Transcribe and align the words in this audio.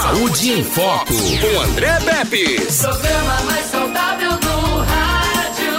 Saúde 0.00 0.52
em 0.52 0.62
Foco, 0.62 1.12
com 1.12 1.60
André 1.60 1.98
Pepe. 1.98 2.60
Programa 2.80 3.42
mais 3.46 3.66
saudável 3.66 4.30
do 4.30 4.78
rádio. 4.78 5.72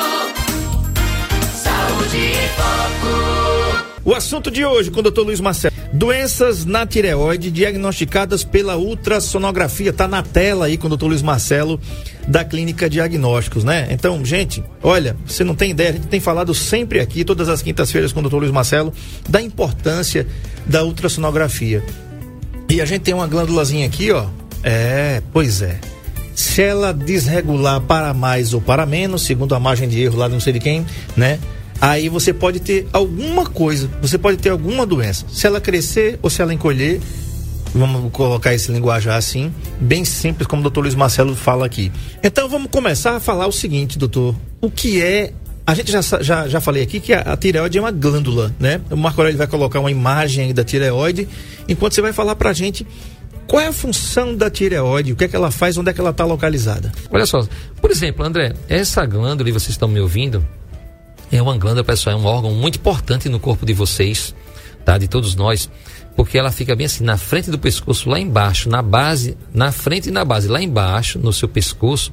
Saúde 1.56 2.18
em 2.18 2.50
Foco. 2.50 3.86
O 4.04 4.14
assunto 4.14 4.52
de 4.52 4.66
hoje 4.66 4.92
com 4.92 5.00
o 5.00 5.04
Dr. 5.04 5.22
Luiz 5.22 5.40
Marcelo. 5.40 5.74
Doenças 5.94 6.66
na 6.66 6.86
tireoide 6.86 7.50
diagnosticadas 7.50 8.44
pela 8.44 8.76
ultrassonografia. 8.76 9.94
Tá 9.94 10.06
na 10.06 10.22
tela 10.22 10.66
aí 10.66 10.78
com 10.78 10.88
o 10.88 10.98
Dr. 10.98 11.06
Luiz 11.06 11.22
Marcelo 11.22 11.80
da 12.28 12.44
Clínica 12.44 12.90
Diagnósticos, 12.90 13.64
né? 13.64 13.88
Então, 13.90 14.24
gente, 14.26 14.62
olha, 14.84 15.16
você 15.26 15.46
não 15.46 15.56
tem 15.56 15.72
ideia, 15.72 15.92
a 15.92 15.94
gente 15.94 16.08
tem 16.08 16.20
falado 16.20 16.54
sempre 16.54 17.00
aqui, 17.00 17.24
todas 17.24 17.48
as 17.48 17.62
quintas-feiras 17.62 18.12
com 18.12 18.20
o 18.20 18.24
Dr. 18.30 18.36
Luiz 18.36 18.52
Marcelo, 18.52 18.94
da 19.30 19.42
importância 19.42 20.28
da 20.66 20.84
ultrassonografia. 20.84 21.82
E 22.70 22.80
a 22.80 22.86
gente 22.86 23.02
tem 23.02 23.14
uma 23.14 23.26
glândulazinha 23.26 23.88
aqui, 23.88 24.12
ó. 24.12 24.28
É, 24.64 25.24
pois 25.34 25.62
é. 25.62 25.80
Se 26.36 26.62
ela 26.62 26.94
desregular 26.94 27.82
para 27.82 28.14
mais 28.14 28.54
ou 28.54 28.62
para 28.62 28.86
menos, 28.86 29.24
segundo 29.24 29.56
a 29.56 29.60
margem 29.60 29.90
de 29.90 30.02
erro 30.02 30.18
lá 30.18 30.28
de 30.28 30.34
não 30.34 30.40
sei 30.40 30.54
de 30.54 30.60
quem, 30.60 30.86
né? 31.18 31.40
Aí 31.82 32.10
você 32.10 32.32
pode 32.32 32.60
ter 32.60 32.88
alguma 32.94 33.46
coisa, 33.46 33.90
você 34.02 34.18
pode 34.18 34.38
ter 34.38 34.50
alguma 34.50 34.86
doença. 34.86 35.26
Se 35.30 35.48
ela 35.48 35.60
crescer 35.60 36.20
ou 36.22 36.30
se 36.30 36.42
ela 36.42 36.54
encolher, 36.54 37.02
vamos 37.74 38.12
colocar 38.12 38.54
esse 38.54 38.72
linguajar 38.72 39.18
assim, 39.18 39.52
bem 39.80 40.06
simples, 40.06 40.48
como 40.48 40.60
o 40.60 40.64
doutor 40.64 40.82
Luiz 40.82 40.96
Marcelo 40.96 41.36
fala 41.36 41.66
aqui. 41.66 41.92
Então 42.24 42.48
vamos 42.48 42.70
começar 42.70 43.16
a 43.16 43.20
falar 43.20 43.48
o 43.48 43.52
seguinte, 43.52 43.98
doutor. 43.98 44.36
O 44.62 44.70
que 44.70 45.02
é 45.02 45.34
a 45.70 45.76
gente 45.76 45.92
já, 45.92 46.02
já, 46.02 46.48
já 46.48 46.60
falei 46.60 46.82
aqui 46.82 47.00
que 47.00 47.14
a, 47.14 47.22
a 47.22 47.38
tireoide 47.38 47.78
é 47.78 47.82
uma 47.82 47.92
glândula, 47.92 48.52
né? 48.60 48.82
O 48.90 48.98
Marco 48.98 49.22
Aurélio 49.22 49.38
vai 49.38 49.46
colocar 49.46 49.80
uma 49.80 49.92
imagem 49.92 50.52
da 50.52 50.64
tireoide, 50.64 51.28
enquanto 51.68 51.94
você 51.94 52.02
vai 52.02 52.12
falar 52.12 52.36
pra 52.36 52.52
gente 52.54 52.88
qual 53.46 53.62
é 53.62 53.68
a 53.68 53.72
função 53.74 54.36
da 54.36 54.50
tireoide, 54.50 55.14
o 55.14 55.16
que 55.16 55.26
é 55.26 55.28
que 55.28 55.36
ela 55.36 55.52
faz, 55.52 55.78
onde 55.78 55.92
é 55.92 55.94
que 55.94 56.02
ela 56.02 56.10
está 56.10 56.26
localizada. 56.26 56.92
Olha 57.12 57.26
só, 57.28 57.48
por 57.80 57.92
exemplo, 57.92 58.26
André, 58.26 58.54
essa 58.68 59.06
glândula, 59.06 59.48
e 59.48 59.52
vocês 59.52 59.70
estão 59.70 59.88
me 59.88 60.00
ouvindo, 60.00 60.44
é 61.32 61.40
uma 61.40 61.56
glândula, 61.56 61.84
pessoal, 61.84 62.16
é 62.16 62.20
um 62.20 62.26
órgão 62.26 62.52
muito 62.52 62.80
importante 62.80 63.30
no 63.30 63.40
corpo 63.40 63.64
de 63.64 63.74
vocês, 63.74 64.34
tá? 64.84 64.98
De 64.98 65.08
todos 65.08 65.36
nós, 65.36 65.70
porque 66.16 66.36
ela 66.36 66.52
fica 66.52 66.76
bem 66.76 66.88
assim, 66.88 67.04
na 67.04 67.16
frente 67.16 67.52
do 67.52 67.60
pescoço, 67.60 68.10
lá 68.10 68.20
embaixo, 68.20 68.70
na 68.70 68.82
base, 68.82 69.38
na 69.54 69.72
frente 69.72 70.10
e 70.10 70.12
na 70.12 70.26
base, 70.26 70.48
lá 70.48 70.60
embaixo, 70.60 71.20
no 71.20 71.32
seu 71.32 71.48
pescoço. 71.48 72.12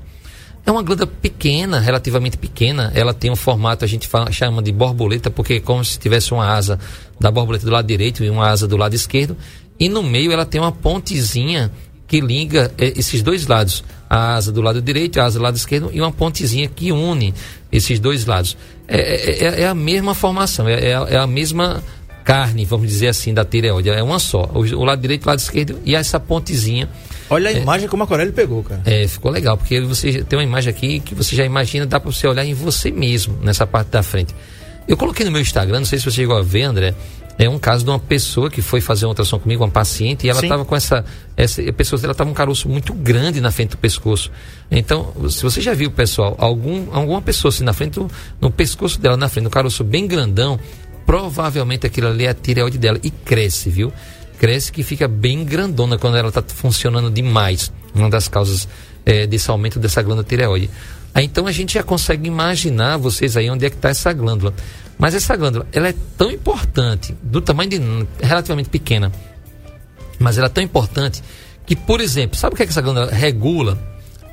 É 0.66 0.70
uma 0.72 0.82
glândula 0.82 1.06
pequena, 1.06 1.78
relativamente 1.78 2.36
pequena. 2.36 2.90
Ela 2.92 3.14
tem 3.14 3.30
um 3.30 3.36
formato, 3.36 3.84
a 3.84 3.88
gente 3.88 4.08
fala, 4.08 4.32
chama 4.32 4.60
de 4.60 4.72
borboleta, 4.72 5.30
porque 5.30 5.54
é 5.54 5.60
como 5.60 5.84
se 5.84 5.96
tivesse 5.96 6.34
uma 6.34 6.44
asa 6.44 6.76
da 7.20 7.30
borboleta 7.30 7.64
do 7.64 7.70
lado 7.70 7.86
direito 7.86 8.24
e 8.24 8.28
uma 8.28 8.48
asa 8.48 8.66
do 8.66 8.76
lado 8.76 8.92
esquerdo. 8.92 9.36
E 9.78 9.88
no 9.88 10.02
meio 10.02 10.32
ela 10.32 10.44
tem 10.44 10.60
uma 10.60 10.72
pontezinha 10.72 11.70
que 12.08 12.20
liga 12.20 12.72
eh, 12.78 12.94
esses 12.96 13.22
dois 13.22 13.46
lados. 13.46 13.84
A 14.10 14.34
asa 14.34 14.50
do 14.50 14.60
lado 14.60 14.82
direito, 14.82 15.20
a 15.20 15.24
asa 15.24 15.38
do 15.38 15.42
lado 15.44 15.56
esquerdo 15.56 15.90
e 15.92 16.00
uma 16.00 16.10
pontezinha 16.10 16.68
que 16.68 16.90
une 16.90 17.32
esses 17.70 18.00
dois 18.00 18.26
lados. 18.26 18.56
É, 18.88 19.44
é, 19.46 19.62
é 19.62 19.68
a 19.68 19.74
mesma 19.74 20.14
formação, 20.14 20.68
é, 20.68 20.90
é, 20.90 21.16
a 21.16 21.26
mesma 21.28 21.82
carne, 22.24 22.64
vamos 22.64 22.88
dizer 22.88 23.08
assim, 23.08 23.32
da 23.32 23.44
tireoide. 23.44 23.90
É 23.90 24.02
uma 24.02 24.18
só. 24.18 24.50
O, 24.52 24.60
o 24.60 24.84
lado 24.84 25.00
direito, 25.00 25.26
o 25.26 25.28
lado 25.28 25.38
esquerdo 25.38 25.78
e 25.84 25.94
essa 25.94 26.18
pontezinha. 26.18 26.88
Olha 27.28 27.50
a 27.50 27.52
imagem 27.52 27.88
como 27.88 28.04
a 28.04 28.06
Corelli 28.06 28.32
pegou, 28.32 28.62
cara. 28.62 28.82
É, 28.84 29.06
ficou 29.08 29.30
legal, 29.30 29.56
porque 29.56 29.80
você 29.80 30.22
tem 30.22 30.38
uma 30.38 30.44
imagem 30.44 30.70
aqui 30.70 31.00
que 31.00 31.14
você 31.14 31.34
já 31.34 31.44
imagina, 31.44 31.86
dá 31.86 31.98
para 31.98 32.10
você 32.10 32.26
olhar 32.26 32.44
em 32.44 32.54
você 32.54 32.90
mesmo, 32.90 33.38
nessa 33.42 33.66
parte 33.66 33.88
da 33.88 34.02
frente. 34.02 34.34
Eu 34.86 34.96
coloquei 34.96 35.24
no 35.26 35.32
meu 35.32 35.40
Instagram, 35.40 35.80
não 35.80 35.86
sei 35.86 35.98
se 35.98 36.04
você 36.04 36.12
chegou 36.12 36.36
a 36.36 36.42
ver, 36.42 36.62
André, 36.62 36.94
é 37.38 37.48
um 37.48 37.58
caso 37.58 37.84
de 37.84 37.90
uma 37.90 37.98
pessoa 37.98 38.50
que 38.50 38.62
foi 38.62 38.80
fazer 38.80 39.04
uma 39.04 39.10
ultrassom 39.10 39.38
comigo, 39.38 39.62
uma 39.62 39.70
paciente, 39.70 40.26
e 40.26 40.30
ela 40.30 40.40
estava 40.40 40.64
com 40.64 40.74
essa, 40.74 41.04
essa 41.36 41.60
a 41.60 41.72
pessoa 41.72 42.00
ela 42.02 42.12
estava 42.12 42.30
um 42.30 42.34
caroço 42.34 42.68
muito 42.68 42.94
grande 42.94 43.40
na 43.40 43.50
frente 43.50 43.70
do 43.70 43.78
pescoço. 43.78 44.30
Então, 44.70 45.12
se 45.28 45.42
você 45.42 45.60
já 45.60 45.74
viu, 45.74 45.90
pessoal, 45.90 46.34
algum, 46.38 46.94
alguma 46.94 47.20
pessoa 47.20 47.50
assim 47.50 47.64
na 47.64 47.74
frente 47.74 47.94
do, 47.94 48.10
no 48.40 48.50
pescoço 48.50 48.98
dela, 48.98 49.16
na 49.16 49.28
frente, 49.28 49.46
um 49.46 49.50
caroço 49.50 49.84
bem 49.84 50.06
grandão, 50.06 50.58
provavelmente 51.04 51.86
aquilo 51.86 52.08
ali 52.08 52.24
é 52.24 52.30
a 52.30 52.34
tireoide 52.34 52.78
dela 52.78 52.98
e 53.02 53.10
cresce, 53.10 53.68
viu? 53.68 53.92
Cresce 54.38 54.70
que 54.70 54.82
fica 54.82 55.08
bem 55.08 55.44
grandona 55.44 55.98
quando 55.98 56.16
ela 56.16 56.28
está 56.28 56.42
funcionando 56.42 57.10
demais. 57.10 57.72
Uma 57.94 58.10
das 58.10 58.28
causas 58.28 58.68
é, 59.04 59.26
desse 59.26 59.50
aumento 59.50 59.78
dessa 59.78 60.02
glândula 60.02 60.26
tireoide. 60.26 60.70
Então 61.14 61.46
a 61.46 61.52
gente 61.52 61.74
já 61.74 61.82
consegue 61.82 62.28
imaginar 62.28 62.98
vocês 62.98 63.36
aí 63.36 63.48
onde 63.48 63.64
é 63.64 63.70
que 63.70 63.76
está 63.76 63.88
essa 63.88 64.12
glândula. 64.12 64.52
Mas 64.98 65.14
essa 65.14 65.36
glândula, 65.36 65.66
ela 65.72 65.88
é 65.88 65.94
tão 66.16 66.30
importante, 66.30 67.16
do 67.22 67.40
tamanho 67.40 67.70
de 67.70 67.80
relativamente 68.20 68.68
pequena, 68.68 69.12
mas 70.18 70.38
ela 70.38 70.46
é 70.46 70.50
tão 70.50 70.64
importante 70.64 71.22
que, 71.66 71.76
por 71.76 72.00
exemplo, 72.00 72.36
sabe 72.36 72.54
o 72.54 72.56
que, 72.56 72.62
é 72.62 72.66
que 72.66 72.72
essa 72.72 72.80
glândula 72.80 73.10
regula? 73.10 73.78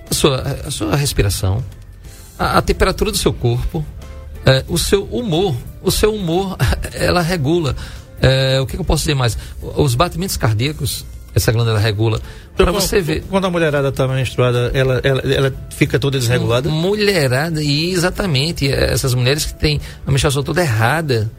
A 0.09 0.13
sua, 0.13 0.41
a 0.41 0.71
sua 0.71 0.95
respiração, 0.95 1.63
a, 2.37 2.57
a 2.57 2.61
temperatura 2.61 3.11
do 3.11 3.17
seu 3.17 3.33
corpo, 3.33 3.85
é, 4.45 4.63
o 4.67 4.77
seu 4.77 5.03
humor. 5.05 5.55
O 5.81 5.91
seu 5.91 6.13
humor, 6.13 6.57
ela 6.93 7.21
regula. 7.21 7.75
É, 8.23 8.61
o 8.61 8.66
que, 8.66 8.78
que, 8.78 8.81
eu 8.81 8.85
posso 8.85 9.01
dizer 9.01 9.16
mais? 9.16 9.38
Os 9.61 9.95
batimentos 9.95 10.38
cardíacos, 10.38 11.06
essa 11.35 11.51
glândula 11.51 11.78
regula. 11.78 12.22
Para 12.56 12.72
você 12.72 13.01
ver. 13.01 13.22
Quando 13.29 13.45
a 13.45 13.50
mulherada 13.50 13.89
está 13.89 14.07
menstruada, 14.07 14.72
ela, 14.73 15.01
ela, 15.03 15.22
ela 15.22 15.53
fica 15.69 16.00
toda 16.00 16.17
desregulada? 16.17 16.69
Mulherada, 16.69 17.62
e 17.62 17.91
exatamente. 17.91 18.72
Essas 18.72 19.13
mulheres 19.13 19.45
que 19.45 19.53
têm 19.56 19.81
a 20.07 20.12
menstruação 20.12 20.41
toda 20.41 20.62
errada, 20.62 21.29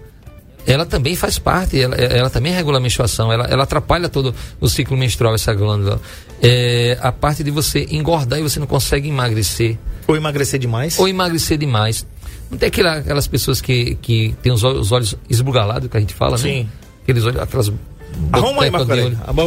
ela 0.66 0.84
também 0.84 1.14
faz 1.16 1.38
parte, 1.38 1.80
ela, 1.80 1.94
ela 1.94 2.28
também 2.28 2.52
regula 2.52 2.76
a 2.78 2.80
menstruação, 2.80 3.32
ela, 3.32 3.44
ela 3.46 3.64
atrapalha 3.64 4.08
todo 4.08 4.34
o 4.60 4.68
ciclo 4.68 4.96
menstrual, 4.96 5.34
essa 5.34 5.54
glândula. 5.54 6.00
É, 6.42 6.98
a 7.00 7.12
parte 7.12 7.42
de 7.42 7.50
você 7.50 7.86
engordar 7.90 8.38
e 8.38 8.42
você 8.42 8.60
não 8.60 8.66
consegue 8.66 9.08
emagrecer. 9.08 9.78
Ou 10.06 10.16
emagrecer 10.16 10.60
demais. 10.60 10.98
Ou 10.98 11.08
emagrecer 11.08 11.56
demais. 11.56 12.06
Não 12.54 12.58
tem 12.58 12.68
aquela, 12.68 12.98
aquelas 12.98 13.26
pessoas 13.26 13.60
que, 13.60 13.96
que 13.96 14.32
têm 14.40 14.52
os 14.52 14.62
olhos, 14.62 14.80
os 14.80 14.92
olhos 14.92 15.16
esbugalhados, 15.28 15.90
que 15.90 15.96
a 15.96 16.00
gente 16.00 16.14
fala, 16.14 16.38
Sim. 16.38 16.62
né? 16.62 16.66
Aqueles 17.02 17.24
olhos, 17.24 17.40
aquelas 17.40 17.72
Arruma 18.32 18.62
aí, 18.62 18.70
Marco 18.70 18.86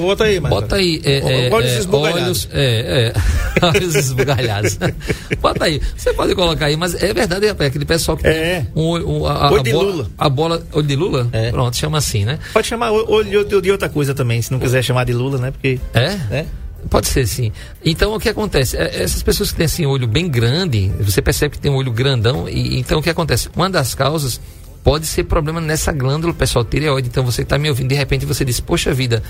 Bota 0.02 0.26
aí, 0.26 0.40
Marco 0.42 0.60
Bota 0.62 0.76
aí. 0.76 1.02
É, 1.06 1.48
é, 1.48 1.54
olhos 1.54 1.72
é, 1.72 1.78
esbugalhados. 1.78 2.50
É, 2.52 3.14
é, 3.62 3.64
olhos 3.66 3.96
esbugalhados. 3.96 4.78
Bota 5.42 5.64
aí. 5.64 5.82
Você 5.96 6.14
pode 6.14 6.36
colocar 6.36 6.66
aí, 6.66 6.76
mas 6.76 7.02
é 7.02 7.14
verdade, 7.14 7.46
é 7.48 7.52
aquele 7.52 7.86
pessoal 7.86 8.18
que 8.18 8.28
é. 8.28 8.60
tem 8.60 8.68
um, 8.76 8.98
um, 8.98 9.26
a, 9.26 9.50
olho 9.52 9.60
a 9.62 9.64
de 9.64 9.72
bola, 9.72 9.92
Lula. 9.92 10.12
A 10.18 10.30
bola. 10.30 10.68
Olho 10.74 10.86
de 10.86 10.96
Lula? 10.98 11.30
É. 11.32 11.50
Pronto, 11.50 11.78
chama 11.78 11.98
assim, 11.98 12.26
né? 12.26 12.40
Pode 12.52 12.68
chamar 12.68 12.92
olho 12.92 13.62
de 13.62 13.72
outra 13.72 13.88
coisa 13.88 14.14
também, 14.14 14.42
se 14.42 14.52
não 14.52 14.60
quiser 14.60 14.84
chamar 14.84 15.06
de 15.06 15.14
Lula, 15.14 15.38
né? 15.38 15.52
Porque. 15.52 15.80
É? 15.94 16.06
É. 16.30 16.46
Pode 16.90 17.08
ser, 17.08 17.28
sim. 17.28 17.52
Então, 17.84 18.16
o 18.16 18.20
que 18.20 18.30
acontece? 18.30 18.78
Essas 18.78 19.22
pessoas 19.22 19.52
que 19.52 19.58
têm 19.58 19.66
assim, 19.66 19.86
olho 19.86 20.08
bem 20.08 20.30
grande, 20.30 20.90
você 21.00 21.22
percebe 21.22 21.56
que 21.56 21.60
tem 21.60 21.72
um 21.72 21.76
olho 21.76 21.92
grandão, 21.92 22.48
e 22.48 22.80
então 22.80 23.00
o 23.00 23.02
que 23.02 23.10
acontece? 23.10 23.50
Uma 23.56 23.70
das 23.70 23.94
causas 23.94 24.40
pode 24.84 25.06
ser 25.06 25.26
problema 25.26 25.60
nessa 25.60 25.92
glândula, 25.92 26.34
pessoal, 26.34 26.64
tireoide. 26.64 27.10
Então, 27.10 27.26
você 27.26 27.42
está 27.42 27.58
me 27.58 27.70
ouvindo, 27.70 27.90
de 27.90 27.96
repente 27.96 28.26
você 28.26 28.46
diz, 28.46 28.60
poxa 28.60 28.94
vida, 28.94 29.22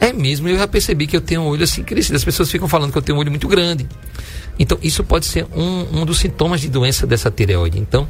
é 0.00 0.12
mesmo, 0.12 0.48
eu 0.48 0.58
já 0.58 0.66
percebi 0.66 1.06
que 1.06 1.16
eu 1.16 1.20
tenho 1.20 1.42
um 1.42 1.46
olho 1.46 1.64
assim 1.64 1.82
crescido. 1.82 2.16
As 2.16 2.24
pessoas 2.24 2.50
ficam 2.50 2.68
falando 2.68 2.92
que 2.92 2.98
eu 2.98 3.02
tenho 3.02 3.16
um 3.16 3.20
olho 3.20 3.30
muito 3.30 3.48
grande. 3.48 3.86
Então, 4.58 4.78
isso 4.82 5.02
pode 5.02 5.26
ser 5.26 5.46
um, 5.54 6.00
um 6.00 6.06
dos 6.06 6.18
sintomas 6.18 6.60
de 6.60 6.68
doença 6.68 7.06
dessa 7.06 7.30
tireoide. 7.30 7.78
Então, 7.78 8.08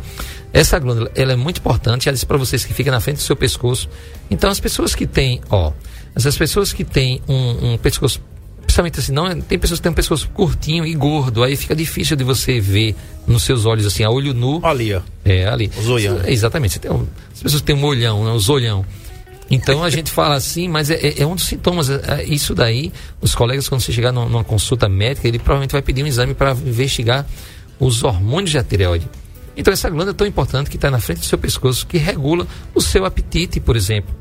essa 0.53 0.79
glândula, 0.79 1.11
ela 1.15 1.33
é 1.33 1.37
muito 1.37 1.59
importante. 1.59 2.05
Já 2.05 2.13
disse 2.13 2.27
para 2.27 2.37
vocês 2.37 2.65
que 2.65 2.75
fica 2.75 2.91
na 2.91 3.01
frente 3.01 3.17
do 3.17 3.23
seu 3.23 3.37
pescoço. 3.37 3.89
Então, 4.31 4.51
as 4.51 4.61
pessoas 4.61 4.95
que 4.95 5.07
têm, 5.07 5.41
ó, 5.51 5.73
essas 6.15 6.37
pessoas 6.37 6.73
que 6.73 6.85
têm 6.85 7.21
um, 7.29 7.73
um 7.73 7.79
pescoço 7.79 8.21
principalmente 8.65 8.99
assim, 8.99 9.13
não, 9.13 9.41
tem 9.41 9.59
pessoas 9.59 9.79
que 9.79 9.85
têm 9.85 9.93
um 9.93 9.95
pescoço 9.95 10.29
curtinho 10.31 10.85
e 10.85 10.95
gordo, 10.95 11.43
aí 11.43 11.57
fica 11.57 11.75
difícil 11.75 12.17
de 12.17 12.25
você 12.25 12.61
ver 12.61 12.95
nos 13.27 13.43
seus 13.43 13.65
olhos 13.65 13.87
assim, 13.87 14.03
a 14.03 14.11
olho 14.11 14.35
nu. 14.35 14.61
Ali, 14.65 14.95
ó. 14.95 15.01
É, 15.25 15.47
ali. 15.47 15.71
Os 15.79 15.89
olhão. 15.89 16.21
Exatamente. 16.27 16.75
Você 16.75 16.79
tem 16.81 16.91
um, 16.91 17.07
as 17.33 17.43
pessoas 17.43 17.63
têm 17.63 17.75
um 17.75 17.85
olhão, 17.85 18.25
né, 18.25 18.33
os 18.33 18.49
olhão. 18.49 18.85
Então 19.51 19.85
a 19.85 19.91
gente 19.91 20.11
fala 20.11 20.35
assim, 20.35 20.69
mas 20.69 20.91
é, 20.91 21.21
é 21.21 21.27
um 21.27 21.35
dos 21.35 21.45
sintomas. 21.45 21.91
É, 21.91 22.25
isso 22.25 22.55
daí, 22.55 22.93
os 23.21 23.35
colegas, 23.35 23.69
quando 23.69 23.83
você 23.83 23.93
chegar 23.93 24.13
numa, 24.13 24.27
numa 24.27 24.45
consulta 24.45 24.89
médica, 24.89 25.29
ele 25.29 25.39
provavelmente 25.39 25.73
vai 25.73 25.83
pedir 25.83 26.03
um 26.03 26.07
exame 26.07 26.35
para 26.35 26.53
investigar 26.53 27.27
os 27.79 28.03
hormônios 28.03 28.53
da 28.53 28.63
tireoide. 28.63 29.09
Então 29.57 29.73
essa 29.73 29.89
glândula 29.89 30.13
é 30.13 30.15
tão 30.15 30.27
importante 30.27 30.69
que 30.69 30.77
está 30.77 30.91
na 30.91 30.99
frente 30.99 31.21
do 31.21 31.27
seu 31.27 31.39
pescoço, 31.39 31.87
que 31.87 31.99
regula 31.99 32.47
o 32.75 32.81
seu 32.81 33.05
apetite, 33.05 33.61
por 33.61 33.77
exemplo. 33.77 34.15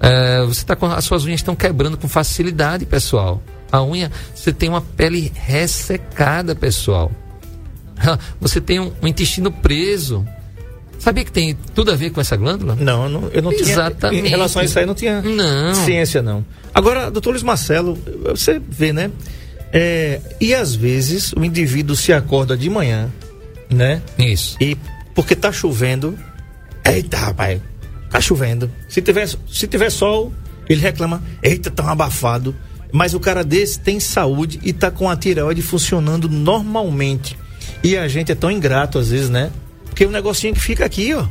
É, 0.00 0.44
você 0.44 0.64
tá 0.64 0.76
com 0.76 0.86
as 0.86 1.04
suas 1.04 1.24
unhas 1.24 1.40
estão 1.40 1.56
quebrando 1.56 1.96
com 1.96 2.06
facilidade, 2.08 2.84
pessoal. 2.86 3.42
A 3.70 3.82
unha, 3.82 4.10
você 4.34 4.52
tem 4.52 4.68
uma 4.68 4.80
pele 4.80 5.32
ressecada, 5.34 6.54
pessoal. 6.54 7.12
Você 8.40 8.60
tem 8.60 8.80
um, 8.80 8.92
um 9.02 9.06
intestino 9.06 9.50
preso. 9.50 10.24
Sabia 10.98 11.24
que 11.24 11.30
tem 11.30 11.56
tudo 11.74 11.92
a 11.92 11.96
ver 11.96 12.10
com 12.10 12.20
essa 12.20 12.36
glândula? 12.36 12.76
Não, 12.76 13.04
eu 13.04 13.08
não, 13.08 13.28
eu 13.28 13.42
não 13.42 13.52
Exatamente. 13.52 14.18
tinha. 14.18 14.28
Em 14.28 14.30
relação 14.30 14.62
a 14.62 14.64
isso 14.64 14.78
aí, 14.78 14.86
não 14.86 14.94
tinha 14.94 15.22
não. 15.22 15.74
ciência, 15.74 16.20
não. 16.20 16.44
Agora, 16.74 17.10
doutor 17.10 17.30
Luiz 17.30 17.42
Marcelo, 17.42 17.96
você 18.24 18.60
vê, 18.68 18.92
né? 18.92 19.10
É, 19.72 20.20
e 20.40 20.54
às 20.54 20.74
vezes 20.74 21.32
o 21.34 21.44
indivíduo 21.44 21.94
se 21.94 22.12
acorda 22.12 22.56
de 22.56 22.68
manhã, 22.68 23.12
né? 23.70 24.02
Isso. 24.18 24.56
E 24.60 24.76
porque 25.14 25.36
tá 25.36 25.52
chovendo. 25.52 26.18
Eita, 26.84 27.16
rapaz, 27.16 27.60
tá 28.10 28.20
chovendo. 28.20 28.70
Se 28.88 29.02
tiver, 29.02 29.28
se 29.28 29.66
tiver 29.66 29.90
sol, 29.90 30.32
ele 30.68 30.80
reclama, 30.80 31.22
eita, 31.42 31.70
tá 31.70 31.84
um 31.84 31.88
abafado. 31.88 32.54
Mas 32.92 33.14
o 33.14 33.20
cara 33.20 33.44
desse 33.44 33.78
tem 33.80 34.00
saúde 34.00 34.58
e 34.62 34.72
tá 34.72 34.90
com 34.90 35.08
a 35.08 35.16
tireoide 35.16 35.62
funcionando 35.62 36.28
normalmente. 36.28 37.36
E 37.82 37.96
a 37.96 38.08
gente 38.08 38.32
é 38.32 38.34
tão 38.34 38.50
ingrato 38.50 38.98
às 38.98 39.10
vezes, 39.10 39.28
né? 39.28 39.50
Porque 39.84 40.04
o 40.04 40.08
um 40.08 40.12
negocinho 40.12 40.54
que 40.54 40.60
fica 40.60 40.84
aqui, 40.84 41.14
ó, 41.14 41.26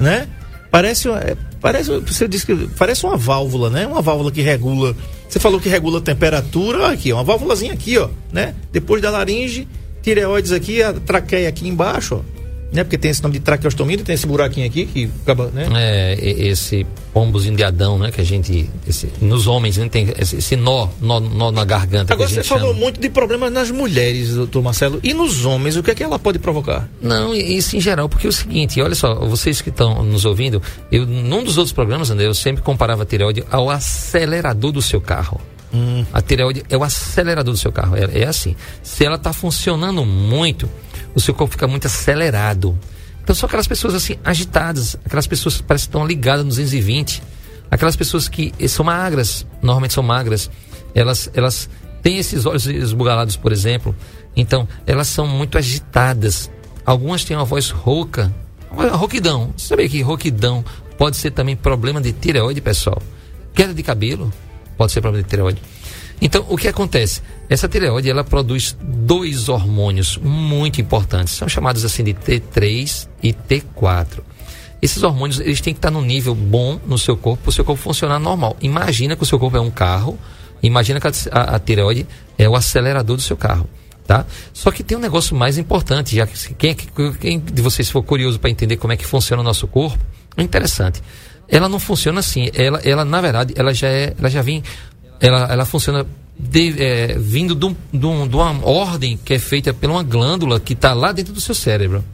né? 0.00 0.28
Parece, 0.70 1.08
é, 1.10 1.36
parece, 1.60 1.90
você 2.00 2.26
disse 2.26 2.46
que 2.46 2.68
parece 2.78 3.04
uma 3.04 3.16
válvula, 3.16 3.68
né? 3.68 3.86
Uma 3.86 4.00
válvula 4.00 4.32
que 4.32 4.40
regula. 4.40 4.96
Você 5.28 5.38
falou 5.38 5.60
que 5.60 5.68
regula 5.68 5.98
a 5.98 6.02
temperatura, 6.02 6.88
aqui, 6.88 7.12
ó, 7.12 7.16
uma 7.16 7.24
válvulazinha 7.24 7.74
aqui, 7.74 7.98
ó, 7.98 8.08
né? 8.32 8.54
Depois 8.72 9.02
da 9.02 9.10
laringe, 9.10 9.68
tireoides 10.02 10.52
aqui, 10.52 10.82
a 10.82 10.92
traqueia 10.92 11.48
aqui 11.48 11.68
embaixo, 11.68 12.16
ó 12.16 12.31
né? 12.72 12.82
Porque 12.82 12.96
tem 12.96 13.10
esse 13.10 13.22
nome 13.22 13.34
de 13.34 13.40
traqueostomia, 13.40 13.98
tem 13.98 14.14
esse 14.14 14.26
buraquinho 14.26 14.66
aqui 14.66 14.86
que 14.86 15.10
acaba, 15.22 15.48
né? 15.48 15.68
É, 15.76 16.16
esse 16.20 16.86
pombozinho 17.12 17.54
de 17.54 17.62
Adão, 17.62 17.98
né? 17.98 18.10
Que 18.10 18.22
a 18.22 18.24
gente, 18.24 18.68
esse, 18.88 19.08
nos 19.20 19.46
homens, 19.46 19.76
né? 19.76 19.88
tem 19.88 20.12
esse, 20.18 20.36
esse 20.36 20.56
nó, 20.56 20.88
nó, 21.00 21.20
nó, 21.20 21.52
na 21.52 21.64
garganta. 21.64 22.14
Agora 22.14 22.28
você 22.28 22.42
falou 22.42 22.72
muito 22.72 22.98
de 22.98 23.10
problemas 23.10 23.52
nas 23.52 23.70
mulheres, 23.70 24.34
doutor 24.34 24.62
Marcelo. 24.62 24.98
E 25.02 25.12
nos 25.12 25.44
homens, 25.44 25.76
o 25.76 25.82
que 25.82 25.90
é 25.90 25.94
que 25.94 26.02
ela 26.02 26.18
pode 26.18 26.38
provocar? 26.38 26.88
Não, 27.00 27.34
isso 27.34 27.76
em 27.76 27.80
geral, 27.80 28.08
porque 28.08 28.26
é 28.26 28.30
o 28.30 28.32
seguinte, 28.32 28.80
olha 28.80 28.94
só, 28.94 29.14
vocês 29.14 29.60
que 29.60 29.68
estão 29.68 30.02
nos 30.02 30.24
ouvindo, 30.24 30.62
eu, 30.90 31.04
num 31.04 31.44
dos 31.44 31.58
outros 31.58 31.72
programas, 31.72 32.10
André, 32.10 32.26
eu 32.26 32.34
sempre 32.34 32.62
comparava 32.62 33.02
a 33.02 33.06
tireoide 33.06 33.44
ao 33.50 33.68
acelerador 33.68 34.72
do 34.72 34.80
seu 34.80 35.00
carro. 35.00 35.38
Hum. 35.74 36.04
A 36.12 36.20
tireoide 36.20 36.64
é 36.68 36.76
o 36.76 36.84
acelerador 36.84 37.52
do 37.52 37.58
seu 37.58 37.72
carro. 37.72 37.96
É, 37.96 38.20
é 38.20 38.26
assim. 38.26 38.54
Se 38.82 39.04
ela 39.04 39.16
está 39.16 39.32
funcionando 39.32 40.04
muito, 40.04 40.68
o 41.14 41.20
seu 41.20 41.34
corpo 41.34 41.52
fica 41.52 41.66
muito 41.66 41.86
acelerado. 41.86 42.78
Então 43.22 43.34
são 43.34 43.46
aquelas 43.46 43.68
pessoas 43.68 43.94
assim 43.94 44.16
agitadas, 44.24 44.96
aquelas 45.04 45.26
pessoas 45.26 45.58
que 45.58 45.62
parecem 45.62 45.86
que 45.86 45.90
estão 45.90 46.06
ligadas 46.06 46.44
nos 46.44 46.56
220, 46.56 47.22
aquelas 47.70 47.96
pessoas 47.96 48.28
que 48.28 48.52
são 48.68 48.84
magras, 48.84 49.46
normalmente 49.62 49.94
são 49.94 50.02
magras, 50.02 50.50
elas 50.94 51.30
elas 51.32 51.68
têm 52.02 52.18
esses 52.18 52.44
olhos 52.44 52.66
esbugalados, 52.66 53.36
por 53.36 53.52
exemplo. 53.52 53.94
Então, 54.34 54.66
elas 54.86 55.08
são 55.08 55.26
muito 55.26 55.56
agitadas. 55.56 56.50
Algumas 56.84 57.24
têm 57.24 57.36
uma 57.36 57.44
voz 57.44 57.70
rouca, 57.70 58.34
rouquidão. 58.70 59.52
Você 59.56 59.68
sabia 59.68 59.88
que 59.88 60.02
rouquidão 60.02 60.64
pode 60.98 61.16
ser 61.16 61.30
também 61.30 61.54
problema 61.54 62.00
de 62.00 62.12
tireoide, 62.12 62.60
pessoal? 62.60 63.00
Queda 63.54 63.72
de 63.72 63.82
cabelo 63.82 64.32
pode 64.76 64.90
ser 64.90 65.00
problema 65.00 65.22
de 65.22 65.28
tireoide. 65.30 65.62
Então, 66.24 66.46
o 66.48 66.56
que 66.56 66.68
acontece? 66.68 67.20
Essa 67.50 67.68
tireoide, 67.68 68.08
ela 68.08 68.22
produz 68.22 68.76
dois 68.80 69.48
hormônios 69.48 70.16
muito 70.18 70.80
importantes. 70.80 71.34
São 71.34 71.48
chamados 71.48 71.84
assim 71.84 72.04
de 72.04 72.14
T3 72.14 73.08
e 73.20 73.32
T4. 73.32 74.20
Esses 74.80 75.02
hormônios, 75.02 75.40
eles 75.40 75.60
têm 75.60 75.74
que 75.74 75.78
estar 75.78 75.90
num 75.90 76.00
nível 76.00 76.32
bom 76.32 76.78
no 76.86 76.96
seu 76.96 77.16
corpo, 77.16 77.42
para 77.42 77.50
o 77.50 77.52
seu 77.52 77.64
corpo 77.64 77.82
funcionar 77.82 78.20
normal. 78.20 78.56
Imagina 78.60 79.16
que 79.16 79.22
o 79.24 79.26
seu 79.26 79.36
corpo 79.36 79.56
é 79.56 79.60
um 79.60 79.70
carro, 79.70 80.16
imagina 80.62 81.00
que 81.00 81.08
a, 81.08 81.56
a, 81.56 81.58
tireoide 81.58 82.06
é 82.38 82.48
o 82.48 82.54
acelerador 82.54 83.16
do 83.16 83.22
seu 83.22 83.36
carro. 83.36 83.68
Tá? 84.06 84.24
Só 84.52 84.70
que 84.70 84.84
tem 84.84 84.96
um 84.96 85.00
negócio 85.00 85.34
mais 85.34 85.58
importante, 85.58 86.14
já 86.14 86.24
que 86.24 86.54
quem, 86.54 86.76
quem 87.18 87.40
de 87.40 87.62
vocês 87.62 87.90
for 87.90 88.02
curioso 88.02 88.38
para 88.38 88.48
entender 88.48 88.76
como 88.76 88.92
é 88.92 88.96
que 88.96 89.06
funciona 89.06 89.40
o 89.42 89.44
nosso 89.44 89.66
corpo, 89.66 89.98
é 90.36 90.42
interessante. 90.42 91.02
Ela 91.48 91.68
não 91.68 91.78
funciona 91.80 92.20
assim. 92.20 92.48
Ela, 92.54 92.80
ela 92.84 93.04
na 93.04 93.20
verdade, 93.20 93.54
ela 93.56 93.74
já 93.74 93.88
é, 93.88 94.14
ela 94.18 94.30
já 94.30 94.40
vem 94.40 94.62
ela, 95.22 95.46
ela 95.50 95.64
funciona 95.64 96.04
de, 96.36 96.82
é, 96.82 97.16
vindo 97.16 97.54
de, 97.54 97.64
um, 97.64 97.76
de, 97.92 98.04
um, 98.04 98.26
de, 98.26 98.34
uma 98.34 98.66
ordem 98.66 99.16
que 99.24 99.34
é 99.34 99.38
feita 99.38 99.72
por 99.72 99.88
uma 99.88 100.02
glândula 100.02 100.58
que 100.58 100.72
está 100.72 100.92
lá 100.92 101.12
dentro 101.12 101.32
do 101.32 101.40
seu 101.40 101.54
cérebro. 101.54 102.04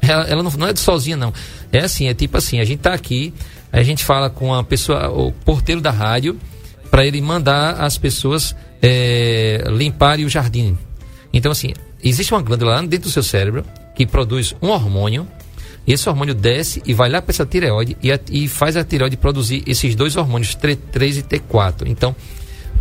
Ela, 0.00 0.24
ela 0.24 0.42
não, 0.42 0.50
não, 0.50 0.66
é 0.66 0.74
sozinha, 0.74 1.16
não. 1.16 1.32
É 1.72 1.78
assim, 1.78 2.08
é 2.08 2.14
tipo 2.14 2.36
assim, 2.36 2.58
a 2.58 2.64
gente 2.64 2.78
está 2.78 2.92
aqui, 2.92 3.32
a 3.72 3.82
gente 3.82 4.04
fala 4.04 4.28
com 4.28 4.52
a 4.52 4.62
pessoa, 4.64 5.08
o 5.08 5.30
porteiro 5.30 5.80
da 5.80 5.92
rádio, 5.92 6.38
para 6.90 7.06
ele 7.06 7.20
mandar 7.20 7.80
as 7.80 7.96
pessoas 7.96 8.54
é, 8.82 9.64
limparem 9.68 10.24
o 10.24 10.28
jardim. 10.28 10.76
Então, 11.32 11.52
assim, 11.52 11.72
existe 12.02 12.34
uma 12.34 12.42
glândula 12.42 12.72
lá 12.74 12.82
dentro 12.82 13.08
do 13.08 13.10
seu 13.10 13.22
cérebro 13.22 13.64
que 13.94 14.04
produz 14.04 14.54
um 14.60 14.68
hormônio. 14.68 15.26
Esse 15.86 16.08
hormônio 16.08 16.34
desce 16.34 16.82
e 16.84 16.92
vai 16.92 17.08
lá 17.08 17.22
para 17.22 17.32
essa 17.32 17.46
tireoide 17.46 17.96
e, 18.02 18.12
a, 18.12 18.18
e, 18.30 18.46
faz 18.46 18.76
a 18.76 18.84
tireoide 18.84 19.16
produzir 19.16 19.62
esses 19.66 19.94
dois 19.94 20.16
hormônios, 20.16 20.56
T3 20.56 21.18
e 21.18 21.22
T4. 21.22 21.86
Então, 21.86 22.14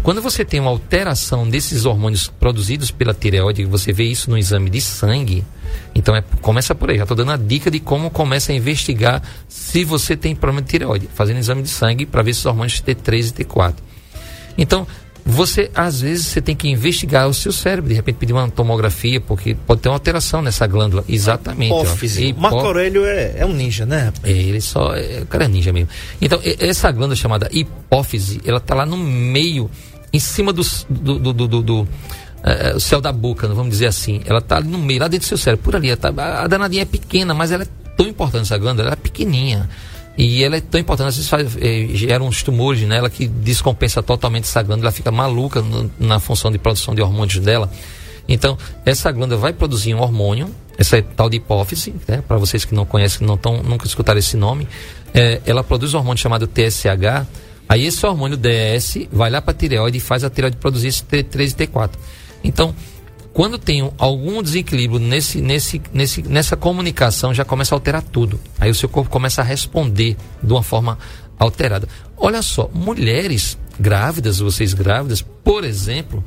quando 0.04 0.22
você 0.22 0.44
tem 0.44 0.60
uma 0.60 0.70
alteração 0.70 1.48
desses 1.48 1.86
hormônios 1.86 2.28
produzidos 2.28 2.90
pela 2.90 3.14
tireoide, 3.14 3.66
você 3.66 3.94
vê 3.94 4.04
isso 4.06 4.30
no 4.30 4.38
exame 4.38 4.70
de 4.70 4.82
sangue, 4.82 5.44
então 5.94 6.16
é, 6.16 6.24
começa 6.42 6.74
por 6.74 6.90
aí. 6.90 6.98
Já 6.98 7.04
estou 7.04 7.16
dando 7.16 7.32
a 7.32 7.38
dica 7.38 7.70
de 7.70 7.80
como 7.80 8.10
começa 8.10 8.52
a 8.52 8.56
investigar 8.56 9.22
se 9.48 9.84
você 9.84 10.18
tem 10.18 10.36
problema 10.36 10.62
de 10.62 10.70
tireoide, 10.70 11.10
fazendo 11.14 11.38
exame 11.38 11.62
de 11.62 11.70
sangue 11.70 12.06
para 12.06 12.24
ver 12.24 12.32
esses 12.32 12.46
hormônios 12.46 12.82
T3 12.82 13.30
e 13.30 13.44
T4. 13.44 13.76
Então, 14.58 14.88
você 15.26 15.70
às 15.76 16.02
vezes 16.02 16.28
você 16.28 16.42
tem 16.42 16.56
que 16.56 16.68
investigar 16.68 17.28
o 17.28 17.34
seu 17.34 17.52
cérebro, 17.52 17.90
de 17.90 17.96
repente 17.96 18.16
pedir 18.16 18.34
uma 18.34 18.50
tomografia, 18.50 19.22
porque 19.22 19.56
pode 19.56 19.82
ter 19.82 19.90
uma 19.90 19.96
alteração 19.96 20.42
nessa 20.42 20.66
glândula. 20.68 21.04
Exatamente. 21.08 21.72
Hipófise. 21.72 22.36
Ó. 22.38 22.42
Marco 22.42 22.60
Aurélio 22.60 23.06
é, 23.06 23.36
é, 23.38 23.46
um 23.46 23.54
ninja, 23.54 23.86
né? 23.86 24.12
É, 24.24 24.32
ele 24.32 24.62
só. 24.62 24.96
É, 24.96 25.22
o 25.22 25.26
cara 25.26 25.46
é 25.46 25.48
ninja 25.48 25.72
mesmo. 25.72 25.90
Então, 26.22 26.40
essa 26.60 26.92
glândula 26.92 27.16
chamada 27.16 27.50
hipófise, 27.52 28.42
ela 28.46 28.58
está 28.58 28.76
lá 28.76 28.86
no 28.86 28.98
meio 28.98 29.70
em 30.14 30.20
cima 30.20 30.52
do, 30.52 30.64
do, 30.90 31.34
do, 31.34 31.48
do, 31.48 31.62
do 31.62 31.88
é, 32.44 32.76
o 32.76 32.80
céu 32.80 33.00
da 33.00 33.12
boca, 33.12 33.48
vamos 33.48 33.72
dizer 33.72 33.88
assim. 33.88 34.22
Ela 34.26 34.40
está 34.40 34.58
ali 34.58 34.68
no 34.68 34.78
meio, 34.78 35.00
lá 35.00 35.08
dentro 35.08 35.26
do 35.26 35.30
seu 35.30 35.38
cérebro, 35.38 35.64
por 35.64 35.76
ali. 35.76 35.96
Tá, 35.96 36.10
a 36.10 36.48
danadinha 36.48 36.82
é 36.82 36.86
pequena, 36.86 37.34
mas 37.34 37.52
ela 37.52 37.64
é 37.64 37.68
tão 37.96 38.08
importante, 38.08 38.44
essa 38.44 38.58
glândula, 38.58 38.88
ela 38.88 38.94
é 38.94 38.96
pequenininha. 38.96 39.70
E 40.18 40.44
ela 40.44 40.58
é 40.58 40.62
tão 40.62 40.80
importante, 40.80 41.08
às 41.08 41.16
vezes 41.16 41.30
faz, 41.30 41.58
é, 41.60 41.88
gera 41.94 42.24
uns 42.24 42.44
tumores 42.44 42.82
nela 42.82 43.10
que 43.10 43.28
descompensa 43.28 44.04
totalmente 44.04 44.44
essa 44.44 44.62
glândula, 44.62 44.88
ela 44.88 44.92
fica 44.92 45.10
maluca 45.10 45.62
no, 45.62 45.90
na 46.00 46.20
função 46.20 46.52
de 46.52 46.58
produção 46.58 46.94
de 46.94 47.02
hormônios 47.02 47.40
dela. 47.40 47.72
Então, 48.28 48.58
essa 48.86 49.12
glândula 49.12 49.40
vai 49.40 49.54
produzir 49.54 49.96
um 49.96 50.00
hormônio, 50.00 50.54
essa 50.78 50.98
é 50.98 51.02
tal 51.02 51.30
de 51.30 51.38
hipófise, 51.38 51.94
né? 52.08 52.22
para 52.28 52.38
vocês 52.38 52.66
que 52.66 52.76
não 52.76 52.86
conhecem, 52.86 53.26
não 53.26 53.38
tão, 53.38 53.64
nunca 53.64 53.88
escutaram 53.88 54.20
esse 54.20 54.36
nome, 54.36 54.68
é, 55.14 55.42
ela 55.46 55.64
produz 55.64 55.94
um 55.94 55.98
hormônio 55.98 56.22
chamado 56.22 56.46
TSH, 56.46 57.28
Aí 57.72 57.86
esse 57.86 58.06
hormônio 58.06 58.36
DS 58.36 59.08
vai 59.10 59.30
lá 59.30 59.42
para 59.42 59.52
a 59.52 59.54
tireoide 59.54 59.98
e 59.98 60.02
faz 60.02 60.26
a 60.26 60.30
tireoide 60.30 60.58
produzir 60.58 60.90
esse 60.90 61.04
T3 61.06 61.52
e 61.52 61.68
T4. 61.68 61.92
Então, 62.44 62.76
quando 63.34 63.58
tem 63.58 63.90
algum 63.98 64.44
desequilíbrio 64.44 65.00
nesse, 65.00 65.40
nesse, 65.42 65.82
nesse, 65.94 66.22
nessa 66.24 66.58
comunicação, 66.58 67.34
já 67.34 67.46
começa 67.46 67.74
a 67.74 67.78
alterar 67.78 68.02
tudo. 68.02 68.40
Aí 68.60 68.70
o 68.70 68.76
seu 68.76 68.90
corpo 68.90 69.10
começa 69.10 69.42
a 69.42 69.44
responder 69.44 70.18
de 70.44 70.52
uma 70.52 70.62
forma 70.62 70.98
alterada. 71.40 71.88
Olha 72.18 72.42
só, 72.42 72.70
mulheres 72.74 73.58
grávidas, 73.80 74.40
vocês 74.40 74.74
grávidas, 74.74 75.22
por 75.22 75.64
exemplo, 75.64 76.24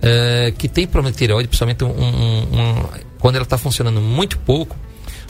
é, 0.00 0.52
que 0.56 0.66
tem 0.66 0.86
problema 0.86 1.12
de 1.12 1.18
tireoide, 1.18 1.48
principalmente 1.48 1.84
um, 1.84 1.88
um, 1.88 2.40
um, 2.42 2.88
quando 3.18 3.36
ela 3.36 3.44
está 3.44 3.58
funcionando 3.58 4.00
muito 4.00 4.38
pouco, 4.38 4.76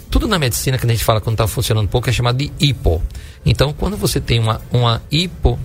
tudo 0.09 0.29
na 0.29 0.39
medicina 0.39 0.79
que 0.79 0.87
a 0.87 0.89
gente 0.89 1.05
fala 1.05 1.21
quando 1.21 1.35
está 1.35 1.49
funcionando 1.49 1.89
pouco 1.89 2.09
é 2.09 2.13
chamado 2.13 2.37
de 2.37 2.53
hipo. 2.61 3.03
Então, 3.45 3.73
quando 3.73 3.97
você 3.97 4.21
tem 4.21 4.39
uma, 4.39 4.61
uma 4.73 5.03
hipo, 5.11 5.59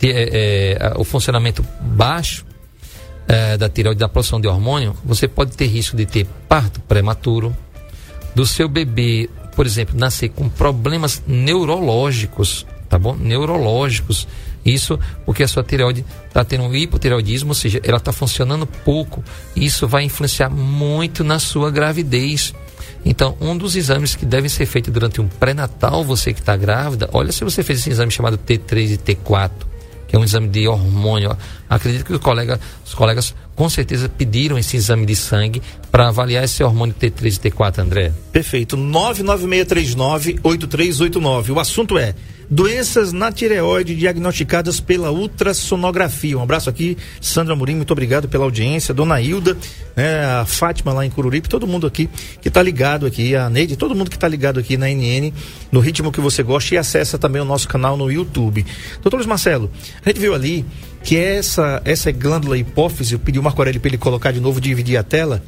é, 0.00 0.78
é, 0.78 0.92
o 0.96 1.04
funcionamento 1.04 1.64
baixo 1.80 2.44
é, 3.32 3.56
da 3.56 3.66
tireoide, 3.66 3.98
da 3.98 4.08
produção 4.10 4.38
de 4.38 4.46
hormônio, 4.46 4.94
você 5.02 5.26
pode 5.26 5.56
ter 5.56 5.64
risco 5.64 5.96
de 5.96 6.04
ter 6.04 6.26
parto 6.46 6.80
prematuro, 6.80 7.56
do 8.34 8.46
seu 8.46 8.68
bebê, 8.68 9.30
por 9.56 9.64
exemplo, 9.64 9.98
nascer 9.98 10.28
com 10.28 10.50
problemas 10.50 11.22
neurológicos, 11.26 12.66
tá 12.90 12.98
bom? 12.98 13.16
Neurológicos. 13.16 14.28
Isso 14.64 14.98
porque 15.24 15.42
a 15.42 15.48
sua 15.48 15.64
tireoide 15.64 16.04
está 16.28 16.44
tendo 16.44 16.64
um 16.64 16.74
hipotireoidismo, 16.74 17.50
ou 17.50 17.54
seja, 17.54 17.80
ela 17.82 17.96
está 17.96 18.12
funcionando 18.12 18.66
pouco. 18.66 19.24
Isso 19.56 19.88
vai 19.88 20.04
influenciar 20.04 20.50
muito 20.50 21.24
na 21.24 21.38
sua 21.38 21.70
gravidez. 21.70 22.54
Então, 23.04 23.36
um 23.40 23.56
dos 23.56 23.76
exames 23.76 24.14
que 24.14 24.26
devem 24.26 24.48
ser 24.48 24.66
feitos 24.66 24.92
durante 24.92 25.20
um 25.20 25.26
pré-natal, 25.26 26.04
você 26.04 26.32
que 26.34 26.40
está 26.40 26.56
grávida, 26.56 27.08
olha 27.12 27.32
se 27.32 27.42
você 27.42 27.62
fez 27.62 27.80
esse 27.80 27.90
exame 27.90 28.12
chamado 28.12 28.38
T3 28.38 28.92
e 28.92 28.98
T4, 28.98 29.71
é 30.12 30.18
um 30.18 30.24
exame 30.24 30.48
de 30.48 30.68
hormônio. 30.68 31.34
Acredito 31.68 32.04
que 32.04 32.12
os 32.12 32.20
colegas, 32.20 32.60
os 32.84 32.94
colegas 32.94 33.34
com 33.56 33.68
certeza 33.68 34.08
pediram 34.08 34.56
esse 34.58 34.76
exame 34.76 35.04
de 35.06 35.16
sangue 35.16 35.60
para 35.90 36.06
avaliar 36.08 36.44
esse 36.44 36.62
hormônio 36.62 36.94
T3 36.94 37.26
e 37.26 37.30
T4, 37.50 37.78
André. 37.78 38.12
Perfeito. 38.30 38.76
99639-8389. 38.76 41.50
O 41.50 41.58
assunto 41.58 41.98
é 41.98 42.14
doenças 42.52 43.14
na 43.14 43.32
tireoide 43.32 43.96
diagnosticadas 43.96 44.78
pela 44.78 45.10
ultrassonografia. 45.10 46.36
Um 46.36 46.42
abraço 46.42 46.68
aqui, 46.68 46.98
Sandra 47.18 47.56
Murim, 47.56 47.76
muito 47.76 47.92
obrigado 47.92 48.28
pela 48.28 48.44
audiência, 48.44 48.92
Dona 48.92 49.22
Hilda, 49.22 49.56
né, 49.96 50.22
a 50.22 50.44
Fátima 50.44 50.92
lá 50.92 51.06
em 51.06 51.08
Cururipe, 51.08 51.48
todo 51.48 51.66
mundo 51.66 51.86
aqui 51.86 52.10
que 52.42 52.48
está 52.48 52.62
ligado 52.62 53.06
aqui, 53.06 53.34
a 53.34 53.48
Neide, 53.48 53.74
todo 53.74 53.94
mundo 53.94 54.10
que 54.10 54.16
está 54.16 54.28
ligado 54.28 54.60
aqui 54.60 54.76
na 54.76 54.86
NN, 54.86 55.32
no 55.72 55.80
ritmo 55.80 56.12
que 56.12 56.20
você 56.20 56.42
gosta 56.42 56.74
e 56.74 56.78
acessa 56.78 57.18
também 57.18 57.40
o 57.40 57.44
nosso 57.46 57.66
canal 57.66 57.96
no 57.96 58.12
YouTube. 58.12 58.66
Doutor 59.00 59.16
Luiz 59.16 59.26
Marcelo, 59.26 59.70
a 60.04 60.10
gente 60.10 60.20
viu 60.20 60.34
ali 60.34 60.62
que 61.02 61.16
essa, 61.16 61.80
essa 61.86 62.12
glândula 62.12 62.58
hipófise, 62.58 63.14
eu 63.14 63.18
pedi 63.18 63.38
o 63.38 63.42
Marco 63.42 63.62
Aurélio 63.62 63.80
para 63.80 63.88
ele 63.88 63.98
colocar 63.98 64.30
de 64.30 64.40
novo, 64.40 64.60
dividir 64.60 64.98
a 64.98 65.02
tela, 65.02 65.42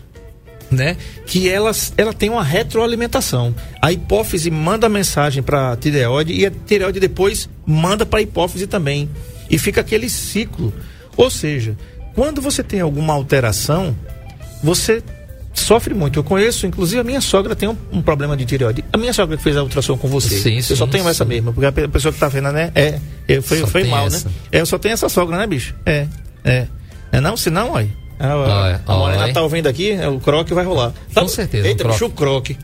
né? 0.75 0.97
Que 1.27 1.49
ela, 1.49 1.71
ela 1.97 2.13
tem 2.13 2.29
uma 2.31 2.43
retroalimentação. 2.45 3.55
A 3.81 3.93
hipófise 3.93 4.51
manda 4.51 4.89
mensagem 4.89 5.43
para 5.43 5.73
a 5.73 5.77
tireoide 5.77 6.33
e 6.33 6.45
a 6.47 6.51
tireoide 6.51 7.01
depois 7.01 7.49
manda 7.67 8.05
para 8.05 8.19
a 8.19 8.23
hipófise 8.23 8.67
também. 8.67 9.09
E 9.51 9.59
fica 9.59 9.81
aquele 9.81 10.09
ciclo. 10.09 10.73
Ou 11.17 11.31
seja, 11.31 11.77
quando 12.15 12.41
você 12.41 12.63
tem 12.63 12.81
alguma 12.81 13.13
alteração, 13.15 13.97
você 14.63 15.03
sofre 15.53 15.95
muito. 15.95 16.19
Eu 16.19 16.25
conheço, 16.25 16.67
inclusive 16.67 17.01
a 17.01 17.05
minha 17.05 17.21
sogra 17.21 17.55
tem 17.55 17.69
um, 17.69 17.77
um 17.93 18.03
problema 18.03 18.37
de 18.37 18.45
tireoide. 18.45 18.85
A 18.93 18.97
minha 18.97 19.13
sogra 19.13 19.37
que 19.37 19.43
fez 19.43 19.57
a 19.57 19.63
ultrassom 19.63 19.97
com 19.97 20.09
você. 20.09 20.37
Sim, 20.37 20.57
eu 20.57 20.63
sim, 20.63 20.75
só 20.77 20.87
tenho 20.87 21.05
sim. 21.05 21.11
essa 21.11 21.25
mesma, 21.25 21.53
porque 21.53 21.67
a 21.67 21.73
pe- 21.73 21.85
a 21.85 21.89
pessoa 21.89 22.13
que 22.13 22.19
tá 22.19 22.29
vendo, 22.29 22.51
né? 22.51 22.73
É, 22.75 22.99
é 23.29 23.41
foi, 23.41 23.61
Só 23.61 23.67
foi 23.69 23.85
mal, 23.85 24.07
essa. 24.09 24.29
né? 24.29 24.35
É, 24.51 24.61
eu 24.61 24.67
só 24.67 24.79
tenho 24.79 24.93
essa 24.95 25.09
sogra, 25.09 25.37
né, 25.37 25.47
bicho? 25.47 25.75
É, 25.87 26.07
é. 26.45 26.67
É 27.13 27.21
não? 27.21 27.37
Se 27.37 27.51
não, 27.51 27.71
olha. 27.73 27.89
A, 28.33 28.37
Olha, 28.37 28.81
a 28.87 28.95
Morena 28.97 29.23
olha. 29.25 29.33
tá 29.33 29.43
ouvindo 29.43 29.67
aqui, 29.69 29.91
é, 29.93 30.09
o 30.09 30.19
croque 30.21 30.53
vai 30.55 30.65
rolar. 30.65 30.93
Com 31.15 31.29
certeza, 31.29 31.67
Eita, 31.69 31.87
bicho, 31.89 32.07
o 32.07 32.11
croque. 32.11 32.57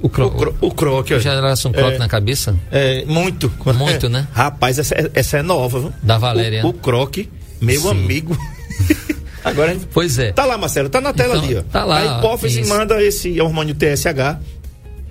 O, 0.00 0.08
cro... 0.08 0.26
O, 0.26 0.30
cro, 0.32 0.54
o 0.60 0.70
croque, 0.72 1.12
olha. 1.14 1.22
geração 1.22 1.70
croque 1.72 1.94
É. 1.94 1.98
na 1.98 2.08
cabeça 2.08 2.56
É, 2.72 3.04
muito. 3.06 3.52
Muito, 3.76 4.08
né? 4.08 4.26
Rapaz, 4.34 4.78
essa, 4.78 4.94
é- 4.96 5.10
essa 5.14 5.38
é 5.38 5.42
nova, 5.42 5.78
viu? 5.78 5.92
da 6.02 6.18
Valéria. 6.18 6.66
O, 6.66 6.70
o 6.70 6.72
croque, 6.72 7.28
meu 7.60 7.80
Sim. 7.80 7.90
amigo. 7.90 8.36
Agora 9.44 9.72
gente 9.72 9.86
Pois 9.92 10.18
é. 10.18 10.32
Tá 10.32 10.44
lá, 10.44 10.56
Marcelo, 10.56 10.88
tá 10.88 11.00
na 11.00 11.12
tela 11.12 11.34
Então, 11.36 11.44
ali, 11.48 11.56
ó. 11.58 11.62
tá 11.62 11.84
lá, 11.84 11.98
A 12.16 12.18
hipófise 12.18 12.60
isso. 12.60 12.68
manda 12.68 13.02
esse 13.02 13.40
hormônio 13.40 13.74
TSH, 13.74 14.38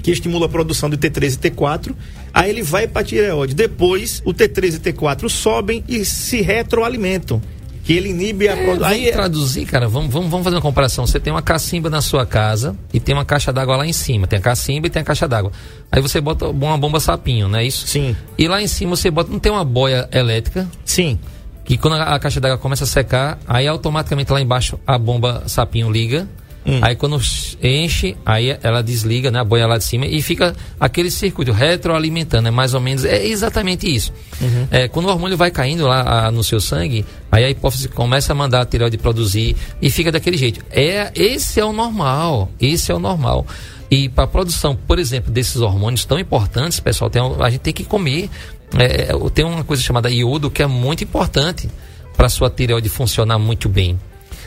que 0.02 0.12
estimula 0.12 0.46
a 0.46 0.50
produção 0.50 0.90
de 0.90 0.98
T3 0.98 1.34
e 1.36 1.50
T4. 1.52 1.94
Aí 2.34 2.50
ele 2.50 2.64
vai 2.64 2.88
para 2.88 3.04
tireoide. 3.04 3.54
Depois, 3.54 4.22
o 4.26 4.34
T3 4.34 4.76
e 4.76 4.80
T4 4.94 5.28
sobem 5.30 5.84
e 5.88 6.04
se 6.06 6.42
retroalimentam. 6.42 7.42
Que 7.84 7.94
ele 7.94 8.10
inibe 8.10 8.48
a 8.48 8.52
É, 8.52 8.56
produção. 8.56 8.80
vamos 8.80 8.94
Aí 8.94 9.08
é- 9.10 9.12
traduzir, 9.12 9.66
cara, 9.66 9.88
vamos, 9.88 10.14
vamos, 10.14 10.30
vamos 10.30 10.44
fazer 10.44 10.56
uma 10.56 10.62
comparação. 10.62 11.06
Você 11.08 11.20
tem 11.20 11.34
uma 11.34 11.42
cacimba 11.42 11.90
na 11.90 12.02
sua 12.02 12.26
casa 12.26 12.76
e 12.94 13.00
tem 13.00 13.16
uma 13.16 13.26
caixa 13.26 13.52
d'água 13.52 13.76
lá 13.78 13.86
em 13.88 13.94
cima. 13.94 14.28
Tem 14.28 14.38
a 14.40 14.42
cacimba 14.42 14.88
e 14.88 14.90
tem 14.90 15.02
a 15.02 15.06
caixa 15.06 15.28
d'água. 15.28 15.52
Aí 15.92 16.02
você 16.02 16.22
bota 16.22 16.48
uma 16.48 16.78
bomba 16.78 17.00
sapinho, 17.00 17.48
não 17.48 17.58
é 17.60 17.66
isso? 17.66 17.88
Sim, 17.88 18.16
E 18.38 18.48
lá 18.48 18.62
em 18.62 18.68
cima 18.68 18.96
você 18.96 19.10
bota, 19.10 19.32
não 19.32 19.40
tem 19.40 19.52
uma 19.52 19.66
boia 19.66 20.08
elétrica, 20.12 20.68
sim. 20.86 21.18
que 21.66 21.78
quando 21.78 21.94
a, 21.96 22.16
a 22.16 22.20
caixa 22.20 22.40
d'água 22.40 22.58
começa 22.58 22.84
a 22.84 22.88
secar, 22.88 23.40
aí 23.48 23.68
automaticamente 23.68 24.32
lá 24.32 24.40
embaixo 24.42 24.80
a 24.86 24.98
bomba 24.98 25.44
sapinho 25.48 25.92
liga. 25.92 26.28
Hum. 26.66 26.80
Aí 26.82 26.96
quando 26.96 27.20
enche, 27.62 28.16
aí 28.26 28.56
ela 28.62 28.84
desliga, 28.84 29.32
né, 29.32 29.40
a 29.40 29.44
boia 29.44 29.66
lá 29.66 29.78
de 29.78 29.84
cima 29.84 30.06
e 30.06 30.22
fica 30.22 30.56
aquele 30.80 31.10
circuito 31.10 31.52
retroalimentando, 31.52 32.48
é 32.48 32.52
mais 32.52 32.74
ou 32.74 32.80
menos, 32.80 33.04
é 33.04 33.26
exatamente 33.26 33.94
isso. 33.94 34.14
Uhum. 34.40 34.68
É, 34.70 34.88
quando 34.88 35.08
o 35.08 35.10
hormônio 35.10 35.36
vai 35.36 35.50
caindo 35.50 35.88
lá 35.88 36.28
ah, 36.28 36.32
no 36.32 36.44
seu 36.44 36.60
sangue, 36.60 37.06
aí 37.32 37.44
a 37.44 37.50
hipófise 37.50 37.88
começa 37.88 38.32
a 38.32 38.36
mandar 38.36 38.62
a 38.62 38.66
tireoide 38.66 38.98
produzir 38.98 39.56
e 39.82 39.90
fica 39.90 40.12
daquele 40.12 40.38
jeito. 40.38 40.64
É, 40.70 41.12
esse 41.16 41.60
é 41.60 41.66
o 41.66 41.74
normal, 41.74 42.52
esse 42.60 42.92
é 42.92 42.96
o 42.96 43.00
normal. 43.00 43.46
E 43.90 44.08
para 44.08 44.24
a 44.24 44.28
produção, 44.28 44.76
por 44.76 45.00
exemplo, 45.00 45.32
desses 45.32 45.58
hormônios 45.58 46.06
tão 46.06 46.18
importantes, 46.18 46.80
pessoal, 46.80 47.10
tem, 47.10 47.22
a 47.22 47.50
gente 47.50 47.62
tem 47.62 47.74
que 47.74 47.84
comer. 47.84 48.30
É, 48.78 49.12
é, 49.12 49.30
tem 49.34 49.44
uma 49.44 49.66
coisa 49.66 49.84
chamada 49.84 50.10
iodo 50.10 50.50
que 50.50 50.64
é 50.64 50.68
muito 50.68 51.04
importante 51.04 51.70
para 52.16 52.28
a 52.28 52.30
sua 52.30 52.50
tireoide 52.50 52.88
funcionar 52.88 53.38
muito 53.38 53.68
bem. 53.68 54.00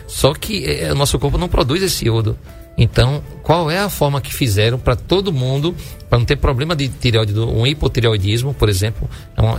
Só 0.06 0.32
que 0.34 0.64
é, 0.64 0.92
o 0.92 0.94
nosso 0.94 1.18
corpo 1.18 1.38
não 1.38 1.48
produz 1.48 1.82
esse 1.82 2.06
iodo. 2.06 2.36
Então, 2.76 3.22
qual 3.42 3.70
é 3.70 3.78
a 3.78 3.88
forma 3.88 4.20
que 4.20 4.34
fizeram 4.34 4.78
para 4.78 4.96
todo 4.96 5.32
mundo, 5.32 5.74
para 6.10 6.18
não 6.18 6.26
ter 6.26 6.36
problema 6.36 6.74
de 6.74 6.88
tireoide, 6.88 7.38
um 7.38 7.64
hipotireoidismo, 7.66 8.52
por 8.52 8.68
exemplo, 8.68 9.08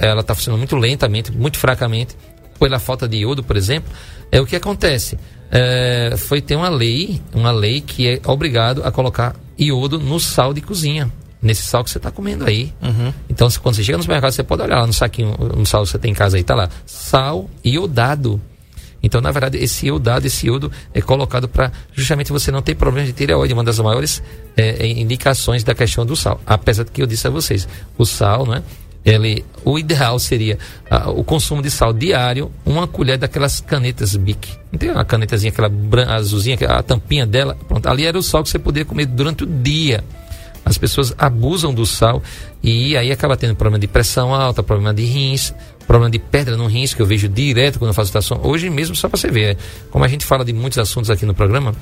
é 0.02 0.08
ela 0.08 0.20
está 0.22 0.36
funcionando 0.36 0.60
muito 0.60 0.76
lentamente, 0.76 1.32
muito 1.32 1.58
fracamente, 1.58 2.16
pela 2.60 2.78
falta 2.78 3.08
de 3.08 3.18
iodo, 3.18 3.42
por 3.44 3.56
exemplo, 3.56 3.90
é 4.32 4.40
o 4.42 4.46
que 4.46 4.56
acontece. 4.56 5.18
É, 5.50 6.16
foi 6.18 6.42
ter 6.42 6.56
uma 6.58 6.68
lei, 6.70 7.22
uma 7.34 7.52
lei 7.52 7.80
que 7.80 8.08
é 8.08 8.22
obrigado 8.26 8.84
a 8.84 8.92
colocar 8.92 9.34
iodo 9.58 9.98
no 10.00 10.20
sal 10.20 10.54
de 10.54 10.60
cozinha, 10.60 11.10
nesse 11.42 11.64
sal 11.64 11.84
que 11.86 11.90
você 11.90 11.98
está 11.98 12.12
comendo 12.12 12.44
aí. 12.46 12.74
Então, 13.30 13.50
se- 13.50 13.58
quando 13.60 13.76
você 13.76 13.84
chega 13.84 13.98
no 13.98 14.04
supermercado, 14.04 14.32
você 14.34 14.44
pode 14.44 14.62
olhar 14.62 14.80
lá 14.82 14.88
no 14.88 14.94
saquinho, 14.94 15.38
no 15.56 15.66
sal 15.66 15.84
que 15.84 15.90
você 15.90 16.00
tem 16.00 16.12
em 16.12 16.16
casa 16.16 16.36
aí, 16.36 16.44
tá 16.44 16.54
lá, 16.56 16.70
sal 16.86 17.50
iodado. 17.64 18.42
Então, 19.06 19.22
na 19.22 19.30
verdade, 19.30 19.60
esse 19.60 19.86
iodado, 19.86 20.26
esse 20.26 20.48
iodo 20.48 20.72
é 20.92 21.00
colocado 21.00 21.48
para 21.48 21.72
justamente 21.94 22.32
você 22.32 22.52
não 22.52 22.60
ter 22.60 22.74
problema 22.74 23.06
de 23.06 23.14
tireoide, 23.14 23.54
uma 23.54 23.64
das 23.64 23.78
maiores 23.78 24.22
eh, 24.58 24.78
eh, 24.80 24.88
indicações 24.88 25.64
da 25.64 25.76
questão 25.76 26.04
do 26.04 26.16
sal. 26.16 26.42
Apesar 26.44 26.86
de 26.86 26.92
que 26.92 27.04
eu 27.04 27.06
disse 27.06 27.28
a 27.28 27.30
vocês, 27.30 27.68
o 28.00 28.04
sal, 28.04 28.48
né? 28.48 28.64
Ele, 29.06 29.46
o 29.64 29.78
ideal 29.78 30.18
seria 30.18 30.58
o 31.16 31.24
consumo 31.24 31.62
de 31.62 31.70
sal 31.70 31.94
diário, 31.94 32.52
uma 32.66 32.88
colher 32.88 33.20
daquelas 33.20 33.62
canetas 33.62 34.16
Bic. 34.16 34.50
Não 34.72 34.80
tem 34.80 34.90
uma 34.90 35.06
canetazinha, 35.06 35.52
aquela 35.52 35.72
azulzinha, 36.16 36.58
a 36.68 36.82
tampinha 36.82 37.28
dela, 37.28 37.56
pronto, 37.68 37.88
ali 37.88 38.04
era 38.04 38.18
o 38.18 38.24
sal 38.24 38.42
que 38.42 38.50
você 38.50 38.58
poderia 38.58 38.84
comer 38.84 39.06
durante 39.06 39.44
o 39.44 39.46
dia. 39.46 40.04
As 40.66 40.78
pessoas 40.80 41.14
abusam 41.18 41.72
do 41.74 41.86
sal 41.86 42.24
e 42.64 42.98
aí 42.98 43.12
acaba 43.12 43.38
tendo 43.38 43.56
problema 43.56 43.78
de 43.80 43.88
pressão 43.88 44.34
alta, 44.34 44.64
problema 44.64 44.92
de 44.94 45.06
rins, 45.06 45.54
problema 45.86 46.10
de 46.10 46.18
pedra 46.18 46.58
no 46.58 46.66
rins, 46.66 46.92
que 46.94 47.02
eu 47.02 47.06
vejo 47.06 47.30
direto 47.30 47.78
quando 47.78 47.90
eu 47.90 47.94
faço 47.94 48.10
estação. 48.10 48.40
Hoje 48.44 48.68
mesmo, 48.70 48.96
só 48.96 49.08
para 49.08 49.18
você 49.20 49.30
ver, 49.30 49.58
como 49.92 50.04
a 50.04 50.08
gente 50.08 50.26
fala 50.26 50.44
de 50.44 50.52
muitos 50.52 50.80
assuntos 50.80 51.12
aqui 51.12 51.24
no 51.24 51.36
programa, 51.36 51.76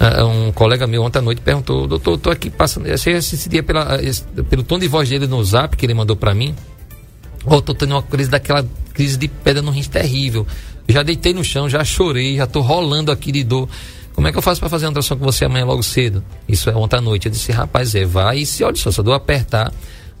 ah, 0.00 0.24
um 0.24 0.50
colega 0.50 0.86
meu 0.88 1.02
ontem 1.04 1.20
à 1.20 1.22
noite 1.22 1.40
perguntou, 1.40 1.86
doutor, 1.86 2.18
tô 2.18 2.30
aqui 2.30 2.50
passando, 2.50 2.90
achei 2.92 3.14
esse 3.14 3.48
dia 3.48 3.62
pela, 3.62 4.02
esse- 4.02 4.24
pelo 4.50 4.64
tom 4.64 4.78
de 4.78 4.88
voz 4.88 5.08
dele 5.08 5.28
no 5.28 5.42
zap 5.44 5.76
que 5.76 5.86
ele 5.86 5.94
mandou 5.94 6.16
para 6.16 6.34
mim, 6.34 6.52
Ó, 7.48 7.60
tô 7.60 7.72
tendo 7.74 7.92
uma 7.92 8.02
crise 8.02 8.28
daquela 8.28 8.66
crise 8.92 9.16
de 9.16 9.28
pedra 9.28 9.62
no 9.62 9.70
rins 9.70 9.86
terrível. 9.86 10.44
Já 10.88 11.04
deitei 11.04 11.32
no 11.32 11.44
chão, 11.44 11.68
já 11.68 11.84
chorei, 11.84 12.36
já 12.36 12.46
tô 12.46 12.60
rolando 12.60 13.12
aqui 13.12 13.30
de 13.30 13.44
dor. 13.44 13.68
Como 14.16 14.26
é 14.26 14.32
que 14.32 14.38
eu 14.38 14.42
faço 14.42 14.58
para 14.58 14.70
fazer 14.70 14.86
uma 14.86 14.92
ultrassom 14.92 15.18
com 15.18 15.24
você 15.26 15.44
amanhã 15.44 15.66
logo 15.66 15.82
cedo? 15.82 16.24
Isso 16.48 16.70
é 16.70 16.74
ontem 16.74 16.96
à 16.96 17.00
noite. 17.02 17.26
Eu 17.26 17.32
disse, 17.32 17.52
rapaz, 17.52 17.94
é, 17.94 18.06
vai 18.06 18.38
e 18.38 18.46
se 18.46 18.64
olha 18.64 18.74
só, 18.74 18.90
se 18.90 18.98
a 18.98 19.14
apertar, 19.14 19.70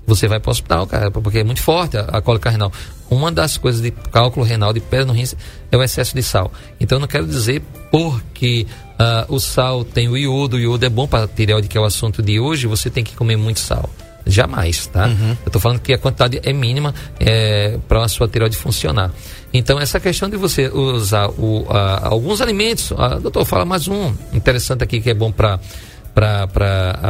você 0.06 0.28
vai 0.28 0.38
para 0.38 0.50
o 0.50 0.52
hospital, 0.52 0.86
cara, 0.86 1.10
porque 1.10 1.38
é 1.38 1.44
muito 1.44 1.62
forte 1.62 1.96
a, 1.96 2.02
a 2.02 2.20
cólica 2.20 2.50
renal. 2.50 2.70
Uma 3.10 3.32
das 3.32 3.56
coisas 3.56 3.80
de 3.80 3.90
cálculo 3.90 4.44
renal, 4.44 4.74
de 4.74 4.80
pedra 4.80 5.06
no 5.06 5.14
rins, 5.14 5.34
é 5.72 5.76
o 5.78 5.82
excesso 5.82 6.14
de 6.14 6.22
sal. 6.22 6.52
Então 6.78 6.96
eu 6.96 7.00
não 7.00 7.08
quero 7.08 7.26
dizer 7.26 7.62
porque 7.90 8.66
ah, 8.98 9.24
o 9.30 9.40
sal 9.40 9.82
tem 9.82 10.08
o 10.10 10.16
iodo, 10.16 10.56
o 10.56 10.60
iodo 10.60 10.84
é 10.84 10.90
bom 10.90 11.08
para 11.08 11.26
tireoide, 11.26 11.66
que 11.66 11.78
é 11.78 11.80
o 11.80 11.84
assunto 11.84 12.22
de 12.22 12.38
hoje, 12.38 12.66
você 12.66 12.90
tem 12.90 13.02
que 13.02 13.16
comer 13.16 13.36
muito 13.36 13.60
sal. 13.60 13.88
Jamais, 14.26 14.86
tá? 14.88 15.08
Eu 15.44 15.52
tô 15.52 15.60
falando 15.60 15.78
que 15.78 15.92
a 15.92 15.98
quantidade 15.98 16.40
é 16.42 16.52
mínima 16.52 16.92
é, 17.20 17.78
para 17.86 18.02
a 18.04 18.08
sua 18.08 18.26
tireoide 18.26 18.56
funcionar. 18.56 19.12
Então, 19.54 19.78
essa 19.78 20.00
questão 20.00 20.28
de 20.28 20.36
você 20.36 20.68
usar 20.68 21.28
o, 21.30 21.64
a- 21.70 22.08
alguns 22.08 22.40
alimentos, 22.40 22.92
ah, 22.98 23.18
doutor, 23.20 23.44
fala 23.44 23.64
mais 23.64 23.86
um 23.86 24.12
interessante 24.32 24.82
aqui 24.82 25.00
que 25.00 25.10
é 25.10 25.14
bom 25.14 25.30
para 25.30 25.60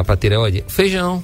a 0.08 0.16
tireoide: 0.16 0.64
feijão. 0.68 1.22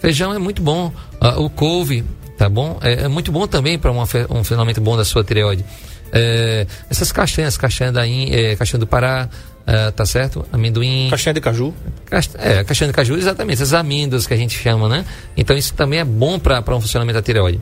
Feijão 0.00 0.34
é 0.34 0.38
muito 0.38 0.60
bom. 0.60 0.92
Ah, 1.20 1.38
o 1.40 1.48
couve, 1.48 2.04
tá 2.36 2.48
bom? 2.48 2.78
É, 2.82 3.04
é 3.04 3.08
muito 3.08 3.30
bom 3.30 3.46
também 3.46 3.78
para 3.78 3.92
um 3.92 4.04
funcionamento 4.06 4.80
bom 4.80 4.96
da 4.96 5.04
sua 5.04 5.22
tireoide. 5.24 5.64
É, 6.12 6.66
essas 6.90 7.10
castanhas, 7.12 7.56
castanha, 7.56 7.92
da, 7.92 8.06
é, 8.08 8.56
castanha 8.56 8.80
do 8.80 8.86
Pará, 8.86 9.28
ah, 9.66 9.90
tá 9.92 10.06
certo? 10.06 10.44
Amendoim. 10.52 11.08
Caixinha 11.10 11.34
de 11.34 11.40
caju. 11.40 11.74
Cast- 12.08 12.36
É, 12.38 12.62
castanha 12.64 12.90
de 12.90 12.94
caju, 12.96 13.16
exatamente, 13.16 13.54
essas 13.60 13.74
amêndoas 13.74 14.26
que 14.26 14.32
a 14.34 14.36
gente 14.36 14.56
chama, 14.56 14.88
né? 14.88 15.04
Então 15.36 15.56
isso 15.56 15.74
também 15.74 15.98
é 15.98 16.04
bom 16.04 16.38
para 16.38 16.60
um 16.74 16.80
funcionamento 16.80 17.14
da 17.18 17.22
tireoide. 17.22 17.60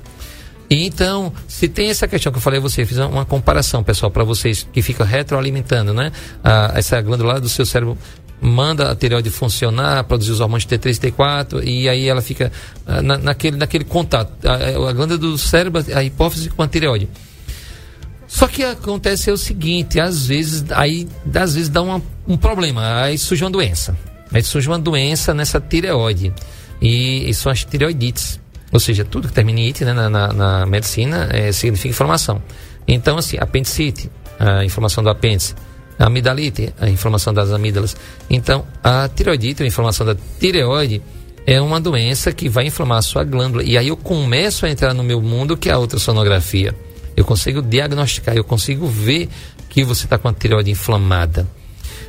E 0.71 0.87
então, 0.87 1.33
se 1.47 1.69
tem 1.69 1.91
essa 1.91 2.09
questão 2.09 2.33
que 2.33 2.39
eu 2.39 2.43
falei 2.43 2.59
a 2.59 2.63
você, 2.63 2.85
fiz 2.87 2.97
uma 2.99 3.25
comparação, 3.25 3.83
pessoal, 3.85 4.11
para 4.11 4.25
vocês 4.25 4.67
que 4.73 4.81
fica 4.83 5.05
retroalimentando, 5.05 5.93
né? 5.93 6.11
Ah, 6.43 6.73
essa 6.75 7.01
glândula 7.01 7.41
do 7.41 7.49
seu 7.49 7.67
cérebro 7.67 7.97
manda 8.41 8.91
a 8.91 8.95
tireoide 8.97 9.31
funcionar, 9.31 10.05
produzir 10.05 10.33
os 10.33 10.41
hormônios 10.41 10.67
T3 10.67 10.97
e 10.97 11.11
T4, 11.13 11.63
e 11.65 11.89
aí 11.89 12.09
ela 12.09 12.21
fica 12.23 12.51
ah, 12.87 13.01
na- 13.03 13.19
naquele, 13.19 13.57
naquele 13.57 13.85
contato. 13.85 14.33
A, 14.47 14.55
a 14.89 14.93
glândula 14.93 15.19
do 15.19 15.37
cérebro, 15.39 15.83
a 15.95 16.03
hipófise 16.03 16.49
com 16.51 16.63
a 16.63 16.69
tireoide. 16.69 17.09
Só 18.27 18.47
que 18.49 18.63
acontece 18.65 19.31
é 19.31 19.33
o 19.33 19.37
seguinte, 19.37 20.01
às 20.01 20.27
vezes, 20.27 20.65
aí, 20.71 21.07
às 21.35 21.55
vezes 21.55 21.69
dá 21.69 21.83
uma- 21.83 22.03
um 22.27 22.37
problema, 22.37 23.03
aí 23.03 23.19
surge 23.19 23.45
uma 23.45 23.51
doença. 23.51 23.97
Aí 24.33 24.43
surge 24.43 24.67
uma 24.69 24.79
doença 24.79 25.33
nessa 25.35 25.61
tireoide. 25.61 26.33
E, 26.81 27.29
e 27.29 27.35
são 27.35 27.53
as 27.53 27.65
tireoidites. 27.65 28.41
Ou 28.73 28.81
seja, 28.81 29.05
tudo 29.05 29.29
que 29.29 29.35
termina 29.35 29.61
em 29.61 29.69
ite 29.69 29.85
né, 29.85 29.93
na, 29.93 30.09
na- 30.11 30.33
na 30.33 30.67
medicina 30.67 31.29
é, 31.31 31.53
significa 31.53 31.89
inflamação. 31.91 32.43
Então, 32.89 33.17
assim, 33.17 33.37
apendicite, 33.39 34.11
a 34.39 34.65
inflamação 34.65 35.03
do 35.05 35.11
apêndice. 35.11 35.55
A 35.99 36.07
amidalite, 36.07 36.75
a 36.81 36.89
inflamação 36.91 37.33
das 37.33 37.53
amígdalas. 37.53 37.95
Então, 38.29 38.67
a 38.83 39.09
tireoidite, 39.09 39.63
a 39.63 39.67
inflamação 39.67 40.05
da 40.05 40.17
tireoide, 40.41 41.01
é 41.47 41.61
uma 41.61 41.81
doença 41.81 42.33
que 42.33 42.49
vai 42.49 42.67
inflamar 42.67 42.99
a 42.99 43.03
sua 43.03 43.23
glândula. 43.23 43.63
E 43.63 43.79
aí 43.79 43.87
eu 43.89 43.97
começo 43.97 44.67
a 44.67 44.71
entrar 44.71 44.93
no 44.93 45.05
meu 45.05 45.21
mundo, 45.23 45.57
que 45.57 45.69
é 45.69 45.73
a 45.73 45.79
ultrassonografia. 45.79 46.75
Eu 47.17 47.25
consigo 47.25 47.63
diagnosticar, 47.63 48.37
eu 48.37 48.45
consigo 48.45 48.87
ver 48.87 49.29
que 49.69 49.85
você 49.85 50.05
está 50.07 50.19
com 50.19 50.29
a 50.29 50.33
tireoide 50.33 50.71
inflamada. 50.71 51.47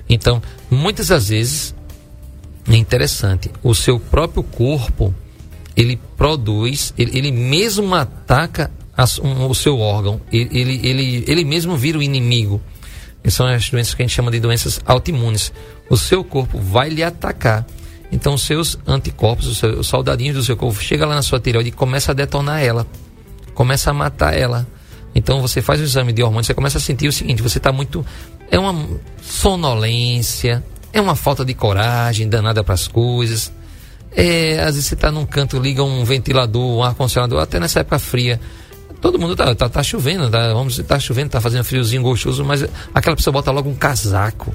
Então, 0.10 0.42
muitas 0.70 1.08
das 1.08 1.30
vezes, 1.30 1.76
é 2.68 2.76
interessante, 2.76 3.50
o 3.64 3.74
seu 3.76 4.00
próprio 4.00 4.44
corpo, 4.44 5.14
ele 5.76 6.00
produz, 6.18 6.94
ele, 6.98 7.18
ele 7.18 7.32
mesmo 7.32 7.94
ataca 7.96 8.72
um- 9.22 9.48
o 9.50 9.54
seu 9.56 9.80
órgão, 9.80 10.22
ele, 10.32 10.50
ele, 10.52 10.88
ele, 10.88 11.24
ele 11.28 11.44
mesmo 11.44 11.76
vira 11.76 11.98
o 11.98 12.04
inimigo. 12.04 12.62
São 13.28 13.48
as 13.48 13.68
doenças 13.70 13.94
que 13.96 14.04
a 14.04 14.06
gente 14.06 14.16
chama 14.16 14.30
de 14.30 14.40
doenças 14.40 14.80
autoimunes. 14.86 15.52
O 15.90 15.98
seu 15.98 16.24
corpo 16.24 16.60
vai 16.60 16.90
lhe 16.90 17.02
atacar. 17.04 17.66
Então, 18.12 18.36
os 18.36 18.44
seus 18.44 18.78
anticorpos, 18.86 19.48
os, 19.48 19.58
seus, 19.58 19.80
os 19.80 19.88
soldadinhos 19.88 20.36
do 20.36 20.44
seu 20.44 20.56
corpo, 20.56 20.80
chega 20.80 21.08
lá 21.08 21.16
na 21.16 21.24
sua 21.24 21.40
tireoide 21.40 21.70
e 21.70 21.72
começa 21.72 22.12
a 22.12 22.14
detonar 22.16 22.62
ela. 22.64 22.86
Começa 23.56 23.90
a 23.90 23.94
matar 23.94 24.36
ela. 24.38 24.68
Então 25.16 25.42
você 25.42 25.62
faz 25.62 25.80
o 25.80 25.84
exame 25.84 26.12
de 26.12 26.22
hormônio, 26.22 26.44
você 26.44 26.54
começa 26.54 26.78
a 26.78 26.82
sentir 26.82 27.08
o 27.08 27.14
seguinte: 27.14 27.42
você 27.42 27.58
está 27.58 27.72
muito. 27.72 28.06
É 28.52 28.60
uma 28.60 28.88
sonolência, 29.24 30.62
é 30.92 31.00
uma 31.00 31.16
falta 31.16 31.46
de 31.46 31.54
coragem 31.54 32.28
danada 32.28 32.64
para 32.64 32.74
as 32.74 32.88
coisas. 32.88 33.52
É, 34.12 34.60
às 34.60 34.76
vezes 34.76 34.86
você 34.86 34.94
está 34.94 35.12
num 35.12 35.26
canto, 35.26 35.58
liga 35.58 35.84
um 35.84 36.04
ventilador, 36.04 36.78
um 36.78 36.84
ar-condicionado, 36.84 37.40
até 37.40 37.60
nessa 37.60 37.80
época 37.80 37.98
fria. 37.98 38.40
Todo 39.02 39.20
mundo 39.20 39.36
tá, 39.36 39.54
tá, 39.54 39.70
tá 39.70 39.84
chovendo, 39.84 40.30
tá, 40.30 40.54
vamos 40.54 40.78
tá 40.80 41.00
chovendo, 41.00 41.30
tá 41.30 41.42
fazendo 41.42 41.64
friozinho 41.64 42.02
gostoso, 42.02 42.44
mas 42.44 42.66
aquela 42.94 43.16
pessoa 43.16 43.32
bota 43.34 43.52
logo 43.52 43.70
um 43.70 43.76
casaco. 43.76 44.54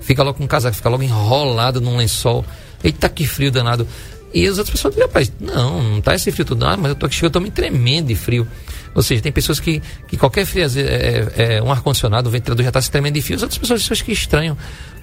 Fica 0.00 0.22
logo 0.22 0.38
com 0.38 0.44
um 0.44 0.48
casaco, 0.48 0.76
fica 0.76 0.88
logo 0.88 1.02
enrolado 1.02 1.80
num 1.80 1.96
lençol. 1.96 2.44
Eita, 2.82 3.08
que 3.08 3.26
frio 3.26 3.50
danado. 3.50 3.86
E 4.34 4.46
as 4.46 4.58
outras 4.58 4.70
pessoas 4.70 4.94
dizem, 4.94 5.06
rapaz, 5.06 5.32
não, 5.38 5.82
não 5.82 6.00
tá 6.00 6.14
esse 6.14 6.32
frio 6.32 6.44
tudo, 6.44 6.64
ah, 6.64 6.76
mas 6.76 6.90
eu 6.90 6.94
tô 6.94 7.06
aqui, 7.06 7.22
eu 7.22 7.30
tô 7.30 7.38
me 7.38 7.50
tremendo 7.50 8.06
de 8.06 8.14
frio. 8.14 8.46
Ou 8.94 9.02
seja, 9.02 9.22
tem 9.22 9.32
pessoas 9.32 9.58
que, 9.58 9.82
que 10.06 10.16
qualquer 10.16 10.44
frio, 10.44 10.64
é, 10.64 10.68
é, 11.36 11.54
é 11.56 11.62
um 11.62 11.70
ar-condicionado, 11.70 12.28
o 12.28 12.32
ventilador 12.32 12.62
já 12.62 12.70
está 12.70 12.80
se 12.82 12.90
tremendo 12.90 13.14
de 13.14 13.22
frio, 13.22 13.36
as 13.36 13.42
outras 13.42 13.58
pessoas, 13.58 13.82
pessoas 13.82 14.02
que 14.02 14.12
estranham. 14.12 14.56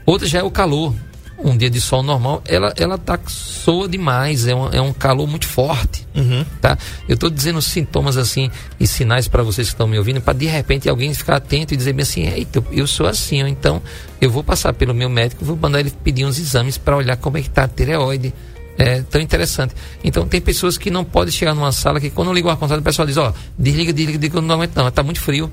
Outras 0.05 0.29
já 0.29 0.39
é 0.39 0.43
o 0.43 0.51
calor. 0.51 0.93
Um 1.41 1.55
dia 1.55 1.69
de 1.69 1.79
sol 1.79 2.03
normal, 2.03 2.43
ela, 2.45 2.73
ela 2.75 2.97
tá 2.97 3.17
soa 3.25 3.87
demais, 3.87 4.45
é 4.45 4.53
um, 4.53 4.69
é 4.73 4.81
um 4.81 4.91
calor 4.91 5.25
muito 5.25 5.47
forte. 5.47 6.05
Uhum. 6.13 6.43
Tá? 6.59 6.77
Eu 7.07 7.13
estou 7.13 7.29
dizendo 7.29 7.61
sintomas 7.61 8.17
assim 8.17 8.51
e 8.77 8.85
sinais 8.85 9.29
para 9.29 9.41
vocês 9.41 9.69
que 9.69 9.73
estão 9.73 9.87
me 9.87 9.97
ouvindo, 9.97 10.19
para 10.19 10.33
de 10.33 10.47
repente 10.47 10.89
alguém 10.89 11.13
ficar 11.13 11.37
atento 11.37 11.73
e 11.73 11.77
dizer 11.77 11.93
bem 11.93 12.03
assim: 12.03 12.27
Eita, 12.27 12.61
eu 12.73 12.85
sou 12.85 13.07
assim, 13.07 13.39
então 13.47 13.81
eu 14.19 14.29
vou 14.29 14.43
passar 14.43 14.73
pelo 14.73 14.93
meu 14.93 15.09
médico, 15.09 15.45
vou 15.45 15.55
mandar 15.55 15.79
ele 15.79 15.91
pedir 16.03 16.25
uns 16.25 16.37
exames 16.37 16.77
para 16.77 16.97
olhar 16.97 17.15
como 17.15 17.37
é 17.37 17.41
que 17.41 17.47
está 17.47 17.63
a 17.63 17.67
tireoide 17.69 18.33
é 18.79 19.01
tão 19.01 19.19
interessante. 19.19 19.75
Então 20.01 20.25
tem 20.25 20.39
pessoas 20.39 20.77
que 20.77 20.89
não 20.89 21.03
podem 21.03 21.33
chegar 21.33 21.53
numa 21.53 21.71
sala 21.73 21.99
que 21.99 22.09
quando 22.09 22.31
liga 22.31 22.47
o 22.47 22.49
ar-condicionado 22.49 22.81
o 22.81 22.85
pessoal 22.85 23.05
diz, 23.05 23.17
ó, 23.17 23.33
desliga, 23.57 23.91
desliga, 23.91 24.17
desliga, 24.17 24.37
eu 24.37 24.41
não 24.41 24.55
aguento 24.55 24.75
não, 24.75 24.87
está 24.87 25.03
muito 25.03 25.19
frio. 25.19 25.51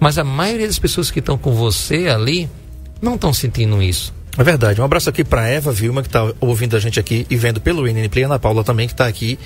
Mas 0.00 0.18
a 0.18 0.24
maioria 0.24 0.66
das 0.66 0.78
pessoas 0.78 1.10
que 1.10 1.20
estão 1.20 1.38
com 1.38 1.54
você 1.54 2.08
ali 2.08 2.50
não 3.00 3.14
estão 3.14 3.32
sentindo 3.32 3.80
isso. 3.80 4.12
É 4.36 4.42
verdade. 4.42 4.80
Um 4.80 4.84
abraço 4.84 5.08
aqui 5.08 5.24
para 5.24 5.48
Eva 5.48 5.72
Vilma, 5.72 6.02
que 6.02 6.08
está 6.08 6.30
ouvindo 6.40 6.76
a 6.76 6.80
gente 6.80 7.00
aqui 7.00 7.24
e 7.30 7.36
vendo 7.36 7.60
pelo 7.60 7.88
INN 7.88 8.08
Play, 8.08 8.24
Ana 8.24 8.38
Paula 8.38 8.64
também, 8.64 8.86
que 8.86 8.92
está 8.92 9.06
aqui. 9.06 9.38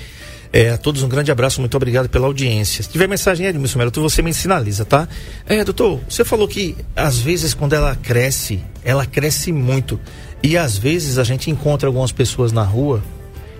É, 0.53 0.71
a 0.71 0.77
todos 0.77 1.01
um 1.01 1.07
grande 1.07 1.31
abraço, 1.31 1.61
muito 1.61 1.77
obrigado 1.77 2.09
pela 2.09 2.27
audiência. 2.27 2.83
Se 2.83 2.89
tiver 2.89 3.07
mensagem, 3.07 3.45
Edmilson 3.45 3.77
Melo, 3.77 3.91
você 3.95 4.21
me 4.21 4.33
sinaliza, 4.33 4.83
tá? 4.83 5.07
É, 5.47 5.63
doutor, 5.63 6.01
você 6.09 6.25
falou 6.25 6.45
que 6.45 6.75
às 6.93 7.17
vezes 7.19 7.53
quando 7.53 7.71
ela 7.71 7.95
cresce, 7.95 8.59
ela 8.83 9.05
cresce 9.05 9.53
muito. 9.53 9.97
E 10.43 10.57
às 10.57 10.77
vezes 10.77 11.17
a 11.17 11.23
gente 11.23 11.49
encontra 11.49 11.87
algumas 11.87 12.11
pessoas 12.11 12.51
na 12.51 12.63
rua 12.63 13.01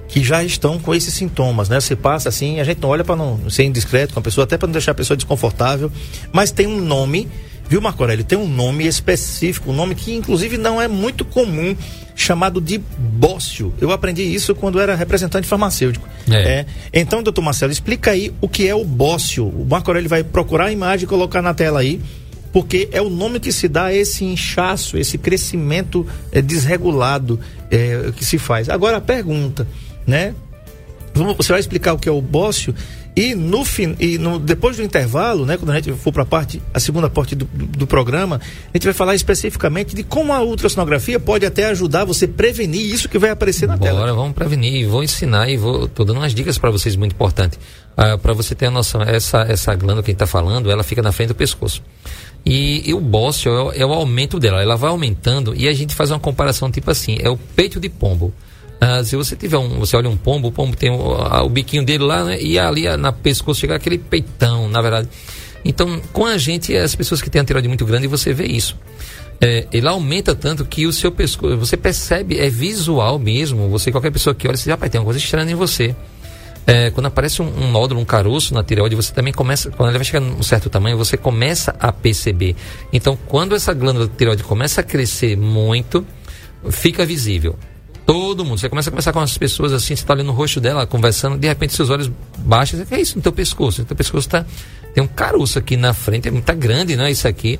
que 0.07 0.23
já 0.23 0.43
estão 0.43 0.77
com 0.77 0.93
esses 0.93 1.13
sintomas, 1.13 1.69
né? 1.69 1.79
Você 1.79 1.95
passa 1.95 2.27
assim, 2.27 2.59
a 2.59 2.63
gente 2.63 2.81
não 2.81 2.89
olha 2.89 3.03
para 3.03 3.15
não 3.15 3.50
ser 3.50 3.63
indiscreto 3.63 4.13
com 4.13 4.19
a 4.19 4.23
pessoa, 4.23 4.43
até 4.43 4.57
para 4.57 4.67
não 4.67 4.73
deixar 4.73 4.91
a 4.91 4.95
pessoa 4.95 5.15
desconfortável, 5.15 5.89
mas 6.33 6.51
tem 6.51 6.67
um 6.67 6.81
nome, 6.81 7.29
viu, 7.69 7.79
Marco 7.79 8.03
Aurélio? 8.03 8.25
Tem 8.25 8.38
um 8.38 8.47
nome 8.47 8.85
específico, 8.85 9.71
um 9.71 9.73
nome 9.73 9.95
que 9.95 10.13
inclusive 10.13 10.57
não 10.57 10.81
é 10.81 10.88
muito 10.88 11.23
comum, 11.23 11.75
chamado 12.13 12.59
de 12.59 12.77
bócio. 12.97 13.73
Eu 13.79 13.91
aprendi 13.91 14.21
isso 14.21 14.53
quando 14.53 14.81
era 14.81 14.95
representante 14.95 15.47
farmacêutico. 15.47 16.07
É. 16.29 16.35
É. 16.59 16.65
Então, 16.93 17.23
doutor 17.23 17.41
Marcelo, 17.41 17.71
explica 17.71 18.11
aí 18.11 18.33
o 18.41 18.50
que 18.50 18.67
é 18.67 18.75
o 18.75 18.83
bócio. 18.83 19.47
O 19.47 19.65
Marco 19.65 19.89
Aurélio 19.89 20.09
vai 20.09 20.23
procurar 20.25 20.65
a 20.65 20.71
imagem 20.73 21.05
e 21.05 21.07
colocar 21.07 21.41
na 21.41 21.53
tela 21.53 21.79
aí 21.79 22.01
porque 22.51 22.89
é 22.91 23.01
o 23.01 23.10
nome 23.10 23.39
que 23.39 23.51
se 23.51 23.67
dá 23.67 23.86
a 23.86 23.93
esse 23.93 24.24
inchaço, 24.25 24.98
esse 24.98 25.17
crescimento 25.17 26.05
é, 26.31 26.41
desregulado 26.41 27.39
é, 27.70 28.12
que 28.15 28.25
se 28.25 28.38
faz. 28.38 28.70
Agora 28.70 28.98
a 28.98 29.01
pergunta, 29.01 29.67
né? 30.05 30.34
Você 31.38 31.51
vai 31.51 31.60
explicar 31.60 31.93
o 31.93 31.98
que 31.98 32.08
é 32.08 32.12
o 32.12 32.22
bócio 32.22 32.74
e 33.15 33.36
no 33.36 33.65
fim 33.65 33.96
e 34.00 34.17
no, 34.17 34.39
depois 34.39 34.77
do 34.77 34.84
intervalo, 34.84 35.46
né, 35.46 35.58
quando 35.58 35.72
a 35.72 35.75
gente 35.75 35.91
for 35.93 36.13
para 36.13 36.24
a 36.24 36.25
parte, 36.25 36.62
a 36.74 36.79
segunda 36.79 37.10
parte 37.10 37.36
do, 37.36 37.46
do, 37.46 37.86
programa, 37.86 38.39
a 38.74 38.77
gente 38.77 38.86
vai 38.86 38.93
falar 38.93 39.15
especificamente 39.15 39.93
de 39.93 40.03
como 40.03 40.31
a 40.31 40.41
ultrassonografia 40.41 41.20
pode 41.20 41.46
até 41.46 41.65
ajudar 41.65 42.05
você 42.05 42.24
a 42.24 42.27
prevenir 42.29 42.81
isso 42.81 43.10
que 43.10 43.20
vai 43.20 43.29
aparecer 43.29 43.68
na 43.68 43.75
Bora, 43.75 43.90
tela. 43.90 44.00
Agora 44.00 44.14
vamos 44.14 44.33
prevenir, 44.33 44.87
vou 44.87 45.03
ensinar 45.03 45.50
e 45.50 45.57
vou 45.57 45.90
tô 45.90 46.05
dando 46.05 46.18
umas 46.18 46.33
dicas 46.33 46.57
para 46.57 46.72
vocês 46.72 46.96
muito 46.96 47.11
importantes. 47.11 47.59
Ah, 47.98 48.18
para 48.18 48.31
você 48.31 48.55
ter 48.55 48.68
a 48.68 48.72
noção, 48.72 49.01
essa 49.01 49.42
essa 49.42 49.75
glândula 49.75 50.03
que 50.03 50.11
a 50.11 50.14
gente 50.14 50.24
está 50.24 50.27
falando, 50.27 50.72
ela 50.72 50.83
fica 50.83 51.01
na 51.01 51.11
frente 51.11 51.29
do 51.29 51.35
pescoço. 51.35 51.83
E, 52.45 52.89
e 52.89 52.93
o 52.93 52.99
bócio 52.99 53.71
é 53.71 53.81
é 53.81 53.85
o, 53.85 53.93
aumento 53.93 54.39
dela. 54.39 54.61
Ela 54.61 54.75
vai 54.75 54.89
aumentando 54.89 55.53
e 55.55 55.67
a 55.67 55.73
gente 55.73 55.95
faz 55.95 56.11
uma 56.11 56.19
comparação 56.19 56.71
tipo 56.71 56.89
assim: 56.89 57.17
é 57.19 57.29
o 57.29 57.37
peito 57.37 57.79
de 57.79 57.89
pombo. 57.89 58.33
Ah, 58.79 59.03
se 59.03 59.15
você 59.15 59.35
tiver 59.35 59.57
um, 59.57 59.79
você 59.79 59.95
olha 59.95 60.09
um 60.09 60.17
pombo, 60.17 60.47
o 60.47 60.51
pombo 60.51 60.75
tem 60.75 60.89
o, 60.89 61.13
a, 61.13 61.43
o 61.43 61.49
biquinho 61.49 61.85
dele 61.85 62.03
lá, 62.03 62.23
né? 62.23 62.41
E 62.41 62.57
ali 62.57 62.85
na 62.97 63.11
pescoço 63.11 63.59
chega 63.59 63.75
aquele 63.75 63.97
peitão, 63.97 64.67
na 64.67 64.81
verdade. 64.81 65.07
Então, 65.63 66.01
com 66.11 66.25
a 66.25 66.37
gente, 66.37 66.75
as 66.75 66.95
pessoas 66.95 67.21
que 67.21 67.29
têm 67.29 67.41
a 67.41 67.45
tireoide 67.45 67.67
muito 67.67 67.85
grande, 67.85 68.07
você 68.07 68.33
vê 68.33 68.45
isso. 68.45 68.75
É, 69.39 69.67
ele 69.71 69.87
aumenta 69.87 70.33
tanto 70.33 70.65
que 70.65 70.87
o 70.87 70.93
seu 70.93 71.11
pescoço, 71.11 71.57
você 71.57 71.77
percebe, 71.77 72.39
é 72.39 72.49
visual 72.49 73.19
mesmo. 73.19 73.69
Você, 73.69 73.91
qualquer 73.91 74.11
pessoa 74.11 74.33
que 74.33 74.47
olha, 74.47 74.57
você 74.57 74.69
já 74.69 74.75
vai 74.75 74.89
ter 74.89 74.97
uma 74.97 75.05
coisa 75.05 75.19
estranha 75.19 75.51
em 75.51 75.55
você 75.55 75.95
é, 76.65 76.91
quando 76.91 77.07
aparece 77.07 77.41
um, 77.41 77.47
um, 77.47 77.71
nódulo, 77.71 78.00
um 78.00 78.05
caroço 78.05 78.53
na 78.53 78.63
tireoide, 78.63 78.95
você 78.95 79.11
também 79.13 79.33
começa, 79.33 79.71
quando 79.71 79.89
ele 79.89 79.97
vai 79.97 80.05
chegar 80.05 80.19
num 80.19 80.43
certo 80.43 80.69
tamanho, 80.69 80.97
você 80.97 81.17
começa 81.17 81.75
a 81.79 81.91
perceber. 81.91 82.55
Então, 82.93 83.17
quando 83.27 83.55
essa 83.55 83.74
glândula 83.74 84.09
tireoide 84.15 84.43
começa 84.43 84.81
a 84.81 84.83
crescer 84.83 85.35
muito, 85.35 86.05
fica 86.69 87.05
visível. 87.05 87.57
Todo 88.05 88.43
mundo. 88.43 88.59
Você 88.59 88.69
começa 88.69 88.89
a 88.89 88.91
conversar 88.91 89.13
com 89.13 89.19
as 89.19 89.37
pessoas 89.37 89.74
assim, 89.74 89.95
você 89.95 90.03
está 90.03 90.13
ali 90.13 90.24
no 90.24 90.31
rosto 90.31 90.59
dela, 90.59 90.85
conversando, 90.85 91.37
de 91.37 91.47
repente 91.47 91.74
seus 91.74 91.89
olhos 91.89 92.11
baixam, 92.39 92.79
você, 92.79 92.95
é 92.95 93.01
isso 93.01 93.15
no 93.15 93.21
teu 93.21 93.31
pescoço? 93.31 93.81
No 93.81 93.87
teu 93.87 93.95
pescoço 93.95 94.27
tá, 94.27 94.45
tem 94.93 95.03
um 95.03 95.07
caroço 95.07 95.57
aqui 95.57 95.77
na 95.77 95.93
frente, 95.93 96.27
é 96.27 96.31
muito 96.31 96.53
grande, 96.55 96.95
não 96.95 97.05
é 97.05 97.11
isso 97.11 97.27
aqui. 97.27 97.59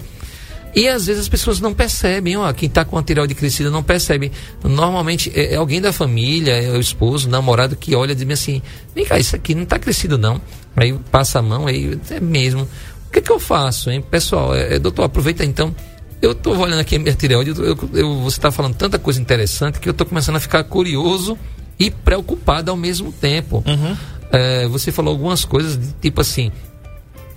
E 0.74 0.88
às 0.88 1.06
vezes 1.06 1.24
as 1.24 1.30
pessoas 1.30 1.60
não 1.60 1.74
percebem, 1.74 2.38
ó, 2.38 2.52
quem 2.54 2.68
está 2.68 2.86
com 2.86 2.98
a 2.98 3.04
tireoide 3.04 3.36
crescida 3.36 3.70
não 3.70 3.84
percebe. 3.84 4.32
Normalmente 4.64 5.32
é, 5.36 5.54
é, 5.54 5.56
alguém 5.56 5.82
da 5.82 5.92
família, 5.92 6.54
é 6.54 6.72
o 6.72 6.80
esposo, 6.80 7.28
o 7.28 7.32
namorado 7.32 7.76
que 7.76 7.94
olha 7.96 8.14
e 8.14 8.16
diz 8.16 8.30
assim: 8.30 8.62
vem 8.96 9.06
cá, 9.06 9.20
isso 9.20 9.36
aqui 9.36 9.54
não 9.54 9.64
está 9.64 9.78
crescido 9.78 10.18
não. 10.18 10.42
Aí 10.76 10.94
passa 11.12 11.40
a 11.40 11.42
mão, 11.42 11.68
aí 11.68 12.00
é 12.10 12.20
mesmo. 12.20 12.68
O 13.08 13.12
que, 13.12 13.22
que 13.22 13.32
eu 13.32 13.40
faço, 13.40 13.92
hein? 13.92 14.02
Pessoal, 14.02 14.56
é, 14.56 14.76
é 14.76 14.80
doutor, 14.80 15.04
aproveita 15.04 15.44
então. 15.44 15.76
Eu 16.22 16.34
estou 16.34 16.56
olhando 16.56 16.80
aqui 16.80 16.96
a 16.96 17.00
minha 17.00 17.16
tireoide, 17.16 17.50
eu, 17.50 17.66
eu, 17.66 17.90
eu, 17.94 18.22
você 18.22 18.38
está 18.38 18.52
falando 18.52 18.76
tanta 18.76 19.00
coisa 19.00 19.20
interessante 19.20 19.80
que 19.80 19.90
eu 19.90 19.92
estou 19.92 20.06
começando 20.06 20.36
a 20.36 20.40
ficar 20.40 20.64
curioso 20.64 21.38
e 21.80 21.90
preocupado 21.90 22.70
ao 22.70 22.78
mesmo 22.78 23.12
tempo. 23.12 23.64
Uhum. 23.68 23.98
É, 24.32 24.68
você 24.68 24.92
falou 24.92 25.12
algumas 25.12 25.44
coisas, 25.44 25.78
tipo 26.00 26.22
assim, 26.22 26.52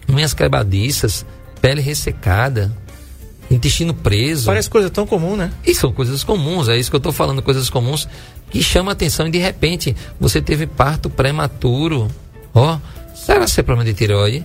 unhas 0.08 0.34
quebradiças, 0.34 1.24
pele 1.60 1.80
ressecada, 1.80 2.70
intestino 3.54 3.94
preso. 3.94 4.46
Parece 4.46 4.68
coisa 4.68 4.90
tão 4.90 5.06
comum, 5.06 5.36
né? 5.36 5.52
E 5.64 5.74
são 5.74 5.92
coisas 5.92 6.22
comuns, 6.24 6.68
é 6.68 6.76
isso 6.76 6.90
que 6.90 6.96
eu 6.96 6.98
estou 6.98 7.12
falando, 7.12 7.42
coisas 7.42 7.70
comuns 7.70 8.08
que 8.50 8.62
chamam 8.62 8.90
a 8.90 8.92
atenção 8.92 9.26
e 9.26 9.30
de 9.30 9.38
repente 9.38 9.96
você 10.20 10.40
teve 10.40 10.66
parto 10.66 11.08
prematuro. 11.08 12.08
Ó, 12.54 12.74
oh, 12.74 13.16
será 13.16 13.46
ser 13.46 13.62
problema 13.62 13.90
de 13.90 13.96
tireoide? 13.96 14.44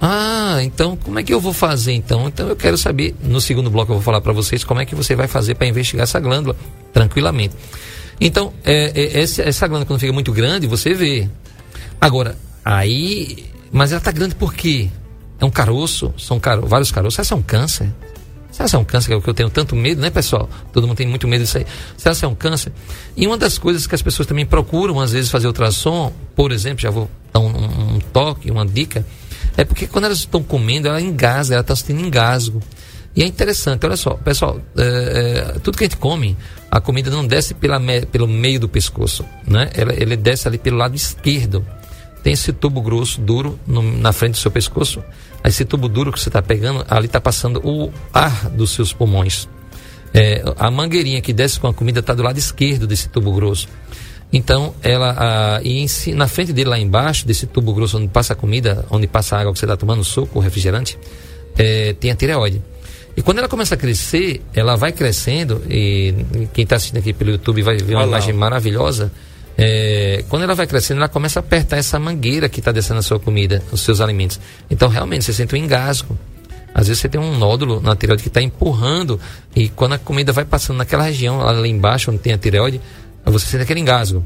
Ah, 0.00 0.58
então 0.62 0.96
como 0.96 1.18
é 1.18 1.22
que 1.22 1.32
eu 1.32 1.40
vou 1.40 1.52
fazer 1.52 1.92
então? 1.92 2.28
Então 2.28 2.48
eu 2.48 2.56
quero 2.56 2.76
saber, 2.76 3.14
no 3.22 3.40
segundo 3.40 3.70
bloco 3.70 3.92
eu 3.92 3.96
vou 3.96 4.02
falar 4.02 4.20
para 4.20 4.32
vocês 4.32 4.62
como 4.62 4.80
é 4.80 4.84
que 4.84 4.94
você 4.94 5.14
vai 5.14 5.26
fazer 5.26 5.54
para 5.54 5.66
investigar 5.66 6.04
essa 6.04 6.20
glândula 6.20 6.54
tranquilamente. 6.92 7.54
Então, 8.20 8.52
é, 8.64 8.92
é, 8.94 9.20
essa, 9.20 9.42
essa 9.42 9.66
glândula 9.66 9.86
quando 9.86 10.00
fica 10.00 10.12
muito 10.12 10.32
grande, 10.32 10.66
você 10.66 10.94
vê. 10.94 11.28
Agora, 12.00 12.36
aí. 12.64 13.46
Mas 13.72 13.90
ela 13.90 13.98
está 13.98 14.10
grande 14.10 14.34
por 14.34 14.54
quê? 14.54 14.88
É 15.38 15.44
um 15.44 15.50
caroço, 15.50 16.14
são 16.16 16.40
caro, 16.40 16.66
vários 16.66 16.90
caroços. 16.90 17.18
Essa 17.18 17.34
é 17.34 17.36
um 17.36 17.42
câncer. 17.42 17.92
Será 18.56 18.66
que 18.66 18.74
é 18.74 18.78
um 18.78 18.84
câncer, 18.84 19.08
que 19.08 19.12
é 19.12 19.16
o 19.16 19.20
que 19.20 19.28
eu 19.28 19.34
tenho 19.34 19.50
tanto 19.50 19.76
medo, 19.76 20.00
né, 20.00 20.08
pessoal? 20.08 20.48
Todo 20.72 20.86
mundo 20.86 20.96
tem 20.96 21.06
muito 21.06 21.28
medo 21.28 21.44
disso 21.44 21.58
aí. 21.58 21.66
Será 21.94 22.14
que 22.14 22.24
é 22.24 22.28
um 22.28 22.34
câncer? 22.34 22.72
E 23.14 23.26
uma 23.26 23.36
das 23.36 23.58
coisas 23.58 23.86
que 23.86 23.94
as 23.94 24.00
pessoas 24.00 24.26
também 24.26 24.46
procuram, 24.46 24.98
às 24.98 25.12
vezes, 25.12 25.30
fazer 25.30 25.46
ultrassom, 25.46 26.10
por 26.34 26.50
exemplo, 26.50 26.80
já 26.80 26.88
vou 26.88 27.10
dar 27.30 27.40
um, 27.40 27.48
um, 27.48 27.98
toque, 28.14 28.50
uma 28.50 28.64
dica, 28.64 29.04
é 29.58 29.64
porque 29.64 29.86
quando 29.86 30.06
elas 30.06 30.20
estão 30.20 30.42
comendo, 30.42 30.88
ela 30.88 30.98
engasga, 30.98 31.56
ela 31.56 31.60
está 31.60 31.76
sentindo 31.76 32.00
engasgo. 32.00 32.62
E 33.14 33.22
é 33.22 33.26
interessante, 33.26 33.84
olha 33.84 33.96
só, 33.96 34.14
pessoal, 34.14 34.58
é, 34.74 35.52
é, 35.54 35.58
tudo 35.58 35.76
que 35.76 35.84
a 35.84 35.86
gente 35.86 35.98
come, 35.98 36.34
a 36.70 36.80
comida 36.80 37.10
não 37.10 37.26
desce 37.26 37.52
pela 37.52 37.78
pelo 38.10 38.26
meio 38.26 38.58
do 38.58 38.70
pescoço, 38.70 39.22
né? 39.46 39.68
Ela, 39.74 39.92
ele 39.92 40.16
desce 40.16 40.48
ali 40.48 40.56
pelo 40.56 40.78
lado 40.78 40.96
esquerdo. 40.96 41.62
Tem 42.22 42.32
esse 42.32 42.52
tubo 42.52 42.80
grosso, 42.80 43.20
duro, 43.20 43.58
no, 43.66 43.82
na 43.82 44.12
frente 44.12 44.32
do 44.32 44.38
seu 44.38 44.50
pescoço 44.50 45.02
esse 45.48 45.64
tubo 45.64 45.88
duro 45.88 46.12
que 46.12 46.20
você 46.20 46.28
está 46.28 46.42
pegando, 46.42 46.84
ali 46.88 47.06
está 47.06 47.20
passando 47.20 47.60
o 47.64 47.92
ar 48.12 48.50
dos 48.50 48.70
seus 48.70 48.92
pulmões. 48.92 49.48
É, 50.12 50.42
a 50.58 50.70
mangueirinha 50.70 51.20
que 51.20 51.32
desce 51.32 51.60
com 51.60 51.66
a 51.66 51.74
comida 51.74 52.00
está 52.00 52.14
do 52.14 52.22
lado 52.22 52.38
esquerdo 52.38 52.86
desse 52.86 53.08
tubo 53.08 53.32
grosso. 53.32 53.68
Então, 54.32 54.74
ela, 54.82 55.56
a, 55.56 55.62
e 55.62 55.84
em, 55.84 56.14
na 56.14 56.26
frente 56.26 56.52
dele, 56.52 56.70
lá 56.70 56.78
embaixo, 56.78 57.26
desse 57.26 57.46
tubo 57.46 57.72
grosso 57.72 57.96
onde 57.98 58.08
passa 58.08 58.32
a 58.32 58.36
comida, 58.36 58.84
onde 58.90 59.06
passa 59.06 59.36
a 59.36 59.40
água 59.40 59.52
que 59.52 59.58
você 59.58 59.66
está 59.66 59.76
tomando, 59.76 60.02
suco, 60.02 60.40
refrigerante, 60.40 60.98
é, 61.56 61.92
tem 61.92 62.10
a 62.10 62.16
tireoide. 62.16 62.60
E 63.16 63.22
quando 63.22 63.38
ela 63.38 63.48
começa 63.48 63.74
a 63.74 63.78
crescer, 63.78 64.42
ela 64.52 64.76
vai 64.76 64.92
crescendo, 64.92 65.62
e 65.70 66.14
quem 66.52 66.64
está 66.64 66.76
assistindo 66.76 66.98
aqui 66.98 67.12
pelo 67.12 67.30
YouTube 67.30 67.62
vai 67.62 67.76
ver 67.76 67.94
uma 67.94 68.02
Olá. 68.02 68.08
imagem 68.08 68.34
maravilhosa. 68.34 69.12
É, 69.58 70.24
quando 70.28 70.42
ela 70.42 70.54
vai 70.54 70.66
crescendo, 70.66 70.98
ela 70.98 71.08
começa 71.08 71.38
a 71.38 71.40
apertar 71.40 71.78
essa 71.78 71.98
mangueira 71.98 72.48
que 72.48 72.60
está 72.60 72.72
descendo 72.72 72.98
a 72.98 73.02
sua 73.02 73.18
comida, 73.18 73.62
os 73.72 73.80
seus 73.80 74.00
alimentos. 74.00 74.38
Então, 74.70 74.88
realmente, 74.88 75.24
você 75.24 75.32
sente 75.32 75.54
um 75.54 75.58
engasgo. 75.58 76.18
Às 76.74 76.88
vezes 76.88 77.00
você 77.00 77.08
tem 77.08 77.18
um 77.18 77.38
nódulo 77.38 77.80
na 77.80 77.96
tireoide 77.96 78.22
que 78.22 78.28
está 78.28 78.42
empurrando 78.42 79.18
e 79.54 79.70
quando 79.70 79.94
a 79.94 79.98
comida 79.98 80.30
vai 80.30 80.44
passando 80.44 80.76
naquela 80.76 81.04
região, 81.04 81.38
lá 81.38 81.66
embaixo, 81.66 82.10
onde 82.10 82.20
tem 82.20 82.34
a 82.34 82.38
tireoide, 82.38 82.82
você 83.24 83.46
sente 83.46 83.62
aquele 83.62 83.80
engasgo. 83.80 84.22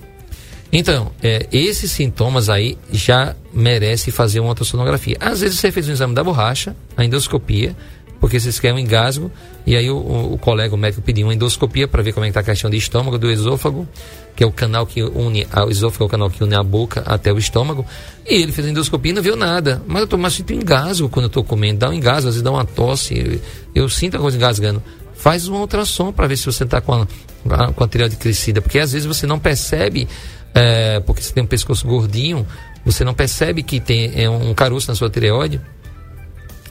Então, 0.73 1.13
é, 1.23 1.47
esses 1.53 1.91
sintomas 1.91 2.49
aí 2.49 2.77
já 2.93 3.35
merece 3.53 4.11
fazer 4.11 4.41
uma 4.41 4.51
ultrassonografia. 4.51 5.17
Às 5.21 5.41
vezes 5.41 5.61
você 5.61 5.71
fez 5.71 5.89
um 5.89 5.93
exame 5.93 6.15
da 6.15 6.25
borracha, 6.25 6.75
a 6.97 7.05
endoscopia, 7.05 7.77
porque 8.21 8.39
vocês 8.39 8.61
querem 8.61 8.77
um 8.77 8.79
engasgo, 8.79 9.33
e 9.67 9.75
aí 9.75 9.91
o, 9.91 9.97
o, 9.97 10.35
o 10.35 10.39
colega, 10.39 10.75
o 10.75 10.79
médico, 10.79 11.01
pediu 11.01 11.27
uma 11.27 11.35
endoscopia 11.35 11.89
para 11.89 12.03
ver 12.03 12.13
como 12.13 12.25
é 12.25 12.29
que 12.29 12.39
está 12.39 12.41
a 12.41 12.45
questão 12.45 12.69
do 12.69 12.77
estômago, 12.77 13.19
do 13.19 13.31
esôfago, 13.31 13.89
que 14.37 14.45
é 14.45 14.47
o 14.47 14.53
canal 14.53 14.87
que 14.87 15.03
une, 15.03 15.47
o 15.67 15.71
esôfago 15.71 16.05
é 16.05 16.07
o 16.07 16.11
canal 16.11 16.31
que 16.31 16.45
une 16.45 16.55
a 16.55 16.63
boca 16.63 17.03
até 17.07 17.33
o 17.33 17.39
estômago, 17.39 17.85
e 18.29 18.35
ele 18.35 18.53
fez 18.53 18.67
a 18.67 18.71
endoscopia 18.71 19.11
e 19.11 19.15
não 19.15 19.23
viu 19.23 19.37
nada. 19.37 19.83
Mas 19.87 20.03
eu 20.03 20.07
tô, 20.07 20.19
mas 20.19 20.35
sinto 20.35 20.53
engasgo 20.53 21.09
quando 21.09 21.25
eu 21.25 21.29
estou 21.29 21.43
comendo, 21.43 21.79
dá 21.79 21.89
um 21.89 21.95
engasgo, 21.95 22.29
às 22.29 22.35
vezes 22.35 22.43
dá 22.43 22.51
uma 22.51 22.65
tosse, 22.65 23.41
eu, 23.75 23.83
eu 23.83 23.89
sinto 23.89 24.19
a 24.19 24.21
coisa 24.21 24.37
engasgando. 24.37 24.83
Faz 25.15 25.49
um 25.49 25.57
ultrassom 25.57 26.13
para 26.13 26.27
ver 26.27 26.37
se 26.37 26.47
você 26.47 26.65
está 26.65 26.81
com 26.81 27.07
a, 27.49 27.73
com 27.73 27.85
a 27.85 27.89
tireoide 27.89 28.17
crescida, 28.17 28.61
porque 28.61 28.79
às 28.79 28.93
vezes 28.93 29.07
você 29.07 29.27
não 29.27 29.39
percebe, 29.39 30.07
é, 30.55 31.01
porque 31.01 31.23
você 31.23 31.33
tem 31.33 31.43
um 31.43 31.47
pescoço 31.47 31.87
gordinho, 31.87 32.47
você 32.85 33.03
não 33.03 33.15
percebe 33.15 33.63
que 33.63 33.81
tem 33.81 34.13
é, 34.15 34.29
um 34.29 34.53
caroço 34.55 34.89
na 34.89 34.95
sua 34.95 35.09
tireoide, 35.11 35.61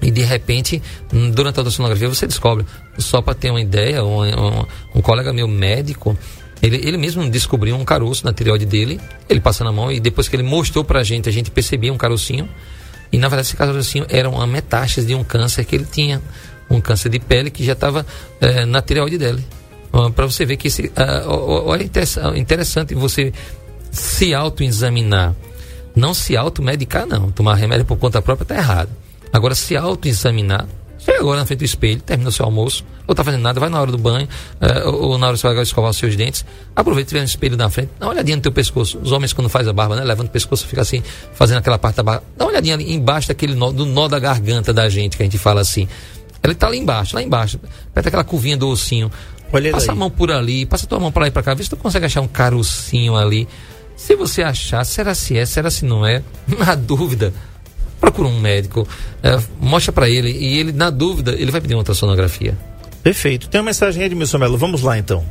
e 0.01 0.12
de 0.12 0.21
repente, 0.21 0.81
hum, 1.13 1.31
durante 1.31 1.57
a 1.57 1.59
ultrassonografia, 1.59 2.07
você 2.07 2.25
descobre. 2.25 2.65
Só 2.97 3.21
para 3.21 3.33
ter 3.33 3.49
uma 3.49 3.62
ideia, 3.62 4.03
um, 4.03 4.23
um, 4.23 4.65
um, 4.95 5.01
colega 5.01 5.33
meu 5.33 5.47
médico, 5.47 6.17
ele, 6.62 6.77
ele 6.77 6.97
mesmo 6.97 7.29
descobriu 7.29 7.75
um 7.75 7.83
caroço 7.83 8.25
na 8.25 8.33
tireoide 8.33 8.65
dele, 8.65 8.99
ele 9.29 9.39
passa 9.39 9.63
na 9.63 9.71
mão 9.71 9.91
e 9.91 9.99
depois 9.99 10.27
que 10.27 10.35
ele 10.35 10.43
mostrou 10.43 10.83
para 10.83 10.99
a 10.99 11.03
gente, 11.03 11.27
a 11.27 11.31
gente 11.31 11.51
percebia 11.51 11.91
um 11.91 11.97
carocinho. 11.97 12.47
E 13.12 13.17
na 13.17 13.27
verdade 13.27 13.47
esse 13.47 13.57
carocinho 13.57 14.05
era 14.07 14.29
uma 14.29 14.45
metástase 14.45 15.07
de 15.07 15.15
um 15.15 15.23
câncer 15.23 15.65
que 15.65 15.75
ele 15.75 15.85
tinha, 15.85 16.21
um 16.69 16.79
câncer 16.79 17.09
de 17.09 17.19
pele 17.19 17.49
que 17.49 17.63
já 17.63 17.73
estava 17.73 18.05
é, 18.39 18.65
na 18.65 18.81
tireoide 18.81 19.17
dele. 19.17 19.43
para 20.15 20.25
você 20.27 20.45
ver 20.45 20.57
que 20.57 20.67
esse, 20.67 20.88
uh, 20.88 21.65
olha 21.65 21.89
interessante 22.35 22.93
você 22.93 23.33
se 23.91 24.33
auto-examinar, 24.33 25.33
não 25.95 26.13
se 26.13 26.38
auto-medicar 26.38 27.07
não, 27.07 27.31
tomar 27.31 27.55
remédio 27.55 27.85
por 27.85 27.97
conta 27.97 28.21
própria 28.21 28.43
está 28.43 28.55
errado. 28.55 28.89
Agora, 29.32 29.54
se 29.56 29.76
autoexaminar, 29.76 30.68
chega 30.98 31.20
agora 31.20 31.39
na 31.39 31.46
frente 31.46 31.60
do 31.60 31.65
espelho, 31.65 32.02
termina 32.02 32.30
o 32.30 32.32
seu 32.32 32.46
almoço, 32.46 32.84
ou 33.08 33.15
tá 33.15 33.24
fazendo 33.24 33.42
nada, 33.42 33.60
vai 33.60 33.70
na 33.70 33.80
hora 33.80 33.92
do 33.92 33.98
banho, 33.98 34.28
uh, 34.62 34.89
ou 34.89 35.18
na 35.18 35.28
hora 35.28 35.36
que 35.36 35.42
você 35.42 35.54
vai 35.54 35.63
escovar 35.63 35.92
os 35.92 35.98
seus 35.98 36.15
dentes, 36.15 36.46
aproveita 36.76 37.08
e 37.08 37.10
tiver 37.10 37.22
um 37.22 37.26
espelho 37.26 37.58
na 37.58 37.70
frente, 37.70 37.89
dá 38.00 38.08
uma 38.08 38.13
olhadinha 38.13 38.38
no 38.38 38.42
teu 38.42 38.52
pescoço. 38.52 39.00
Os 39.00 39.12
homens, 39.12 39.34
quando 39.34 39.50
faz 39.50 39.68
a 39.68 39.74
barba, 39.74 39.96
né, 39.96 40.04
levanta 40.04 40.30
o 40.30 40.32
pescoço, 40.32 40.68
fica 40.68 40.82
assim, 40.82 41.04
fazendo 41.34 41.58
aquela 41.58 41.78
parte 41.78 41.98
da 41.98 42.04
barba. 42.04 42.24
Dá 42.38 42.46
uma 42.46 42.52
olhadinha 42.52 42.76
ali 42.76 42.94
embaixo 42.94 43.28
daquele 43.28 43.56
nó, 43.56 43.72
do 43.72 43.86
nó 43.86 44.08
da 44.08 44.20
garganta 44.20 44.74
da 44.74 44.89
gente, 44.89 45.15
que 45.15 45.24
a 45.24 45.26
gente 45.26 45.38
fala 45.38 45.62
assim. 45.62 45.88
Ele 46.44 46.56
tá 46.56 46.70
lá 46.70 46.76
embaixo, 46.76 47.15
lá 47.15 47.22
embaixo. 47.22 47.60
Aperta 47.92 48.10
aquela 48.10 48.24
curvinha 48.24 48.58
do 48.58 48.70
ossinho. 48.70 49.12
Olha 49.52 49.72
passa 49.72 49.88
daí. 49.88 49.96
a 49.96 50.00
mão 50.00 50.10
por 50.10 50.32
ali, 50.32 50.65
passa 50.65 50.86
a 50.86 50.88
tua 50.88 51.00
mão 51.00 51.12
para 51.12 51.22
lá 51.22 51.28
e 51.28 51.32
para 51.32 51.44
cá, 51.44 51.54
vê 51.54 51.63
se 51.63 51.70
tu 51.70 51.76
consegue 51.76 52.06
achar 52.06 52.22
um 52.22 52.28
carocinho 52.28 53.15
ali. 53.15 53.48
Se 53.96 54.15
você 54.15 54.42
achar, 54.42 54.86
será 54.86 55.13
se 55.13 55.38
é, 55.38 55.46
será 55.46 55.70
se 55.70 55.84
não 55.86 56.06
é? 56.06 56.24
Na 56.58 56.76
dúvida, 56.76 57.34
procura 57.99 58.27
um 58.27 58.39
médico, 58.39 58.88
é, 59.21 59.39
mostra 59.59 59.91
para 59.91 60.09
ele 60.09 60.31
e 60.31 60.57
ele, 60.59 60.71
na 60.71 60.89
dúvida, 60.89 61.33
ele 61.33 61.51
vai 61.51 61.62
pedir 61.62 61.75
uma 61.75 61.79
ultrassonografia. 61.79 62.57
Perfeito. 63.03 63.49
Tem 63.49 63.59
uma 63.59 63.65
mensagem 63.65 64.03
aí 64.03 64.09
de 64.09 64.15
Milson 64.15 64.38
Melo. 64.38 64.57
Vamos 64.57 64.81
lá 64.81 64.97
então. 64.97 65.23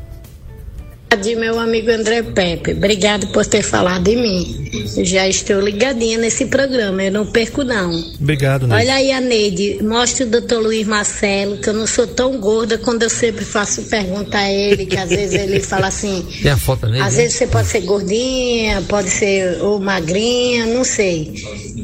De 1.17 1.35
meu 1.35 1.59
amigo 1.59 1.91
André 1.91 2.23
Pepe, 2.23 2.73
obrigado 2.73 3.29
por 3.29 3.45
ter 3.45 3.63
falado 3.63 4.05
de 4.05 4.15
mim. 4.15 4.71
Já 5.03 5.27
estou 5.27 5.59
ligadinha 5.59 6.19
nesse 6.19 6.45
programa, 6.47 7.03
eu 7.03 7.11
não 7.11 7.27
perco 7.27 7.65
não. 7.65 7.91
Obrigado, 8.21 8.67
Neide. 8.67 8.85
Olha 8.85 8.95
aí 8.95 9.11
a 9.11 9.21
Neide, 9.21 9.83
mostra 9.83 10.27
o 10.27 10.29
doutor 10.29 10.61
Luiz 10.61 10.87
Marcelo, 10.87 11.57
que 11.57 11.71
eu 11.71 11.73
não 11.73 11.87
sou 11.87 12.07
tão 12.07 12.39
gorda 12.39 12.77
quando 12.77 13.05
eu 13.05 13.11
sempre 13.11 13.45
faço 13.45 13.83
pergunta 13.85 14.37
a 14.37 14.53
ele, 14.53 14.85
que 14.85 14.99
às 14.99 15.09
vezes 15.09 15.41
ele 15.41 15.61
fala 15.61 15.87
assim. 15.87 16.27
Tem 16.43 16.53
a 16.53 16.59
foto 16.59 16.87
nele? 16.87 17.01
Às 17.01 17.15
né? 17.15 17.23
vezes 17.23 17.39
você 17.39 17.47
pode 17.47 17.69
ser 17.69 17.81
gordinha, 17.81 18.83
pode 18.83 19.09
ser 19.09 19.63
ou 19.63 19.81
magrinha, 19.81 20.67
não 20.67 20.85
sei. 20.85 21.33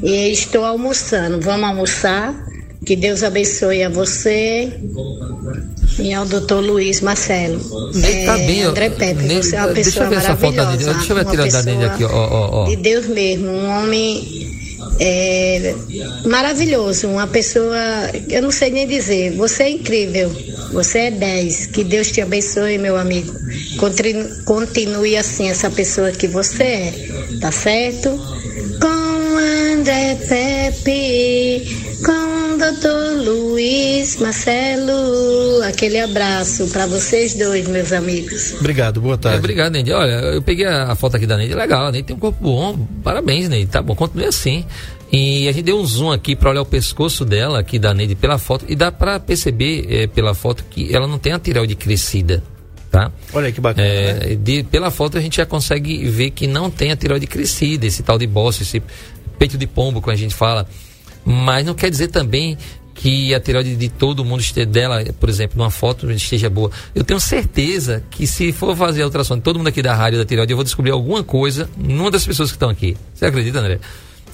E 0.02 0.30
estou 0.32 0.64
almoçando, 0.64 1.40
vamos 1.40 1.66
almoçar? 1.66 2.53
Que 2.84 2.96
Deus 2.96 3.22
abençoe 3.22 3.82
a 3.82 3.88
você 3.88 4.72
e 5.98 6.12
ao 6.12 6.26
doutor 6.26 6.60
Luiz 6.60 7.00
Marcelo. 7.00 7.60
É, 8.02 8.26
tá 8.26 8.36
bem, 8.38 8.62
André 8.62 8.90
Pepe, 8.90 9.36
você 9.36 9.56
é 9.56 9.64
uma 9.64 9.74
pessoa 9.74 10.10
maravilhosa. 10.10 10.76
Deixa 10.76 11.12
eu 11.12 11.16
ver 11.16 11.22
a 11.22 11.30
tirada 11.30 11.62
dele 11.62 11.84
aqui, 11.84 12.04
ó, 12.04 12.10
ó, 12.10 12.62
ó. 12.62 12.68
De 12.68 12.76
Deus 12.76 13.06
mesmo, 13.06 13.48
um 13.48 13.68
homem 13.70 14.44
é, 15.00 15.74
maravilhoso, 16.26 17.08
uma 17.08 17.26
pessoa, 17.26 17.76
eu 18.28 18.42
não 18.42 18.50
sei 18.50 18.70
nem 18.70 18.86
dizer, 18.86 19.32
você 19.32 19.64
é 19.64 19.70
incrível, 19.70 20.30
você 20.72 20.98
é 20.98 21.10
10, 21.10 21.66
que 21.66 21.84
Deus 21.84 22.10
te 22.10 22.20
abençoe, 22.20 22.78
meu 22.78 22.96
amigo. 22.96 23.32
Continue, 23.76 24.42
continue 24.44 25.16
assim, 25.16 25.48
essa 25.48 25.70
pessoa 25.70 26.10
que 26.12 26.26
você 26.26 26.62
é, 26.62 26.94
tá 27.40 27.50
certo? 27.50 28.10
Com 28.80 29.78
André 29.78 30.16
Pepe, 30.28 31.83
com 32.04 32.58
doutor 32.58 33.24
Luiz 33.24 34.16
Marcelo. 34.16 35.62
Aquele 35.62 35.98
abraço 35.98 36.68
para 36.68 36.86
vocês 36.86 37.34
dois, 37.34 37.66
meus 37.66 37.92
amigos. 37.92 38.54
Obrigado, 38.60 39.00
boa 39.00 39.16
tarde. 39.16 39.36
É, 39.36 39.38
obrigado, 39.38 39.72
Neide. 39.72 39.92
Olha, 39.92 40.12
eu 40.12 40.42
peguei 40.42 40.66
a 40.66 40.94
foto 40.94 41.16
aqui 41.16 41.26
da 41.26 41.36
Neide, 41.38 41.54
legal. 41.54 41.86
A 41.86 41.92
Neide 41.92 42.06
tem 42.06 42.16
um 42.16 42.18
corpo 42.18 42.42
bom. 42.42 42.86
Parabéns, 43.02 43.48
Neide. 43.48 43.70
Tá 43.70 43.80
bom, 43.80 43.96
continue 43.96 44.26
assim. 44.26 44.66
E 45.10 45.48
a 45.48 45.52
gente 45.52 45.64
deu 45.64 45.78
um 45.78 45.86
zoom 45.86 46.12
aqui 46.12 46.36
para 46.36 46.50
olhar 46.50 46.62
o 46.62 46.66
pescoço 46.66 47.24
dela, 47.24 47.58
aqui 47.58 47.78
da 47.78 47.94
Neide, 47.94 48.14
pela 48.14 48.36
foto. 48.36 48.66
E 48.68 48.76
dá 48.76 48.92
para 48.92 49.18
perceber 49.18 49.86
é, 49.88 50.06
pela 50.06 50.34
foto 50.34 50.64
que 50.70 50.94
ela 50.94 51.06
não 51.06 51.18
tem 51.18 51.32
a 51.32 51.38
tireoide 51.38 51.74
crescida. 51.74 52.42
Tá? 52.90 53.10
Olha 53.32 53.50
que 53.50 53.60
bacana. 53.60 53.86
É, 53.86 54.12
né? 54.12 54.34
de, 54.36 54.62
pela 54.62 54.90
foto 54.90 55.16
a 55.16 55.20
gente 55.20 55.38
já 55.38 55.46
consegue 55.46 56.06
ver 56.08 56.30
que 56.30 56.46
não 56.46 56.70
tem 56.70 56.92
a 56.92 56.96
tireoide 56.96 57.26
crescida, 57.26 57.86
esse 57.86 58.02
tal 58.02 58.18
de 58.18 58.26
bosta, 58.26 58.62
esse 58.62 58.82
peito 59.38 59.56
de 59.56 59.66
pombo, 59.66 60.00
como 60.00 60.12
a 60.12 60.16
gente 60.16 60.34
fala. 60.34 60.68
Mas 61.24 61.64
não 61.64 61.74
quer 61.74 61.90
dizer 61.90 62.08
também 62.08 62.58
que 62.94 63.34
a 63.34 63.40
tireoide 63.40 63.74
de 63.74 63.88
todo 63.88 64.24
mundo 64.24 64.42
dela, 64.66 65.04
por 65.18 65.28
exemplo, 65.28 65.58
numa 65.58 65.70
foto 65.70 66.10
esteja 66.12 66.48
boa. 66.48 66.70
Eu 66.94 67.02
tenho 67.02 67.18
certeza 67.18 68.04
que 68.10 68.26
se 68.26 68.52
for 68.52 68.76
fazer 68.76 69.02
a 69.02 69.06
ultrassom 69.06 69.36
de 69.36 69.42
todo 69.42 69.56
mundo 69.56 69.68
aqui 69.68 69.82
da 69.82 69.94
rádio 69.94 70.18
da 70.18 70.24
tireoide, 70.24 70.52
eu 70.52 70.56
vou 70.56 70.64
descobrir 70.64 70.92
alguma 70.92 71.24
coisa 71.24 71.68
numa 71.76 72.10
das 72.10 72.24
pessoas 72.24 72.50
que 72.50 72.56
estão 72.56 72.70
aqui. 72.70 72.96
Você 73.12 73.26
acredita, 73.26 73.58
André? 73.58 73.80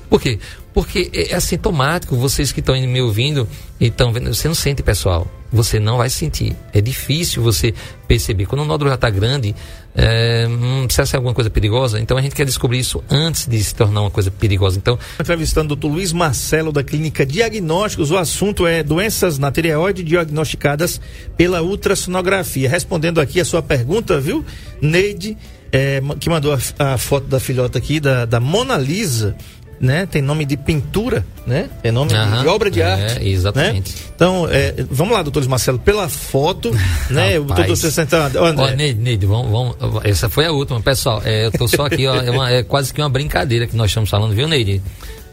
Por 0.08 0.20
quê? 0.20 0.38
Porque 0.74 1.10
é, 1.14 1.32
é 1.32 1.34
assintomático, 1.34 2.16
vocês 2.16 2.52
que 2.52 2.60
estão 2.60 2.74
me 2.74 3.00
ouvindo 3.00 3.48
e 3.80 3.86
estão 3.86 4.12
vendo, 4.12 4.32
você 4.34 4.48
não 4.48 4.54
sente, 4.54 4.82
pessoal. 4.82 5.26
Você 5.52 5.80
não 5.80 5.96
vai 5.96 6.08
sentir. 6.08 6.56
É 6.72 6.80
difícil 6.80 7.42
você 7.42 7.74
perceber. 8.06 8.46
Quando 8.46 8.62
o 8.62 8.64
nódulo 8.64 8.90
já 8.90 8.94
está 8.94 9.10
grande, 9.10 9.54
é, 9.94 10.46
hum, 10.48 10.84
precisa 10.84 11.06
ser 11.06 11.16
alguma 11.16 11.34
coisa 11.34 11.50
perigosa, 11.50 12.00
então 12.00 12.16
a 12.16 12.22
gente 12.22 12.34
quer 12.34 12.44
descobrir 12.44 12.78
isso 12.78 13.02
antes 13.10 13.46
de 13.46 13.62
se 13.62 13.74
tornar 13.74 14.02
uma 14.02 14.10
coisa 14.10 14.30
perigosa. 14.30 14.78
Então, 14.78 14.98
entrevistando 15.20 15.74
o 15.74 15.76
Dr. 15.76 15.88
Luiz 15.88 16.12
Marcelo 16.12 16.70
da 16.70 16.82
Clínica 16.82 17.26
Diagnósticos, 17.26 18.10
o 18.10 18.16
assunto 18.16 18.66
é 18.66 18.82
doenças 18.82 19.38
na 19.38 19.50
tireoide 19.50 20.04
diagnosticadas 20.04 21.00
pela 21.36 21.62
ultrassonografia. 21.62 22.68
Respondendo 22.68 23.20
aqui 23.20 23.40
a 23.40 23.44
sua 23.44 23.62
pergunta, 23.62 24.20
viu, 24.20 24.44
Neide, 24.80 25.36
é, 25.72 26.00
que 26.18 26.28
mandou 26.28 26.52
a, 26.52 26.94
a, 26.94 26.98
foto 26.98 27.26
da 27.26 27.38
filhota 27.38 27.78
aqui, 27.78 28.00
da, 28.00 28.24
da 28.24 28.40
Mona 28.40 28.76
Lisa 28.76 29.36
né? 29.80 30.04
Tem 30.04 30.20
nome 30.20 30.44
de 30.44 30.58
pintura, 30.58 31.24
né? 31.46 31.70
É 31.82 31.90
nome 31.90 32.10
de 32.10 32.48
obra 32.48 32.70
de 32.70 32.82
é, 32.82 32.84
arte. 32.84 33.26
Exatamente. 33.26 33.94
Né? 33.94 34.00
Então, 34.14 34.46
é, 34.50 34.74
vamos 34.90 35.14
lá, 35.14 35.22
doutor 35.22 35.46
Marcelo, 35.48 35.78
pela 35.78 36.08
foto, 36.08 36.70
né? 37.08 37.38
o 37.38 37.44
doutor 37.44 37.74
60 37.74 38.32
Ó, 38.36 38.52
Neide, 38.72 39.00
Neide, 39.00 39.26
vamos, 39.26 39.50
vamos, 39.50 40.04
essa 40.04 40.28
foi 40.28 40.44
a 40.44 40.52
última, 40.52 40.80
pessoal. 40.82 41.22
É, 41.24 41.46
eu 41.46 41.52
tô 41.52 41.66
só 41.66 41.86
aqui, 41.86 42.06
ó, 42.06 42.14
é, 42.14 42.30
uma, 42.30 42.50
é, 42.50 42.62
quase 42.62 42.92
que 42.92 43.00
uma 43.00 43.08
brincadeira 43.08 43.66
que 43.66 43.74
nós 43.74 43.90
estamos 43.90 44.10
falando, 44.10 44.34
viu, 44.34 44.46
Neide? 44.46 44.82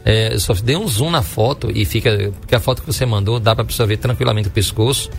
É, 0.04 0.32
eu 0.32 0.40
só 0.40 0.54
dei 0.54 0.76
um 0.76 0.88
zoom 0.88 1.10
na 1.10 1.22
foto 1.22 1.70
e 1.70 1.84
fica. 1.84 2.32
Porque 2.40 2.54
a 2.54 2.60
foto 2.60 2.80
que 2.80 2.86
você 2.86 3.04
mandou 3.04 3.38
dá 3.38 3.54
para 3.54 3.64
pessoa 3.64 3.86
ver 3.86 3.98
tranquilamente 3.98 4.48
o 4.48 4.50
pescoço. 4.50 5.10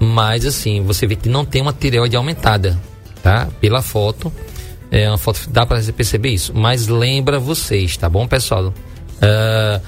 Mas 0.00 0.44
assim, 0.44 0.82
você 0.82 1.06
vê 1.06 1.14
que 1.14 1.28
não 1.28 1.44
tem 1.44 1.62
uma 1.62 1.72
tireoide 1.72 2.16
aumentada, 2.16 2.76
tá? 3.22 3.48
Pela 3.60 3.80
foto. 3.82 4.32
É 4.90 5.08
uma 5.08 5.18
foto, 5.18 5.48
dá 5.50 5.66
para 5.66 5.80
perceber 5.92 6.30
isso. 6.30 6.52
Mas 6.54 6.88
lembra 6.88 7.38
vocês, 7.38 7.96
tá 7.96 8.08
bom, 8.08 8.26
pessoal? 8.26 8.68
Uh, 8.68 9.80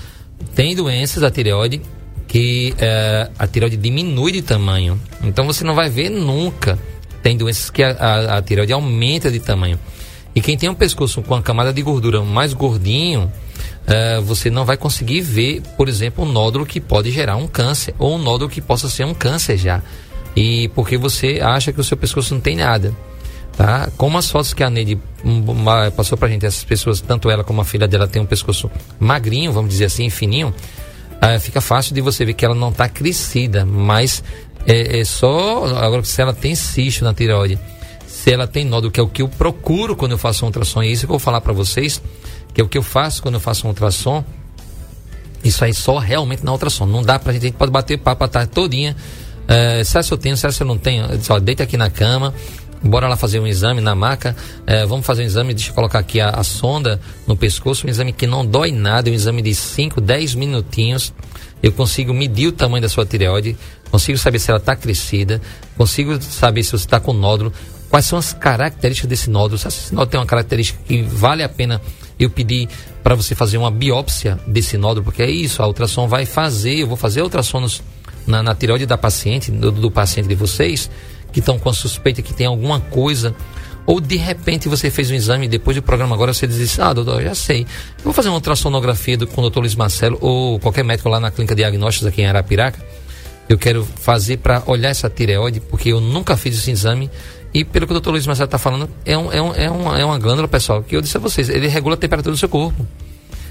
tem 0.54 0.74
doenças 0.74 1.22
da 1.22 1.30
tireoide 1.30 1.80
que 2.26 2.74
uh, 2.74 3.32
a 3.38 3.46
tireoide 3.46 3.76
diminui 3.76 4.32
de 4.32 4.42
tamanho. 4.42 5.00
Então 5.22 5.46
você 5.46 5.64
não 5.64 5.74
vai 5.74 5.88
ver 5.88 6.10
nunca. 6.10 6.78
Tem 7.22 7.36
doenças 7.36 7.70
que 7.70 7.82
a, 7.82 7.90
a, 7.90 8.38
a 8.38 8.42
tireoide 8.42 8.72
aumenta 8.72 9.30
de 9.30 9.40
tamanho. 9.40 9.78
E 10.34 10.40
quem 10.40 10.56
tem 10.56 10.68
um 10.68 10.74
pescoço 10.74 11.22
com 11.22 11.34
a 11.34 11.42
camada 11.42 11.72
de 11.72 11.82
gordura 11.82 12.20
mais 12.22 12.52
gordinho, 12.52 13.24
uh, 13.24 14.22
você 14.22 14.48
não 14.48 14.64
vai 14.64 14.76
conseguir 14.76 15.22
ver, 15.22 15.62
por 15.76 15.88
exemplo, 15.88 16.24
um 16.24 16.30
nódulo 16.30 16.64
que 16.64 16.80
pode 16.80 17.10
gerar 17.10 17.36
um 17.36 17.48
câncer, 17.48 17.94
ou 17.98 18.14
um 18.14 18.18
nódulo 18.18 18.50
que 18.50 18.60
possa 18.60 18.88
ser 18.88 19.04
um 19.04 19.14
câncer 19.14 19.56
já. 19.56 19.82
E 20.36 20.68
porque 20.68 20.96
você 20.96 21.40
acha 21.42 21.72
que 21.72 21.80
o 21.80 21.84
seu 21.84 21.96
pescoço 21.96 22.34
não 22.34 22.40
tem 22.40 22.56
nada. 22.56 22.94
Tá? 23.56 23.90
Como 23.96 24.16
as 24.16 24.30
fotos 24.30 24.54
que 24.54 24.62
a 24.62 24.70
Neide 24.70 24.98
passou 25.96 26.16
pra 26.16 26.28
gente, 26.28 26.46
essas 26.46 26.64
pessoas, 26.64 27.00
tanto 27.00 27.30
ela 27.30 27.44
como 27.44 27.60
a 27.60 27.64
filha 27.64 27.86
dela 27.86 28.08
tem 28.08 28.20
um 28.20 28.26
pescoço 28.26 28.70
magrinho, 28.98 29.52
vamos 29.52 29.70
dizer 29.70 29.86
assim, 29.86 30.08
fininho, 30.08 30.48
uh, 30.48 31.40
fica 31.40 31.60
fácil 31.60 31.94
de 31.94 32.00
você 32.00 32.24
ver 32.24 32.34
que 32.34 32.44
ela 32.44 32.54
não 32.54 32.70
está 32.70 32.88
crescida, 32.88 33.64
mas 33.66 34.22
é, 34.66 35.00
é, 35.00 35.04
só 35.04 35.66
agora 35.76 36.04
se 36.04 36.20
ela 36.20 36.32
tem 36.32 36.54
cisto 36.54 37.04
na 37.04 37.12
tireoide, 37.14 37.58
se 38.06 38.32
ela 38.32 38.46
tem 38.46 38.64
nódulo, 38.64 38.90
que 38.90 39.00
é 39.00 39.02
o 39.02 39.08
que 39.08 39.22
eu 39.22 39.28
procuro 39.28 39.94
quando 39.94 40.12
eu 40.12 40.18
faço 40.18 40.44
um 40.44 40.48
ultrassom, 40.48 40.82
e 40.82 40.92
isso 40.92 41.04
eu 41.04 41.08
vou 41.08 41.18
falar 41.18 41.40
para 41.40 41.52
vocês, 41.52 42.02
que 42.52 42.60
é 42.60 42.64
o 42.64 42.68
que 42.68 42.78
eu 42.78 42.82
faço 42.82 43.22
quando 43.22 43.34
eu 43.34 43.40
faço 43.40 43.66
um 43.66 43.70
ultrassom, 43.70 44.24
isso 45.42 45.64
aí 45.64 45.72
só 45.72 45.98
realmente 45.98 46.44
na 46.44 46.52
ultrassom. 46.52 46.86
Não 46.86 47.02
dá 47.02 47.18
pra 47.18 47.32
gente, 47.32 47.42
a 47.42 47.46
gente 47.46 47.56
pode 47.56 47.72
bater 47.72 47.98
papo 47.98 48.24
a 48.24 48.28
tarde 48.28 48.50
todinha. 48.50 48.94
É, 49.48 49.82
se 49.82 49.98
eu 49.98 50.18
tenho, 50.18 50.36
se 50.36 50.46
eu 50.46 50.66
não 50.66 50.78
tenho, 50.78 51.06
só 51.22 51.38
deita 51.38 51.62
aqui 51.62 51.76
na 51.76 51.90
cama, 51.90 52.34
bora 52.82 53.08
lá 53.08 53.16
fazer 53.16 53.40
um 53.40 53.46
exame 53.46 53.80
na 53.80 53.94
maca, 53.94 54.34
é, 54.66 54.86
vamos 54.86 55.04
fazer 55.04 55.22
um 55.22 55.26
exame, 55.26 55.54
deixa 55.54 55.70
eu 55.70 55.74
colocar 55.74 55.98
aqui 55.98 56.20
a, 56.20 56.30
a, 56.30 56.42
sonda 56.42 57.00
no 57.26 57.36
pescoço, 57.36 57.86
um 57.86 57.90
exame 57.90 58.12
que 58.12 58.26
não 58.26 58.44
dói 58.44 58.72
nada, 58.72 59.10
um 59.10 59.14
exame 59.14 59.42
de 59.42 59.54
5, 59.54 60.00
10 60.00 60.34
minutinhos, 60.34 61.12
eu 61.62 61.72
consigo 61.72 62.14
medir 62.14 62.48
o 62.48 62.52
tamanho 62.52 62.82
da 62.82 62.88
sua 62.88 63.04
tireoide, 63.04 63.56
consigo 63.90 64.16
saber 64.16 64.38
se 64.38 64.50
ela 64.50 64.58
está 64.58 64.74
crescida, 64.74 65.40
consigo 65.76 66.20
saber 66.22 66.62
se 66.62 66.70
você 66.70 66.84
está 66.84 66.98
com 66.98 67.12
nódulo, 67.12 67.52
quais 67.90 68.06
são 68.06 68.18
as 68.18 68.32
características 68.32 69.08
desse 69.08 69.28
nódulo, 69.28 69.58
se 69.58 69.68
esse 69.68 69.94
nódulo 69.94 70.10
tem 70.10 70.20
uma 70.20 70.26
característica 70.26 70.80
que 70.84 71.02
vale 71.02 71.42
a 71.42 71.48
pena 71.48 71.80
eu 72.18 72.30
pedir 72.30 72.68
para 73.02 73.14
você 73.14 73.34
fazer 73.34 73.58
uma 73.58 73.70
biópsia 73.70 74.38
desse 74.46 74.78
nódulo, 74.78 75.04
porque 75.04 75.22
é 75.22 75.30
isso, 75.30 75.62
a 75.62 75.66
ultrassom 75.66 76.06
vai 76.06 76.24
fazer, 76.24 76.78
eu 76.78 76.86
vou 76.86 76.96
fazer 76.96 77.22
ultrassom 77.22 77.66
na, 78.26 78.42
na 78.42 78.54
tireoide 78.54 78.86
da 78.86 78.96
paciente, 78.96 79.50
do, 79.50 79.70
do 79.70 79.90
paciente 79.90 80.28
de 80.28 80.34
vocês, 80.34 80.90
que 81.32 81.40
estão 81.40 81.58
com 81.58 81.68
a 81.68 81.74
suspeita 81.74 82.22
que 82.22 82.34
tem 82.34 82.46
alguma 82.46 82.80
coisa, 82.80 83.34
ou 83.86 84.00
de 84.00 84.16
repente 84.16 84.68
você 84.68 84.90
fez 84.90 85.10
um 85.10 85.14
exame 85.14 85.48
depois 85.48 85.76
do 85.76 85.82
programa 85.82 86.14
agora 86.14 86.32
você 86.32 86.46
diz, 86.46 86.78
ah, 86.78 86.92
doutor, 86.92 87.22
já 87.22 87.34
sei, 87.34 87.62
eu 87.62 88.04
vou 88.04 88.12
fazer 88.12 88.28
uma 88.28 88.36
ultrassonografia 88.36 89.16
do, 89.16 89.26
com 89.26 89.40
o 89.40 89.42
doutor 89.42 89.60
Luiz 89.60 89.74
Marcelo 89.74 90.18
ou 90.20 90.58
qualquer 90.60 90.84
médico 90.84 91.08
lá 91.08 91.18
na 91.18 91.30
clínica 91.30 91.54
de 91.54 91.62
diagnósticos 91.62 92.06
aqui 92.06 92.22
em 92.22 92.26
Arapiraca, 92.26 92.80
eu 93.48 93.58
quero 93.58 93.84
fazer 93.84 94.36
para 94.36 94.62
olhar 94.66 94.90
essa 94.90 95.10
tireoide, 95.10 95.58
porque 95.60 95.88
eu 95.88 96.00
nunca 96.00 96.36
fiz 96.36 96.56
esse 96.56 96.70
exame, 96.70 97.10
e 97.52 97.64
pelo 97.64 97.84
que 97.84 97.92
o 97.92 97.94
doutor 97.94 98.12
Luiz 98.12 98.24
Marcelo 98.24 98.44
está 98.44 98.58
falando, 98.58 98.88
é, 99.04 99.18
um, 99.18 99.32
é, 99.32 99.42
um, 99.42 99.54
é, 99.54 99.70
uma, 99.70 99.98
é 99.98 100.04
uma 100.04 100.18
glândula, 100.20 100.46
pessoal, 100.46 100.84
que 100.84 100.94
eu 100.94 101.00
disse 101.00 101.16
a 101.16 101.20
vocês, 101.20 101.48
ele 101.48 101.66
regula 101.66 101.94
a 101.94 101.98
temperatura 101.98 102.32
do 102.32 102.38
seu 102.38 102.48
corpo. 102.48 102.86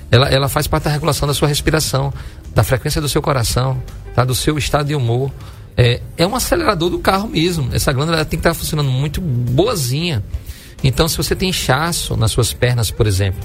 Ela, 0.09 0.29
ela 0.29 0.47
faz 0.47 0.67
parte 0.67 0.85
da 0.85 0.89
regulação 0.89 1.27
da 1.27 1.33
sua 1.33 1.49
respiração, 1.49 2.13
da 2.55 2.63
frequência 2.63 3.01
do 3.01 3.09
seu 3.09 3.21
coração, 3.21 3.83
tá? 4.15 4.23
do 4.23 4.33
seu 4.33 4.57
estado 4.57 4.87
de 4.87 4.95
humor 4.95 5.31
é, 5.77 6.01
é 6.17 6.27
um 6.27 6.35
acelerador 6.35 6.89
do 6.89 6.99
carro 6.99 7.27
mesmo. 7.27 7.69
Essa 7.73 7.91
glândula 7.91 8.17
tem 8.25 8.39
que 8.39 8.47
estar 8.47 8.53
funcionando 8.53 8.89
muito 8.89 9.21
boazinha. 9.21 10.23
Então, 10.83 11.07
se 11.07 11.17
você 11.17 11.35
tem 11.35 11.49
inchaço 11.49 12.15
nas 12.15 12.31
suas 12.31 12.53
pernas, 12.53 12.91
por 12.91 13.07
exemplo, 13.07 13.39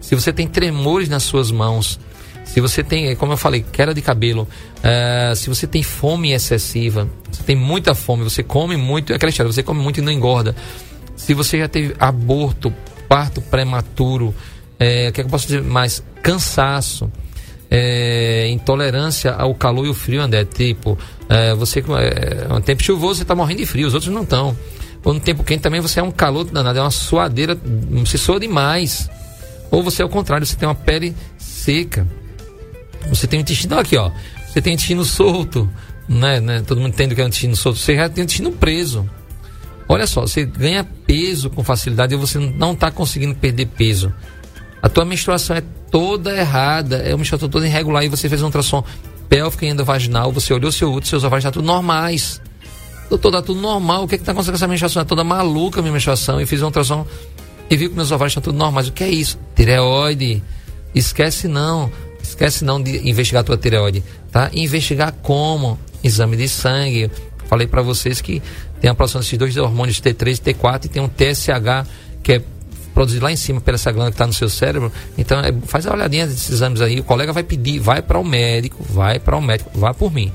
se 0.00 0.14
você 0.14 0.32
tem 0.32 0.46
tremores 0.46 1.08
nas 1.08 1.22
suas 1.22 1.50
mãos, 1.50 1.98
se 2.44 2.60
você 2.60 2.82
tem, 2.82 3.14
como 3.16 3.34
eu 3.34 3.36
falei, 3.36 3.64
queda 3.70 3.92
de 3.92 4.00
cabelo, 4.00 4.48
uh, 4.78 5.36
se 5.36 5.48
você 5.48 5.66
tem 5.66 5.82
fome 5.82 6.32
excessiva, 6.32 7.08
você 7.30 7.42
tem 7.42 7.54
muita 7.54 7.94
fome, 7.94 8.24
você 8.24 8.42
come 8.42 8.76
muito, 8.76 9.12
é 9.12 9.16
aquela 9.16 9.28
história, 9.28 9.52
você 9.52 9.62
come 9.62 9.80
muito 9.80 9.98
e 9.98 10.00
não 10.00 10.10
engorda. 10.10 10.56
Se 11.14 11.34
você 11.34 11.58
já 11.58 11.68
teve 11.68 11.94
aborto, 11.98 12.72
parto 13.06 13.42
prematuro, 13.42 14.34
é, 14.78 15.08
o 15.08 15.12
que, 15.12 15.20
é 15.20 15.24
que 15.24 15.28
eu 15.28 15.30
posso 15.30 15.46
dizer 15.46 15.62
mais? 15.62 16.02
Cansaço, 16.22 17.10
é, 17.70 18.48
intolerância 18.48 19.32
ao 19.32 19.54
calor 19.54 19.86
e 19.86 19.88
o 19.88 19.94
frio, 19.94 20.20
André. 20.20 20.44
Tipo, 20.44 20.98
é, 21.28 21.54
você 21.54 21.80
é 21.80 22.52
um 22.52 22.60
tempo 22.60 22.82
chuvoso, 22.82 23.16
você 23.16 23.22
está 23.22 23.34
morrendo 23.34 23.58
de 23.58 23.66
frio, 23.66 23.86
os 23.86 23.94
outros 23.94 24.12
não 24.12 24.22
estão. 24.22 24.56
Ou 25.04 25.14
no 25.14 25.20
tempo 25.20 25.44
quente 25.44 25.60
também 25.60 25.80
você 25.80 26.00
é 26.00 26.02
um 26.02 26.10
calor 26.10 26.44
danado, 26.44 26.78
é 26.78 26.82
uma 26.82 26.90
suadeira, 26.90 27.58
você 27.90 28.18
soa 28.18 28.40
demais. 28.40 29.08
Ou 29.70 29.82
você 29.82 30.02
é 30.02 30.04
o 30.04 30.08
contrário, 30.08 30.46
você 30.46 30.56
tem 30.56 30.68
uma 30.68 30.74
pele 30.74 31.14
seca. 31.36 32.06
Você 33.08 33.26
tem 33.26 33.38
o 33.38 33.42
intestino 33.42 33.78
aqui, 33.78 33.96
ó. 33.96 34.10
Você 34.46 34.60
tem 34.60 34.72
o 34.72 34.74
intestino 34.74 35.04
solto, 35.04 35.70
né, 36.08 36.40
né? 36.40 36.62
Todo 36.66 36.80
mundo 36.80 36.92
entende 36.92 37.14
que 37.14 37.20
é 37.20 37.24
um 37.24 37.28
intestino 37.28 37.54
solto. 37.54 37.78
Você 37.78 37.96
já 37.96 38.08
tem 38.08 38.22
o 38.22 38.24
intestino 38.24 38.50
preso. 38.52 39.08
Olha 39.88 40.06
só, 40.06 40.22
você 40.22 40.44
ganha 40.44 40.84
peso 40.84 41.48
com 41.48 41.62
facilidade 41.64 42.14
e 42.14 42.16
você 42.16 42.38
não 42.38 42.72
está 42.72 42.90
conseguindo 42.90 43.34
perder 43.34 43.66
peso. 43.66 44.12
A 44.82 44.88
tua 44.88 45.04
menstruação 45.04 45.56
é 45.56 45.62
toda 45.90 46.36
errada, 46.36 46.96
é 46.98 47.10
uma 47.10 47.18
menstruação 47.18 47.48
toda 47.48 47.66
irregular 47.66 48.04
e 48.04 48.08
você 48.08 48.28
fez 48.28 48.42
um 48.42 48.46
ultrassom 48.46 48.84
pélvica 49.28 49.66
e 49.66 49.68
endovaginal, 49.68 50.32
você 50.32 50.54
olhou 50.54 50.72
seu 50.72 50.90
útero, 50.90 51.06
seus 51.06 51.24
ovários, 51.24 51.44
está 51.44 51.52
tudo 51.52 51.66
normais. 51.66 52.40
Doutor, 53.08 53.28
está 53.28 53.42
tudo 53.42 53.60
normal. 53.60 54.04
O 54.04 54.08
que 54.08 54.14
é 54.14 54.18
está 54.18 54.32
acontecendo 54.32 54.52
com 54.52 54.56
essa 54.56 54.68
menstruação? 54.68 55.02
É 55.02 55.04
toda 55.04 55.24
maluca 55.24 55.80
a 55.80 55.82
minha 55.82 55.92
menstruação. 55.92 56.40
E 56.40 56.46
fiz 56.46 56.60
um 56.60 56.66
ultrassom 56.66 57.06
e 57.70 57.76
vi 57.76 57.88
que 57.88 57.94
meus 57.94 58.10
ovários 58.10 58.32
estão 58.32 58.42
tudo 58.42 58.58
normais. 58.58 58.88
O 58.88 58.92
que 58.92 59.02
é 59.02 59.08
isso? 59.08 59.38
Tireoide. 59.54 60.42
Esquece 60.94 61.48
não. 61.48 61.90
Esquece 62.22 62.64
não 62.64 62.82
de 62.82 63.08
investigar 63.08 63.40
a 63.40 63.44
tua 63.44 63.56
tireoide, 63.56 64.02
tá? 64.30 64.50
investigar 64.52 65.12
como? 65.22 65.78
Exame 66.04 66.36
de 66.36 66.48
sangue. 66.48 67.10
Falei 67.46 67.66
para 67.66 67.80
vocês 67.80 68.20
que 68.20 68.42
tem 68.80 68.90
a 68.90 68.94
produção 68.94 69.20
desses 69.20 69.38
dois 69.38 69.56
hormônios 69.56 70.00
T3 70.00 70.34
e 70.34 70.52
T4 70.52 70.84
e 70.84 70.88
tem 70.88 71.02
um 71.02 71.08
TSH 71.08 71.88
que 72.22 72.34
é 72.34 72.42
produzido 72.98 73.24
lá 73.24 73.30
em 73.30 73.36
cima 73.36 73.60
pela 73.60 73.76
essa 73.76 73.92
glândula 73.92 74.10
que 74.10 74.16
está 74.16 74.26
no 74.26 74.32
seu 74.32 74.48
cérebro. 74.48 74.92
Então, 75.16 75.38
é, 75.38 75.54
faz 75.66 75.86
a 75.86 75.92
olhadinha 75.92 76.26
desses 76.26 76.50
exames 76.50 76.80
aí. 76.80 76.98
O 76.98 77.04
colega 77.04 77.32
vai 77.32 77.44
pedir, 77.44 77.78
vai 77.78 78.02
para 78.02 78.18
o 78.18 78.24
médico, 78.24 78.84
vai 78.90 79.20
para 79.20 79.36
o 79.36 79.40
médico, 79.40 79.70
vai 79.72 79.94
por 79.94 80.12
mim. 80.12 80.32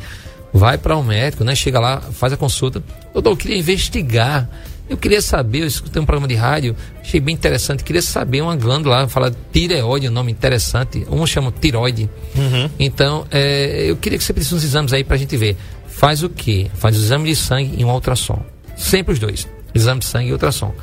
Vai 0.53 0.77
para 0.77 0.95
o 0.95 1.03
médico, 1.03 1.43
né? 1.43 1.55
Chega 1.55 1.77
lá, 1.77 1.99
faz 1.99 2.31
a 2.31 2.37
consulta. 2.37 2.81
Doutor, 3.11 3.31
eu 3.31 3.35
queria 3.35 3.57
investigar. 3.57 4.49
Eu 4.89 4.95
queria 4.95 5.21
saber, 5.21 5.63
eu 5.63 5.67
escutei 5.67 6.01
um 6.01 6.05
programa 6.05 6.27
de 6.27 6.35
rádio, 6.35 6.73
achei 7.01 7.19
bem 7.19 7.35
interessante. 7.35 7.83
Queria 7.83 8.01
saber 8.01 8.41
uma 8.41 8.55
glândula, 8.55 9.09
fala 9.09 9.35
tireoide, 9.51 10.07
um 10.07 10.11
nome 10.11 10.31
interessante. 10.31 11.05
Um 11.11 11.25
chama 11.27 11.53
tiroide. 11.59 12.09
Uhum. 12.33 12.69
Então, 12.79 13.25
é, 13.29 13.87
eu 13.89 13.97
queria 13.97 14.17
que 14.17 14.23
você 14.23 14.31
pedisse 14.31 14.55
uns 14.55 14.63
exames 14.63 14.93
aí 14.93 15.03
para 15.03 15.15
a 15.15 15.19
gente 15.19 15.35
ver. 15.35 15.57
Faz 15.85 16.23
o 16.23 16.29
quê? 16.29 16.71
Faz 16.75 16.95
o 16.95 16.99
exame 16.99 17.27
de 17.29 17.35
sangue 17.35 17.75
e 17.77 17.83
um 17.83 17.91
ultrassom. 17.91 18.41
Sempre 18.77 19.11
os 19.11 19.19
dois. 19.19 19.49
Exame 19.75 19.99
de 19.99 20.05
sangue 20.05 20.29
e 20.29 20.31
ultrassom. 20.31 20.73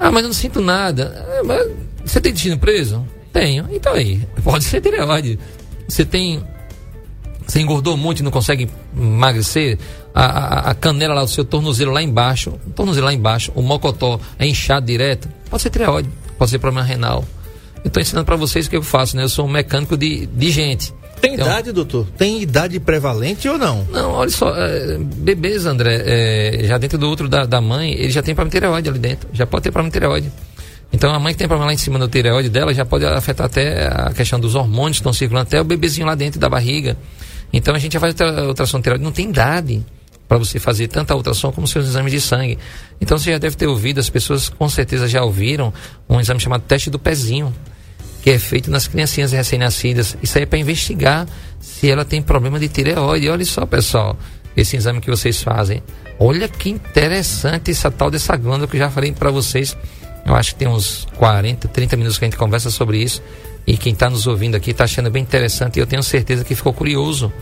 Ah, 0.00 0.10
mas 0.10 0.22
eu 0.22 0.28
não 0.28 0.34
sinto 0.34 0.62
nada. 0.62 1.26
Ah, 1.38 1.44
mas 1.44 1.68
você 2.02 2.20
tem 2.20 2.32
intestino 2.32 2.58
preso? 2.58 3.06
Tenho. 3.30 3.68
Então 3.70 3.92
aí, 3.92 4.26
pode 4.42 4.64
ser 4.64 4.80
tireoide. 4.80 5.38
Você 5.86 6.06
tem. 6.06 6.42
Você 7.46 7.60
engordou 7.60 7.96
muito 7.96 8.20
e 8.20 8.22
não 8.22 8.30
consegue 8.30 8.68
emagrecer? 8.96 9.78
A, 10.14 10.24
a, 10.24 10.70
a 10.70 10.74
canela 10.74 11.14
lá, 11.14 11.22
o 11.22 11.28
seu 11.28 11.44
tornozelo 11.44 11.92
lá 11.92 12.02
embaixo, 12.02 12.58
o 12.66 12.70
tornozelo 12.70 13.06
lá 13.06 13.12
embaixo, 13.12 13.52
o 13.54 13.62
mocotó 13.62 14.18
é 14.38 14.46
inchado 14.46 14.86
direto? 14.86 15.28
Pode 15.48 15.62
ser 15.62 15.70
tireoide, 15.70 16.08
pode 16.36 16.50
ser 16.50 16.58
problema 16.58 16.84
renal. 16.84 17.24
Eu 17.84 17.88
estou 17.88 18.00
ensinando 18.00 18.26
para 18.26 18.36
vocês 18.36 18.66
o 18.66 18.70
que 18.70 18.76
eu 18.76 18.82
faço, 18.82 19.16
né? 19.16 19.22
Eu 19.22 19.28
sou 19.28 19.46
um 19.46 19.48
mecânico 19.48 19.96
de, 19.96 20.26
de 20.26 20.50
gente. 20.50 20.92
Tem 21.20 21.34
então, 21.34 21.46
idade, 21.46 21.72
doutor? 21.72 22.06
Tem 22.16 22.40
idade 22.40 22.80
prevalente 22.80 23.48
ou 23.48 23.58
não? 23.58 23.86
Não, 23.90 24.12
olha 24.12 24.30
só, 24.30 24.54
é, 24.56 24.96
bebês, 24.98 25.66
André, 25.66 26.02
é, 26.04 26.60
já 26.64 26.78
dentro 26.78 26.96
do 26.96 27.10
útero 27.10 27.28
da, 27.28 27.44
da 27.44 27.60
mãe, 27.60 27.92
ele 27.92 28.10
já 28.10 28.22
tem 28.22 28.34
problema 28.34 28.50
tireoide 28.50 28.88
ali 28.88 28.98
dentro. 28.98 29.28
Já 29.32 29.46
pode 29.46 29.64
ter 29.64 29.70
problema 29.70 29.92
tireoide. 29.92 30.32
Então 30.92 31.12
a 31.14 31.18
mãe 31.18 31.32
que 31.32 31.38
tem 31.38 31.46
problema 31.46 31.66
lá 31.66 31.74
em 31.74 31.78
cima 31.78 31.98
do 31.98 32.08
tireoide 32.08 32.48
dela 32.48 32.74
já 32.74 32.84
pode 32.84 33.04
afetar 33.04 33.46
até 33.46 33.86
a 33.86 34.12
questão 34.12 34.40
dos 34.40 34.54
hormônios 34.54 34.96
que 34.96 35.02
estão 35.02 35.12
circulando, 35.12 35.46
até 35.46 35.60
o 35.60 35.64
bebezinho 35.64 36.06
lá 36.06 36.14
dentro 36.14 36.40
da 36.40 36.48
barriga. 36.48 36.96
Então 37.52 37.74
a 37.74 37.78
gente 37.78 37.92
já 37.92 38.00
faz 38.00 38.18
a 38.20 38.46
ultrassom 38.46 38.80
tireoide, 38.80 39.04
não 39.04 39.12
tem 39.12 39.28
idade 39.28 39.84
para 40.26 40.38
você 40.38 40.58
fazer 40.58 40.88
tanto 40.88 41.12
a 41.12 41.16
ultrassom 41.16 41.52
como 41.52 41.66
seus 41.66 41.86
exames 41.86 42.12
de 42.12 42.20
sangue. 42.20 42.58
Então 43.00 43.18
você 43.18 43.32
já 43.32 43.38
deve 43.38 43.56
ter 43.56 43.66
ouvido, 43.66 44.00
as 44.00 44.08
pessoas 44.08 44.48
com 44.48 44.68
certeza 44.68 45.06
já 45.06 45.22
ouviram 45.22 45.72
um 46.08 46.20
exame 46.20 46.40
chamado 46.40 46.62
teste 46.62 46.88
do 46.88 46.98
pezinho 46.98 47.54
que 48.22 48.30
é 48.30 48.38
feito 48.38 48.70
nas 48.70 48.86
criancinhas 48.86 49.32
recém-nascidas. 49.32 50.16
Isso 50.22 50.36
aí 50.36 50.44
é 50.44 50.46
para 50.46 50.58
investigar 50.58 51.26
se 51.60 51.90
ela 51.90 52.04
tem 52.04 52.20
problema 52.20 52.58
de 52.58 52.68
tireoide. 52.68 53.28
Olha 53.28 53.44
só, 53.44 53.64
pessoal, 53.66 54.18
esse 54.56 54.76
exame 54.76 55.00
que 55.00 55.10
vocês 55.10 55.42
fazem. 55.42 55.82
Olha 56.18 56.48
que 56.48 56.68
interessante 56.68 57.70
essa 57.70 57.90
tal 57.90 58.10
dessa 58.10 58.36
glândula 58.36 58.68
que 58.68 58.76
eu 58.76 58.80
já 58.80 58.90
falei 58.90 59.12
para 59.12 59.30
vocês. 59.30 59.76
Eu 60.26 60.34
acho 60.34 60.50
que 60.50 60.60
tem 60.60 60.68
uns 60.68 61.06
40, 61.16 61.68
30 61.68 61.96
minutos 61.96 62.18
que 62.18 62.24
a 62.24 62.28
gente 62.28 62.36
conversa 62.36 62.70
sobre 62.70 63.02
isso. 63.02 63.22
E 63.66 63.76
quem 63.76 63.92
está 63.92 64.10
nos 64.10 64.26
ouvindo 64.26 64.54
aqui 64.54 64.70
está 64.72 64.84
achando 64.84 65.10
bem 65.10 65.22
interessante. 65.22 65.78
E 65.78 65.80
eu 65.80 65.86
tenho 65.86 66.02
certeza 66.02 66.44
que 66.44 66.54
ficou 66.54 66.72
curioso 66.72 67.32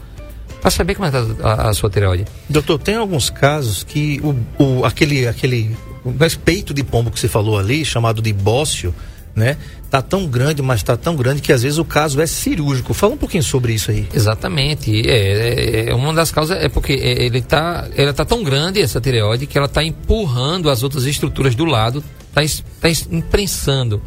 para 0.60 0.70
saber 0.70 0.94
como 0.94 1.08
é 1.08 1.10
tá 1.10 1.24
a, 1.42 1.70
a, 1.70 1.74
sua 1.74 1.90
tireoide. 1.90 2.24
Doutor, 2.48 2.78
tem 2.78 2.96
alguns 2.96 3.30
casos 3.30 3.84
que 3.84 4.20
o, 4.22 4.62
o 4.62 4.84
aquele, 4.84 5.26
aquele 5.26 5.76
o 6.04 6.12
peito 6.44 6.74
de 6.74 6.82
pombo 6.82 7.10
que 7.10 7.18
você 7.18 7.28
falou 7.28 7.58
ali, 7.58 7.84
chamado 7.84 8.20
de 8.20 8.32
bócio, 8.32 8.94
né? 9.34 9.56
Tá 9.90 10.02
tão 10.02 10.26
grande, 10.26 10.60
mas 10.60 10.82
tá 10.82 10.96
tão 10.96 11.16
grande 11.16 11.40
que 11.40 11.52
às 11.52 11.62
vezes 11.62 11.78
o 11.78 11.84
caso 11.84 12.20
é 12.20 12.26
cirúrgico. 12.26 12.92
Fala 12.92 13.14
um 13.14 13.16
pouquinho 13.16 13.42
sobre 13.42 13.72
isso 13.72 13.90
aí. 13.90 14.06
Exatamente. 14.12 15.08
É, 15.08 15.86
é, 15.86 15.90
é 15.90 15.94
uma 15.94 16.12
das 16.12 16.30
causas 16.30 16.62
é 16.62 16.68
porque 16.68 16.92
é, 16.92 17.24
ele 17.24 17.40
tá, 17.40 17.88
ela 17.96 18.12
tá 18.12 18.24
tão 18.24 18.42
grande 18.42 18.80
essa 18.80 19.00
tireoide 19.00 19.46
que 19.46 19.56
ela 19.56 19.68
tá 19.68 19.82
empurrando 19.82 20.68
as 20.68 20.82
outras 20.82 21.04
estruturas 21.04 21.54
do 21.54 21.64
lado, 21.64 22.04
tá, 22.34 22.42
tá 22.80 22.88
imprensando 23.10 24.02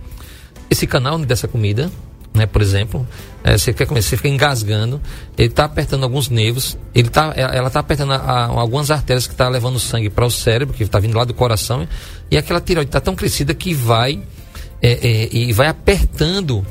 esse 0.69 0.85
canal 0.85 1.17
dessa 1.19 1.47
comida 1.47 1.91
né, 2.33 2.45
por 2.45 2.61
exemplo, 2.61 3.05
é, 3.43 3.57
você 3.57 3.73
quer 3.73 3.85
comer, 3.85 4.01
você 4.01 4.15
fica 4.15 4.29
engasgando, 4.29 5.01
ele 5.37 5.49
está 5.49 5.65
apertando 5.65 6.03
alguns 6.03 6.29
nervos, 6.29 6.77
ele 6.95 7.09
tá, 7.09 7.33
é, 7.35 7.41
ela 7.41 7.67
está 7.67 7.81
apertando 7.81 8.13
a, 8.13 8.15
a, 8.15 8.45
algumas 8.45 8.89
artérias 8.89 9.27
que 9.27 9.33
está 9.33 9.49
levando 9.49 9.77
sangue 9.77 10.09
para 10.09 10.25
o 10.25 10.31
cérebro, 10.31 10.73
que 10.73 10.83
está 10.83 10.97
vindo 10.97 11.17
lá 11.17 11.25
do 11.25 11.33
coração, 11.33 11.85
e 12.29 12.37
aquela 12.37 12.61
tireoide 12.61 12.87
está 12.87 13.01
tão 13.01 13.15
crescida 13.15 13.53
que 13.53 13.73
vai 13.73 14.21
é, 14.81 14.91
é, 14.91 15.29
e 15.31 15.53
vai 15.53 15.67
apertando 15.67 16.65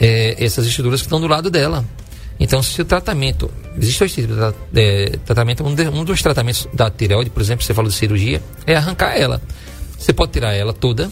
é, 0.00 0.36
essas 0.44 0.66
estruturas 0.66 1.00
que 1.00 1.06
estão 1.06 1.20
do 1.20 1.28
lado 1.28 1.50
dela. 1.50 1.84
Então, 2.40 2.62
se 2.62 2.80
o 2.82 2.84
tratamento, 2.84 3.50
existe 3.76 4.00
dois 4.00 4.12
tipos 4.12 4.36
de 4.72 4.80
é, 4.80 5.10
tratamento, 5.24 5.64
um, 5.64 5.74
de, 5.74 5.88
um, 5.88 6.04
dos 6.04 6.20
tratamentos 6.20 6.66
da 6.72 6.90
tireoide, 6.90 7.30
por 7.30 7.40
exemplo, 7.40 7.64
você 7.64 7.72
falou 7.72 7.88
de 7.88 7.96
cirurgia, 7.96 8.42
é 8.66 8.74
arrancar 8.74 9.16
ela. 9.16 9.40
Você 9.96 10.12
pode 10.12 10.32
tirar 10.32 10.52
ela 10.52 10.72
toda, 10.72 11.08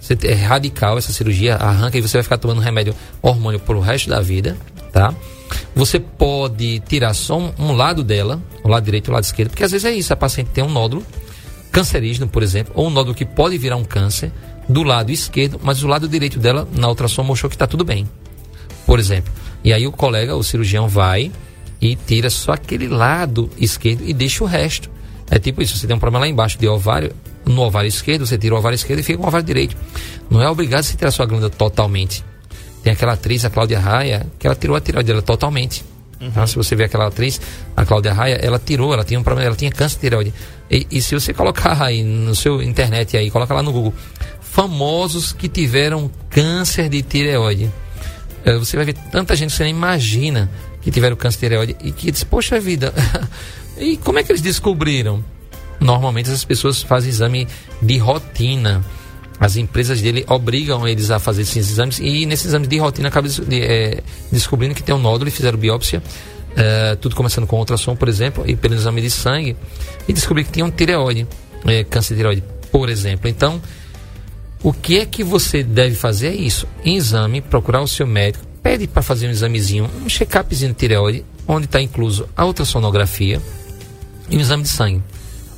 você, 0.00 0.16
é 0.22 0.34
radical 0.34 0.96
essa 0.96 1.12
cirurgia, 1.12 1.56
arranca 1.56 1.98
e 1.98 2.00
você 2.00 2.16
vai 2.16 2.22
ficar 2.22 2.38
tomando 2.38 2.60
remédio 2.60 2.94
hormônio 3.20 3.60
pelo 3.60 3.80
resto 3.80 4.08
da 4.08 4.20
vida, 4.20 4.56
tá? 4.90 5.14
Você 5.74 6.00
pode 6.00 6.80
tirar 6.80 7.12
só 7.12 7.38
um, 7.38 7.52
um 7.58 7.72
lado 7.72 8.02
dela, 8.02 8.40
o 8.64 8.68
lado 8.68 8.84
direito 8.84 9.08
e 9.08 9.10
o 9.10 9.12
lado 9.12 9.24
esquerdo, 9.24 9.50
porque 9.50 9.64
às 9.64 9.72
vezes 9.72 9.84
é 9.84 9.92
isso, 9.92 10.10
a 10.10 10.16
paciente 10.16 10.48
tem 10.48 10.64
um 10.64 10.70
nódulo 10.70 11.04
cancerígeno, 11.70 12.26
por 12.26 12.42
exemplo, 12.42 12.72
ou 12.74 12.86
um 12.86 12.90
nódulo 12.90 13.14
que 13.14 13.24
pode 13.24 13.58
virar 13.58 13.76
um 13.76 13.84
câncer 13.84 14.32
do 14.68 14.82
lado 14.82 15.10
esquerdo, 15.10 15.60
mas 15.62 15.82
o 15.82 15.88
lado 15.88 16.08
direito 16.08 16.38
dela 16.38 16.68
na 16.72 16.88
ultrassom 16.88 17.22
mostrou 17.22 17.48
que 17.48 17.56
está 17.56 17.66
tudo 17.66 17.84
bem, 17.84 18.08
por 18.86 18.98
exemplo. 18.98 19.32
E 19.64 19.72
aí 19.72 19.86
o 19.86 19.92
colega, 19.92 20.36
o 20.36 20.42
cirurgião, 20.42 20.88
vai 20.88 21.30
e 21.80 21.96
tira 21.96 22.30
só 22.30 22.52
aquele 22.52 22.88
lado 22.88 23.50
esquerdo 23.58 24.02
e 24.06 24.12
deixa 24.12 24.44
o 24.44 24.46
resto. 24.46 24.90
É 25.30 25.38
tipo 25.38 25.62
isso, 25.62 25.76
você 25.76 25.86
tem 25.86 25.96
um 25.96 25.98
problema 25.98 26.24
lá 26.24 26.28
embaixo 26.28 26.58
de 26.58 26.66
ovário, 26.68 27.12
no 27.44 27.62
ovário 27.62 27.88
esquerdo, 27.88 28.26
você 28.26 28.36
tira 28.36 28.54
o 28.54 28.58
ovário 28.58 28.74
esquerdo 28.74 29.00
e 29.00 29.02
fica 29.02 29.18
com 29.18 29.24
o 29.24 29.28
ovário 29.28 29.46
direito. 29.46 29.76
Não 30.28 30.42
é 30.42 30.48
obrigado 30.48 30.82
você 30.82 30.96
tirar 30.96 31.10
sua 31.10 31.26
glândula 31.26 31.50
totalmente. 31.50 32.24
Tem 32.82 32.92
aquela 32.92 33.12
atriz, 33.12 33.44
a 33.44 33.50
Cláudia 33.50 33.78
Raia, 33.78 34.26
que 34.38 34.46
ela 34.46 34.56
tirou 34.56 34.76
a 34.76 34.80
tireoide 34.80 35.08
dela 35.08 35.22
totalmente. 35.22 35.84
Uhum. 36.20 36.28
Então, 36.28 36.46
se 36.46 36.56
você 36.56 36.74
vê 36.76 36.84
aquela 36.84 37.06
atriz, 37.06 37.40
a 37.76 37.84
Cláudia 37.84 38.12
Raia, 38.12 38.34
ela 38.42 38.58
tirou, 38.58 38.92
ela 38.92 39.04
tinha 39.04 39.18
um 39.18 39.22
problema, 39.22 39.48
ela 39.48 39.56
tinha 39.56 39.70
câncer 39.70 39.96
de 39.96 40.00
tireoide. 40.00 40.34
E, 40.70 40.86
e 40.90 41.02
se 41.02 41.14
você 41.14 41.32
colocar 41.32 41.82
aí 41.82 42.02
no 42.02 42.34
seu 42.34 42.62
internet 42.62 43.16
aí, 43.16 43.30
coloca 43.30 43.54
lá 43.54 43.62
no 43.62 43.72
Google, 43.72 43.94
famosos 44.50 45.32
que 45.32 45.48
tiveram 45.48 46.10
câncer 46.28 46.88
de 46.88 47.02
tireoide. 47.02 47.70
É, 48.44 48.56
você 48.58 48.76
vai 48.76 48.84
ver 48.84 48.94
tanta 49.10 49.36
gente 49.36 49.50
que 49.50 49.56
você 49.56 49.64
nem 49.64 49.72
imagina 49.72 50.50
que 50.82 50.90
tiveram 50.90 51.14
câncer 51.14 51.38
de 51.38 51.46
tireoide 51.46 51.76
e 51.82 51.92
que 51.92 52.10
diz, 52.10 52.24
poxa 52.24 52.58
vida, 52.58 52.92
e 53.78 53.96
como 53.98 54.18
é 54.18 54.24
que 54.24 54.32
eles 54.32 54.42
descobriram? 54.42 55.24
Normalmente 55.78 56.28
essas 56.28 56.44
pessoas 56.44 56.82
fazem 56.82 57.10
exame 57.10 57.46
de 57.80 57.96
rotina. 57.98 58.84
As 59.38 59.56
empresas 59.56 60.02
dele 60.02 60.24
obrigam 60.28 60.86
eles 60.86 61.10
a 61.10 61.18
fazer 61.18 61.42
esses 61.42 61.70
exames 61.70 61.98
e 61.98 62.26
nesses 62.26 62.46
exames 62.46 62.68
de 62.68 62.76
rotina 62.76 63.08
acabam 63.08 63.30
de, 63.30 63.62
é, 63.62 64.02
descobrindo 64.30 64.74
que 64.74 64.82
tem 64.82 64.94
um 64.94 64.98
nódulo 64.98 65.28
e 65.28 65.30
fizeram 65.30 65.58
biópsia. 65.58 66.02
É, 66.56 66.96
tudo 66.96 67.14
começando 67.14 67.46
com 67.46 67.56
ultrassom, 67.56 67.94
por 67.94 68.08
exemplo, 68.08 68.44
e 68.46 68.56
pelo 68.56 68.74
exame 68.74 69.00
de 69.00 69.08
sangue, 69.08 69.56
e 70.08 70.12
descobri 70.12 70.42
que 70.42 70.50
tinha 70.50 70.66
um 70.66 70.70
tireoide, 70.70 71.26
é, 71.64 71.84
câncer 71.84 72.14
de 72.14 72.18
tireoide, 72.18 72.42
por 72.72 72.88
exemplo. 72.88 73.30
Então, 73.30 73.62
o 74.62 74.72
que 74.72 74.98
é 74.98 75.06
que 75.06 75.24
você 75.24 75.62
deve 75.62 75.94
fazer 75.94 76.28
é 76.28 76.34
isso: 76.34 76.66
em 76.84 76.96
exame, 76.96 77.40
procurar 77.40 77.80
o 77.80 77.88
seu 77.88 78.06
médico, 78.06 78.44
pede 78.62 78.86
para 78.86 79.02
fazer 79.02 79.26
um 79.26 79.30
examezinho, 79.30 79.88
um 80.02 80.06
check-upzinho 80.06 80.72
de 80.72 80.78
tireoide, 80.78 81.24
onde 81.48 81.66
está 81.66 81.80
incluso 81.80 82.28
a 82.36 82.44
ultrassonografia 82.44 83.40
e 84.28 84.36
um 84.36 84.40
exame 84.40 84.62
de 84.62 84.68
sangue. 84.68 85.02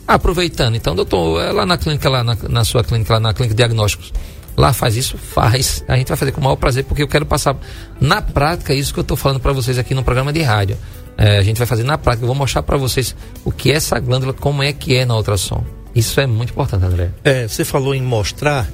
Aproveitando, 0.07 0.77
então, 0.77 0.95
doutor, 0.95 1.43
é 1.43 1.53
lá 1.53 1.65
na 1.65 1.77
clínica, 1.77 2.09
lá 2.09 2.23
na, 2.23 2.37
na 2.49 2.65
sua 2.65 2.83
clínica, 2.85 3.15
lá 3.15 3.21
na 3.21 3.35
clínica 3.35 3.55
de 3.55 3.59
diagnósticos, 3.59 4.12
lá 4.57 4.73
faz 4.73 4.97
isso? 4.97 5.17
Faz. 5.17 5.85
A 5.88 5.97
gente 5.97 6.09
vai 6.09 6.17
fazer 6.17 6.33
com 6.33 6.41
o 6.41 6.45
maior 6.45 6.57
prazer, 6.57 6.85
porque 6.85 7.03
eu 7.03 7.09
quero 7.09 7.27
passar 7.27 7.57
na 8.01 8.21
prática 8.21 8.75
isso 8.75 8.93
que 8.93 9.01
eu 9.01 9.03
estou 9.03 9.17
falando 9.17 9.41
para 9.41 9.53
vocês 9.53 9.79
aqui 9.79 9.95
no 9.95 10.03
programa 10.03 10.33
de 10.33 10.43
rádio. 10.43 10.77
É, 11.17 11.38
a 11.38 11.43
gente 11.43 11.59
vai 11.59 11.67
fazer 11.67 11.85
na 11.85 11.99
prática, 11.99 12.25
eu 12.25 12.27
vou 12.27 12.37
mostrar 12.37 12.62
para 12.62 12.77
vocês 12.77 13.15
o 13.45 13.53
que 13.53 13.71
é 13.71 13.75
essa 13.75 13.99
glândula, 13.99 14.33
como 14.33 14.62
é 14.62 14.73
que 14.73 14.97
é 14.97 15.05
na 15.05 15.17
ultrassom. 15.17 15.65
Isso 15.95 16.19
é 16.21 16.27
muito 16.27 16.51
importante, 16.51 16.85
André. 16.85 17.11
É, 17.23 17.47
você 17.47 17.65
falou 17.65 17.95
em 17.95 18.03
mostrar. 18.03 18.69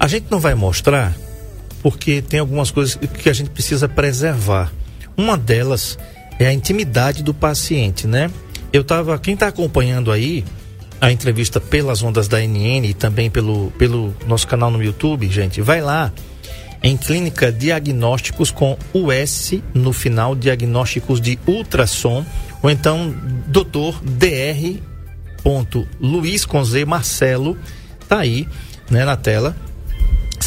A 0.00 0.06
gente 0.06 0.26
não 0.30 0.38
vai 0.38 0.54
mostrar 0.54 1.14
porque 1.82 2.22
tem 2.22 2.40
algumas 2.40 2.70
coisas 2.70 2.96
que 2.96 3.28
a 3.28 3.32
gente 3.32 3.50
precisa 3.50 3.88
preservar. 3.88 4.72
Uma 5.16 5.36
delas 5.36 5.98
é 6.38 6.46
a 6.46 6.52
intimidade 6.52 7.22
do 7.22 7.34
paciente, 7.34 8.06
né? 8.06 8.30
Eu 8.72 8.84
tava, 8.84 9.18
quem 9.18 9.34
está 9.34 9.48
acompanhando 9.48 10.12
aí 10.12 10.44
a 11.00 11.10
entrevista 11.10 11.60
pelas 11.60 12.02
ondas 12.02 12.28
da 12.28 12.38
NN 12.40 12.88
e 12.88 12.94
também 12.94 13.30
pelo, 13.30 13.72
pelo 13.78 14.14
nosso 14.26 14.46
canal 14.46 14.70
no 14.70 14.82
YouTube, 14.82 15.28
gente, 15.28 15.60
vai 15.60 15.80
lá 15.80 16.12
em 16.82 16.96
Clínica 16.96 17.50
Diagnósticos 17.50 18.50
com 18.50 18.76
US 18.92 19.54
no 19.74 19.92
final, 19.92 20.34
diagnósticos 20.34 21.20
de 21.20 21.38
ultrassom, 21.46 22.24
ou 22.62 22.70
então 22.70 23.14
doutor 23.46 24.00
DR. 24.02 24.80
Luiz 25.98 26.44
com 26.44 26.62
Z 26.62 26.84
Marcelo, 26.84 27.56
tá 28.06 28.18
aí, 28.18 28.46
né, 28.90 29.04
na 29.04 29.16
tela. 29.16 29.56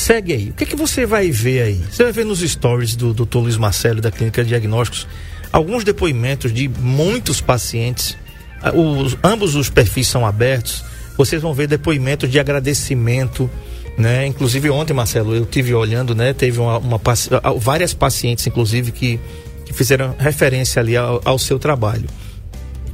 Segue 0.01 0.33
aí. 0.33 0.49
O 0.49 0.53
que 0.53 0.63
é 0.63 0.67
que 0.67 0.75
você 0.75 1.05
vai 1.05 1.29
ver 1.29 1.61
aí? 1.61 1.81
Você 1.91 2.01
vai 2.01 2.11
ver 2.11 2.25
nos 2.25 2.39
stories 2.39 2.95
do 2.95 3.13
Dr. 3.13 3.37
Luiz 3.37 3.55
Marcelo 3.55 4.01
da 4.01 4.09
Clínica 4.09 4.43
Diagnósticos 4.43 5.07
alguns 5.51 5.83
depoimentos 5.83 6.51
de 6.51 6.67
muitos 6.67 7.39
pacientes. 7.39 8.17
Ah, 8.63 8.71
os, 8.75 9.15
ambos 9.23 9.53
os 9.53 9.69
perfis 9.69 10.07
são 10.07 10.25
abertos. 10.25 10.83
Vocês 11.15 11.39
vão 11.39 11.53
ver 11.53 11.67
depoimentos 11.67 12.31
de 12.31 12.39
agradecimento, 12.39 13.47
né? 13.95 14.25
Inclusive 14.25 14.71
ontem, 14.71 14.91
Marcelo, 14.91 15.35
eu 15.35 15.45
tive 15.45 15.71
olhando, 15.75 16.15
né? 16.15 16.33
Teve 16.33 16.59
uma, 16.59 16.79
uma 16.79 16.99
ah, 17.43 17.53
várias 17.55 17.93
pacientes, 17.93 18.47
inclusive, 18.47 18.91
que, 18.91 19.19
que 19.67 19.71
fizeram 19.71 20.15
referência 20.17 20.79
ali 20.79 20.97
ao, 20.97 21.21
ao 21.23 21.37
seu 21.37 21.59
trabalho. 21.59 22.09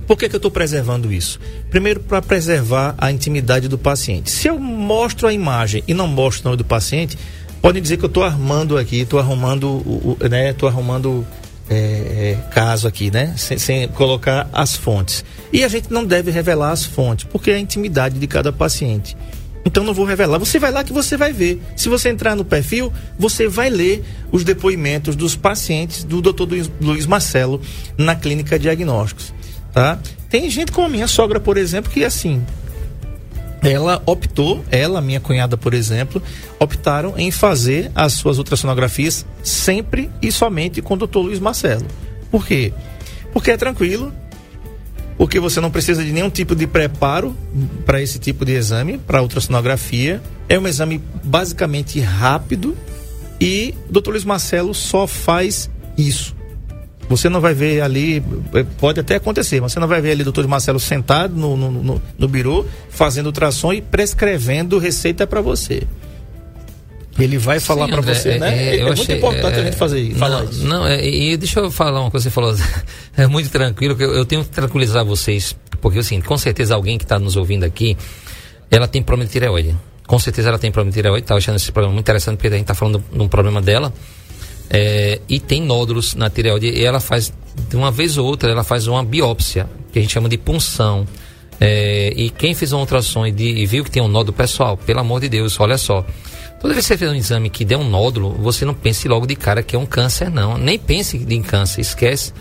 Por 0.07 0.17
que, 0.17 0.29
que 0.29 0.35
eu 0.35 0.37
estou 0.37 0.49
preservando 0.49 1.11
isso? 1.11 1.37
Primeiro, 1.69 1.99
para 1.99 2.21
preservar 2.21 2.95
a 2.97 3.11
intimidade 3.11 3.67
do 3.67 3.77
paciente. 3.77 4.31
Se 4.31 4.47
eu 4.47 4.57
mostro 4.57 5.27
a 5.27 5.33
imagem 5.33 5.83
e 5.85 5.93
não 5.93 6.07
mostro 6.07 6.43
o 6.43 6.45
nome 6.45 6.57
do 6.57 6.63
paciente, 6.63 7.17
podem 7.61 7.81
dizer 7.81 7.97
que 7.97 8.05
eu 8.05 8.07
estou 8.07 8.23
armando 8.23 8.77
aqui, 8.77 9.01
estou 9.01 9.19
arrumando, 9.19 10.17
né? 10.29 10.51
Estou 10.51 10.69
arrumando 10.69 11.27
é, 11.69 11.75
é, 11.75 12.37
caso 12.51 12.87
aqui, 12.87 13.11
né? 13.11 13.33
Sem, 13.35 13.57
sem, 13.57 13.87
colocar 13.89 14.49
as 14.53 14.77
fontes. 14.77 15.25
E 15.51 15.63
a 15.63 15.67
gente 15.67 15.91
não 15.91 16.05
deve 16.05 16.31
revelar 16.31 16.71
as 16.71 16.85
fontes, 16.85 17.25
porque 17.25 17.51
é 17.51 17.55
a 17.55 17.59
intimidade 17.59 18.17
de 18.17 18.27
cada 18.27 18.53
paciente. 18.53 19.17
Então 19.65 19.83
não 19.83 19.93
vou 19.93 20.05
revelar. 20.05 20.39
Você 20.39 20.57
vai 20.59 20.71
lá 20.71 20.81
que 20.81 20.93
você 20.93 21.17
vai 21.17 21.33
ver. 21.33 21.61
Se 21.75 21.89
você 21.89 22.07
entrar 22.07 22.37
no 22.37 22.45
perfil, 22.45 22.91
você 23.19 23.49
vai 23.49 23.69
ler 23.69 24.01
os 24.31 24.45
depoimentos 24.45 25.13
dos 25.13 25.35
pacientes 25.35 26.05
do 26.05 26.21
Dr. 26.21 26.47
Luiz 26.79 27.05
Marcelo 27.05 27.59
na 27.97 28.15
clínica 28.15 28.57
diagnósticos, 28.57 29.33
tá? 29.73 29.99
Tem 30.29 30.49
gente 30.49 30.71
como 30.71 30.87
a 30.87 30.89
minha 30.89 31.07
sogra, 31.07 31.39
por 31.39 31.57
exemplo, 31.57 31.91
que 31.91 32.03
assim, 32.03 32.43
ela 33.61 34.01
optou, 34.05 34.63
ela, 34.69 35.01
minha 35.01 35.19
cunhada, 35.19 35.57
por 35.57 35.73
exemplo, 35.73 36.21
optaram 36.59 37.17
em 37.17 37.31
fazer 37.31 37.91
as 37.95 38.13
suas 38.13 38.37
ultrassonografias 38.37 39.25
sempre 39.43 40.09
e 40.21 40.31
somente 40.31 40.81
com 40.81 40.93
o 40.93 40.97
doutor 40.97 41.21
Luiz 41.21 41.39
Marcelo. 41.39 41.85
Por 42.29 42.45
quê? 42.45 42.71
Porque 43.33 43.51
é 43.51 43.57
tranquilo, 43.57 44.13
porque 45.17 45.39
você 45.39 45.59
não 45.59 45.71
precisa 45.71 46.03
de 46.03 46.11
nenhum 46.11 46.29
tipo 46.29 46.55
de 46.55 46.67
preparo 46.67 47.35
para 47.85 48.01
esse 48.01 48.19
tipo 48.19 48.45
de 48.45 48.53
exame, 48.53 48.97
para 48.99 49.21
ultrassonografia. 49.21 50.21
É 50.47 50.59
um 50.59 50.67
exame 50.67 51.01
basicamente 51.23 51.99
rápido 51.99 52.77
e 53.41 53.73
o 53.89 53.93
doutor 53.93 54.11
Luiz 54.11 54.23
Marcelo 54.23 54.73
só 54.73 55.07
faz 55.07 55.69
isso. 55.97 56.36
Você 57.09 57.29
não 57.29 57.39
vai 57.39 57.53
ver 57.53 57.81
ali, 57.81 58.21
é, 58.53 58.63
pode 58.63 58.99
até 58.99 59.15
acontecer, 59.15 59.61
mas 59.61 59.71
você 59.71 59.79
não 59.79 59.87
vai 59.87 60.01
ver 60.01 60.11
ali 60.11 60.21
o 60.21 60.25
doutor 60.25 60.45
Marcelo 60.47 60.79
sentado 60.79 61.35
no, 61.35 61.55
no, 61.55 61.71
no, 61.71 62.01
no 62.17 62.27
birô, 62.27 62.65
fazendo 62.89 63.27
ultrassom 63.27 63.71
e 63.71 63.81
prescrevendo 63.81 64.77
receita 64.77 65.25
para 65.25 65.41
você. 65.41 65.83
Ele 67.19 67.37
vai 67.37 67.59
falar 67.59 67.87
para 67.87 68.01
você, 68.01 68.31
é, 68.31 68.39
né? 68.39 68.75
É, 68.75 68.77
é 68.77 68.85
muito 68.85 69.01
achei, 69.01 69.17
importante 69.17 69.55
é, 69.55 69.61
a 69.61 69.63
gente 69.63 69.75
fazer 69.75 69.99
isso. 69.99 70.19
Não, 70.19 70.43
isso. 70.43 70.65
não 70.65 70.85
é, 70.85 71.03
e 71.03 71.35
deixa 71.35 71.59
eu 71.59 71.71
falar 71.71 72.01
uma 72.01 72.11
coisa 72.11 72.29
que 72.29 72.33
você 72.33 72.35
falou. 72.35 72.55
É 73.17 73.25
muito 73.25 73.49
tranquilo, 73.49 73.95
que 73.95 74.03
eu, 74.03 74.13
eu 74.13 74.25
tenho 74.25 74.43
que 74.43 74.49
tranquilizar 74.51 75.03
vocês, 75.03 75.55
porque 75.81 75.97
assim, 75.97 76.21
com 76.21 76.37
certeza 76.37 76.75
alguém 76.75 76.99
que 76.99 77.03
está 77.03 77.17
nos 77.17 77.35
ouvindo 77.35 77.63
aqui, 77.63 77.97
ela 78.69 78.87
tem 78.87 79.01
problema 79.01 79.25
de 79.25 79.31
tireoide. 79.31 79.75
Com 80.05 80.19
certeza 80.19 80.49
ela 80.49 80.59
tem 80.59 80.71
problema 80.71 80.91
de 80.91 80.97
tireoide, 80.97 81.25
tá 81.25 81.35
achando 81.35 81.55
esse 81.55 81.71
programa 81.71 81.95
muito 81.95 82.05
interessante, 82.05 82.37
porque 82.37 82.47
a 82.47 82.51
gente 82.51 82.61
está 82.61 82.75
falando 82.75 83.03
de 83.11 83.19
um 83.19 83.27
problema 83.27 83.59
dela. 83.59 83.91
É, 84.69 85.19
e 85.29 85.39
tem 85.39 85.61
nódulos 85.61 86.13
na 86.13 86.29
tireoide 86.29 86.67
e 86.69 86.83
ela 86.83 86.99
faz, 86.99 87.33
de 87.69 87.75
uma 87.75 87.91
vez 87.91 88.17
ou 88.17 88.25
outra, 88.25 88.51
ela 88.51 88.63
faz 88.63 88.87
uma 88.87 89.03
biópsia, 89.03 89.69
que 89.91 89.99
a 89.99 90.01
gente 90.01 90.11
chama 90.11 90.29
de 90.29 90.37
punção. 90.37 91.07
É, 91.59 92.13
e 92.15 92.29
quem 92.29 92.53
fez 92.53 92.71
uma 92.71 92.81
ultrassom 92.81 93.25
e, 93.25 93.31
de, 93.31 93.43
e, 93.43 93.65
viu 93.65 93.83
que 93.83 93.89
tem 93.89 94.01
um 94.01 94.07
nódulo, 94.07 94.35
pessoal, 94.35 94.77
pelo 94.77 94.99
amor 94.99 95.21
de 95.21 95.29
Deus, 95.29 95.59
olha 95.59 95.77
só. 95.77 96.05
Toda 96.59 96.73
vez 96.73 96.85
que 96.85 96.93
você 96.93 96.97
fez 96.97 97.11
um 97.11 97.15
exame 97.15 97.49
que 97.49 97.63
der 97.63 97.77
um 97.77 97.87
nódulo, 97.87 98.31
você 98.33 98.65
não 98.65 98.73
pense 98.73 99.07
logo 99.07 99.25
de 99.25 99.35
cara 99.35 99.63
que 99.63 99.75
é 99.75 99.79
um 99.79 99.85
câncer, 99.85 100.29
não. 100.29 100.57
Nem 100.57 100.77
pense 100.77 101.17
em 101.17 101.41
câncer, 101.41 101.81
esquece. 101.81 102.33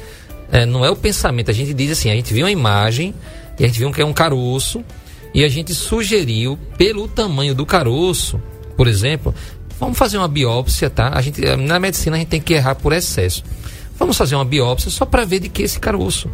É, 0.51 0.64
não 0.64 0.85
é 0.85 0.91
o 0.91 0.97
pensamento. 0.97 1.51
A 1.51 1.55
gente 1.55 1.72
diz 1.74 1.91
assim, 1.91 2.11
a 2.11 2.14
gente 2.14 2.33
viu 2.33 2.45
uma 2.45 2.51
imagem 2.51 3.14
e 3.59 3.64
a 3.64 3.66
gente 3.66 3.79
viu 3.79 3.91
que 3.93 4.01
é 4.01 4.07
um 4.07 4.12
caroço 4.12 4.83
e 5.35 5.45
a 5.45 5.49
gente 5.49 5.74
sugeriu, 5.74 6.59
pelo 6.79 7.07
tamanho 7.09 7.55
do 7.55 7.66
caroço, 7.66 8.41
por 8.74 8.89
exemplo, 8.89 9.35
vamos 9.79 9.99
fazer 9.99 10.18
uma 10.18 10.29
biópsia, 10.29 10.91
tá? 10.91 11.11
A 11.14 11.20
gente, 11.20 11.41
na 11.57 11.79
medicina 11.79 12.16
a 12.16 12.18
gente 12.18 12.29
tem 12.29 12.41
que 12.41 12.55
errar 12.55 12.74
por 12.74 12.93
excesso. 12.93 13.43
Vamos 13.99 14.16
fazer 14.16 14.35
uma 14.35 14.45
biópsia 14.45 14.91
só 14.91 15.05
para 15.05 15.24
ver 15.24 15.41
de 15.41 15.49
que 15.49 15.62
esse 15.62 15.79
caroço. 15.79 16.31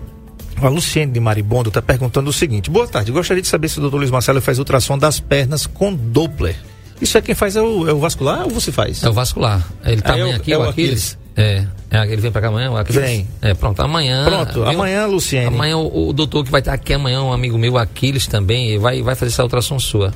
A 0.61 0.68
Luciene 0.68 1.12
de 1.12 1.20
Maribondo 1.20 1.68
está 1.68 1.82
perguntando 1.82 2.30
o 2.30 2.32
seguinte: 2.32 2.70
Boa 2.70 2.86
tarde, 2.86 3.11
gostaria 3.11 3.43
de 3.43 3.49
saber 3.49 3.68
se 3.68 3.78
o 3.78 3.80
doutor 3.80 3.99
Luiz 3.99 4.11
Marcelo 4.11 4.40
faz 4.40 4.59
ultrassom 4.59 4.97
das 4.97 5.18
pernas 5.18 5.66
com 5.66 5.95
Doppler. 5.95 6.57
Isso 7.01 7.18
é 7.18 7.20
quem 7.20 7.34
faz 7.34 7.57
é 7.57 7.61
o, 7.61 7.88
é 7.88 7.93
o 7.93 7.99
vascular 7.99 8.45
ou 8.45 8.51
você 8.51 8.70
faz? 8.70 9.03
É 9.03 9.09
o 9.09 9.12
vascular. 9.12 9.66
Ele 9.84 10.01
tá 10.01 10.16
é, 10.16 10.34
aqui, 10.34 10.53
é 10.53 10.59
o 10.59 10.62
Aquiles. 10.62 11.16
Aquiles. 11.16 11.22
É, 11.37 11.64
é, 11.91 12.07
ele 12.07 12.20
vem 12.20 12.30
pra 12.30 12.43
cá 12.43 12.49
amanhã? 12.49 12.70
O 12.70 12.76
Aquiles? 12.76 13.03
Vem. 13.03 13.28
É, 13.41 13.55
pronto, 13.55 13.80
amanhã. 13.80 14.24
Pronto, 14.24 14.53
viu? 14.53 14.68
amanhã, 14.68 15.07
Luciene. 15.07 15.47
Amanhã 15.47 15.78
o, 15.78 16.09
o, 16.09 16.12
doutor 16.12 16.45
que 16.45 16.51
vai 16.51 16.61
estar 16.61 16.74
aqui 16.74 16.93
amanhã, 16.93 17.22
um 17.22 17.33
amigo 17.33 17.57
meu, 17.57 17.78
Aquiles 17.78 18.26
também, 18.26 18.78
vai, 18.78 19.03
vai 19.03 19.14
fazer 19.14 19.33
essa 19.33 19.43
ultrassom 19.43 19.78
sua. 19.78 20.12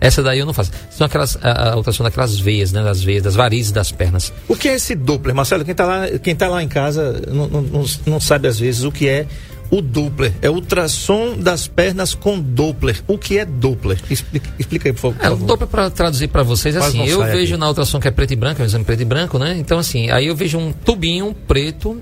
Essa 0.00 0.22
daí 0.22 0.38
eu 0.38 0.46
não 0.46 0.54
faço. 0.54 0.70
São 0.90 1.06
aquelas, 1.06 1.38
a, 1.42 1.72
a 1.72 1.76
ultrassom 1.76 2.04
daquelas 2.04 2.38
veias, 2.38 2.72
né? 2.72 2.82
Das 2.82 3.02
veias, 3.02 3.22
das 3.22 3.34
varizes 3.34 3.72
das 3.72 3.92
pernas. 3.92 4.32
O 4.48 4.56
que 4.56 4.68
é 4.68 4.74
esse 4.74 4.94
Doppler, 4.94 5.34
Marcelo? 5.34 5.64
Quem 5.64 5.74
tá 5.74 5.86
lá, 5.86 6.08
quem 6.22 6.34
tá 6.34 6.48
lá 6.48 6.62
em 6.62 6.68
casa 6.68 7.22
não, 7.28 7.46
não, 7.48 7.84
não 8.06 8.20
sabe 8.20 8.48
às 8.48 8.58
vezes 8.58 8.84
o 8.84 8.92
que 8.92 9.08
é 9.08 9.26
o 9.70 9.80
Doppler. 9.80 10.32
É 10.40 10.50
ultrassom 10.50 11.36
das 11.36 11.66
pernas 11.66 12.14
com 12.14 12.40
Doppler. 12.40 13.02
O 13.06 13.18
que 13.18 13.38
é 13.38 13.44
Doppler? 13.44 13.98
Explica, 14.10 14.48
explica 14.58 14.88
aí, 14.88 14.92
por 14.92 15.12
favor. 15.12 15.24
É, 15.24 15.30
o 15.30 15.36
Doppler, 15.36 15.68
para 15.68 15.90
traduzir 15.90 16.28
para 16.28 16.42
vocês, 16.42 16.76
assim, 16.76 17.06
eu 17.06 17.22
vejo 17.24 17.54
aqui. 17.54 17.60
na 17.60 17.68
ultrassom 17.68 18.00
que 18.00 18.08
é 18.08 18.10
preto 18.10 18.32
e 18.32 18.36
branco, 18.36 18.60
é 18.60 18.64
um 18.64 18.66
exame 18.66 18.84
preto 18.84 19.00
e 19.00 19.04
branco, 19.04 19.38
né? 19.38 19.56
Então, 19.58 19.78
assim, 19.78 20.10
aí 20.10 20.26
eu 20.26 20.36
vejo 20.36 20.58
um 20.58 20.72
tubinho 20.72 21.34
preto 21.46 22.00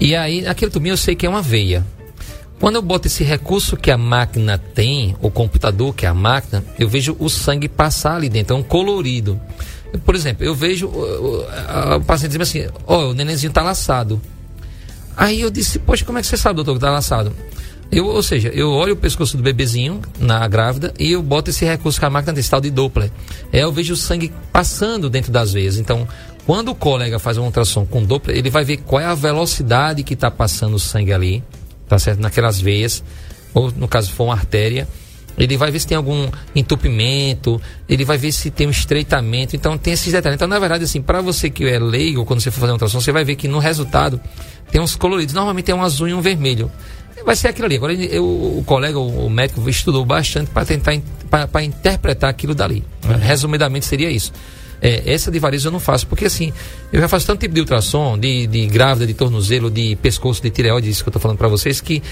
e 0.00 0.14
aí, 0.14 0.46
aquele 0.46 0.70
tubinho 0.70 0.92
eu 0.92 0.96
sei 0.96 1.14
que 1.14 1.26
é 1.26 1.28
uma 1.28 1.42
veia. 1.42 1.84
Quando 2.60 2.76
eu 2.76 2.82
boto 2.82 3.06
esse 3.06 3.22
recurso 3.24 3.76
que 3.76 3.90
a 3.90 3.98
máquina 3.98 4.58
tem, 4.58 5.16
o 5.20 5.30
computador 5.30 5.94
que 5.94 6.06
é 6.06 6.08
a 6.08 6.14
máquina, 6.14 6.64
eu 6.78 6.88
vejo 6.88 7.16
o 7.18 7.28
sangue 7.28 7.68
passar 7.68 8.16
ali 8.16 8.28
dentro, 8.28 8.56
é 8.56 8.58
um 8.58 8.62
colorido. 8.62 9.40
Por 10.04 10.14
exemplo, 10.14 10.44
eu 10.44 10.54
vejo 10.54 10.88
o, 10.88 10.98
o, 10.98 11.96
o 11.96 12.00
paciente 12.00 12.36
dizendo 12.36 12.42
assim, 12.42 12.66
ó, 12.86 12.98
oh, 13.06 13.10
o 13.10 13.14
nenenzinho 13.14 13.52
tá 13.52 13.62
laçado. 13.62 14.20
Aí 15.16 15.40
eu 15.40 15.50
disse, 15.50 15.78
poxa, 15.78 16.04
como 16.04 16.18
é 16.18 16.20
que 16.20 16.26
você 16.26 16.36
sabe, 16.36 16.56
doutor, 16.56 16.74
que 16.74 16.80
tá 16.80 16.90
laçado? 16.90 17.32
Eu, 17.90 18.06
ou 18.06 18.22
seja, 18.22 18.48
eu 18.48 18.70
olho 18.70 18.94
o 18.94 18.96
pescoço 18.96 19.36
do 19.36 19.42
bebezinho 19.42 20.00
na 20.18 20.46
grávida 20.48 20.92
e 20.98 21.12
eu 21.12 21.22
boto 21.22 21.50
esse 21.50 21.64
recurso 21.64 22.00
com 22.00 22.06
a 22.06 22.10
máquina 22.10 22.32
distal 22.32 22.60
de 22.60 22.70
Doppler. 22.70 23.10
É, 23.52 23.62
eu 23.62 23.72
vejo 23.72 23.94
o 23.94 23.96
sangue 23.96 24.32
passando 24.52 25.08
dentro 25.08 25.30
das 25.30 25.52
veias. 25.52 25.78
Então, 25.78 26.08
quando 26.46 26.70
o 26.70 26.74
colega 26.74 27.18
faz 27.18 27.36
uma 27.36 27.46
ultrassom 27.46 27.86
com 27.86 28.02
Doppler, 28.02 28.36
ele 28.36 28.50
vai 28.50 28.64
ver 28.64 28.78
qual 28.78 29.00
é 29.00 29.04
a 29.04 29.14
velocidade 29.14 30.02
que 30.02 30.14
está 30.14 30.30
passando 30.30 30.74
o 30.74 30.78
sangue 30.78 31.12
ali, 31.12 31.44
tá 31.88 31.98
certo? 31.98 32.20
Naquelas 32.20 32.60
veias, 32.60 33.04
ou 33.52 33.70
no 33.70 33.86
caso 33.86 34.10
for 34.10 34.24
uma 34.24 34.34
artéria. 34.34 34.88
Ele 35.36 35.56
vai 35.56 35.70
ver 35.70 35.80
se 35.80 35.86
tem 35.86 35.96
algum 35.96 36.28
entupimento, 36.54 37.60
ele 37.88 38.04
vai 38.04 38.16
ver 38.16 38.32
se 38.32 38.50
tem 38.50 38.66
um 38.66 38.70
estreitamento. 38.70 39.56
Então, 39.56 39.76
tem 39.76 39.92
esses 39.92 40.12
detalhes. 40.12 40.36
Então, 40.36 40.48
na 40.48 40.58
verdade, 40.58 40.84
assim, 40.84 41.02
para 41.02 41.20
você 41.20 41.50
que 41.50 41.64
é 41.64 41.78
leigo, 41.78 42.24
quando 42.24 42.40
você 42.40 42.50
for 42.50 42.60
fazer 42.60 42.72
uma 42.72 42.74
ultrassom, 42.74 43.00
você 43.00 43.12
vai 43.12 43.24
ver 43.24 43.36
que 43.36 43.48
no 43.48 43.58
resultado 43.58 44.20
tem 44.70 44.80
uns 44.80 44.94
coloridos. 44.96 45.34
Normalmente 45.34 45.66
tem 45.66 45.74
um 45.74 45.82
azul 45.82 46.08
e 46.08 46.14
um 46.14 46.20
vermelho. 46.20 46.70
Vai 47.24 47.36
ser 47.36 47.48
aquilo 47.48 47.66
ali. 47.66 47.76
Agora 47.76 47.94
eu, 47.94 48.24
o 48.24 48.62
colega, 48.66 48.98
o 48.98 49.30
médico, 49.30 49.68
estudou 49.68 50.04
bastante 50.04 50.50
para 50.50 50.64
tentar 50.64 51.00
para 51.50 51.64
interpretar 51.64 52.30
aquilo 52.30 52.54
dali. 52.54 52.84
Uhum. 53.04 53.16
Resumidamente 53.16 53.86
seria 53.86 54.10
isso. 54.10 54.32
É, 54.80 55.12
essa 55.12 55.30
de 55.30 55.38
varizes 55.38 55.64
eu 55.64 55.72
não 55.72 55.80
faço, 55.80 56.06
porque 56.06 56.26
assim, 56.26 56.52
eu 56.92 57.00
já 57.00 57.08
faço 57.08 57.26
tanto 57.26 57.40
tipo 57.40 57.54
de 57.54 57.60
ultrassom, 57.60 58.18
de, 58.18 58.46
de 58.46 58.66
grávida, 58.66 59.06
de 59.06 59.14
tornozelo, 59.14 59.70
de 59.70 59.96
pescoço, 59.96 60.42
de 60.42 60.50
tireoide, 60.50 60.90
isso 60.90 61.02
que 61.02 61.08
eu 61.08 61.10
estou 61.10 61.22
falando 61.22 61.38
para 61.38 61.48
vocês, 61.48 61.80
que 61.80 62.02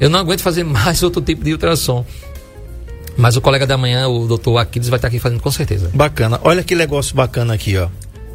eu 0.00 0.08
não 0.08 0.18
aguento 0.18 0.40
fazer 0.40 0.64
mais 0.64 1.02
outro 1.02 1.20
tipo 1.20 1.44
de 1.44 1.52
ultrassom. 1.52 2.04
Mas 3.16 3.36
o 3.36 3.40
colega 3.40 3.66
da 3.66 3.76
manhã, 3.76 4.08
o 4.08 4.26
doutor 4.26 4.58
Aquiles, 4.58 4.88
vai 4.88 4.98
estar 4.98 5.08
aqui 5.08 5.18
fazendo 5.18 5.40
com 5.40 5.50
certeza. 5.50 5.90
Bacana. 5.92 6.40
Olha 6.42 6.62
que 6.62 6.74
negócio 6.74 7.14
bacana 7.14 7.54
aqui, 7.54 7.76
ó. 7.76 7.88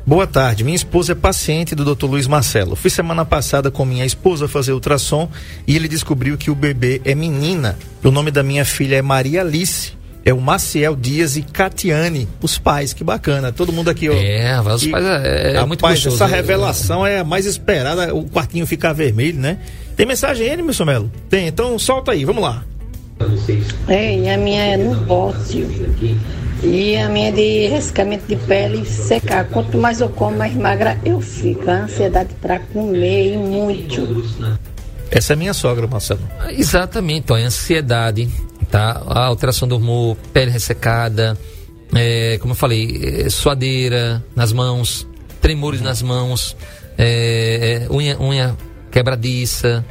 Boa 0.08 0.26
tarde, 0.26 0.64
minha 0.64 0.76
esposa 0.76 1.12
é 1.12 1.16
paciente 1.16 1.76
do 1.76 1.94
Dr. 1.94 2.06
Luiz 2.06 2.28
Marcelo. 2.28 2.78
Fui 2.78 2.90
semana 2.90 3.26
passada 3.26 3.70
com 3.70 3.84
minha 3.84 4.06
esposa 4.06 4.48
fazer 4.48 4.72
ultrassom 4.72 5.30
e 5.68 5.76
ele 5.76 5.90
descobriu 5.90 6.38
que 6.38 6.50
o 6.50 6.56
bebê 6.56 7.02
é 7.04 7.14
menina. 7.14 7.78
O 8.02 8.10
nome 8.10 8.32
da 8.32 8.42
minha 8.42 8.64
filha 8.64 8.96
é 8.96 9.02
Maria 9.02 9.42
Alice. 9.42 9.98
É 10.24 10.34
o 10.34 10.40
Maciel 10.40 10.96
Dias 10.96 11.38
e 11.38 11.42
Catiane, 11.42 12.28
os 12.42 12.58
pais, 12.58 12.92
que 12.94 13.04
bacana. 13.04 13.52
Todo 13.52 13.72
mundo 13.72 13.90
aqui, 13.90 14.10
ó. 14.10 14.14
É, 14.14 14.60
os 14.62 14.86
pais 14.88 15.06
é, 15.06 15.56
é 15.56 15.66
muito 15.66 15.82
gostoso. 15.82 16.16
Essa 16.16 16.26
revelação 16.26 17.06
é 17.06 17.20
a 17.20 17.24
mais 17.24 17.46
esperada, 17.46 18.14
o 18.14 18.26
quartinho 18.30 18.66
ficar 18.66 18.92
vermelho, 18.94 19.40
né? 19.40 19.58
Tem 19.96 20.06
mensagem 20.06 20.50
aí, 20.50 20.62
meu 20.62 20.86
Melo? 20.86 21.12
Tem, 21.30 21.48
então 21.48 21.78
solta 21.80 22.12
aí, 22.12 22.24
vamos 22.24 22.44
lá. 22.44 22.64
É, 23.88 24.34
a 24.34 24.38
minha 24.38 24.64
é 24.64 24.78
no 24.78 24.96
bócio. 25.06 25.68
E 26.64 26.98
a 26.98 27.10
minha 27.10 27.30
é 27.30 27.32
de 27.32 27.68
ressecamento 27.68 28.28
de 28.28 28.36
pele 28.36 28.86
secar. 28.86 29.46
Quanto 29.50 29.78
mais 29.78 30.02
eu 30.02 30.10
como, 30.10 30.38
mais 30.38 30.54
magra 30.56 31.00
eu 31.06 31.22
fico. 31.22 31.70
A 31.70 31.84
ansiedade 31.84 32.34
para 32.42 32.60
comer 32.60 33.34
e 33.34 33.38
muito. 33.38 34.26
Essa 35.10 35.34
é 35.34 35.36
minha 35.36 35.54
sogra, 35.54 35.88
Marcelo. 35.88 36.22
Exatamente, 36.50 37.32
ó, 37.32 37.36
a 37.36 37.40
ansiedade, 37.40 38.30
tá? 38.70 39.02
A 39.08 39.26
alteração 39.26 39.68
do 39.68 39.78
humor, 39.78 40.18
pele 40.34 40.52
ressecada, 40.52 41.38
é, 41.96 42.38
como 42.40 42.52
eu 42.52 42.56
falei, 42.56 43.24
é, 43.26 43.30
suadeira 43.30 44.24
nas 44.36 44.52
mãos, 44.52 45.08
tremores 45.40 45.82
nas 45.82 46.02
mãos, 46.02 46.58
é, 46.98 47.86
é 47.88 47.94
unha, 47.94 48.20
unha 48.20 48.58
quebradiça. 48.92 49.86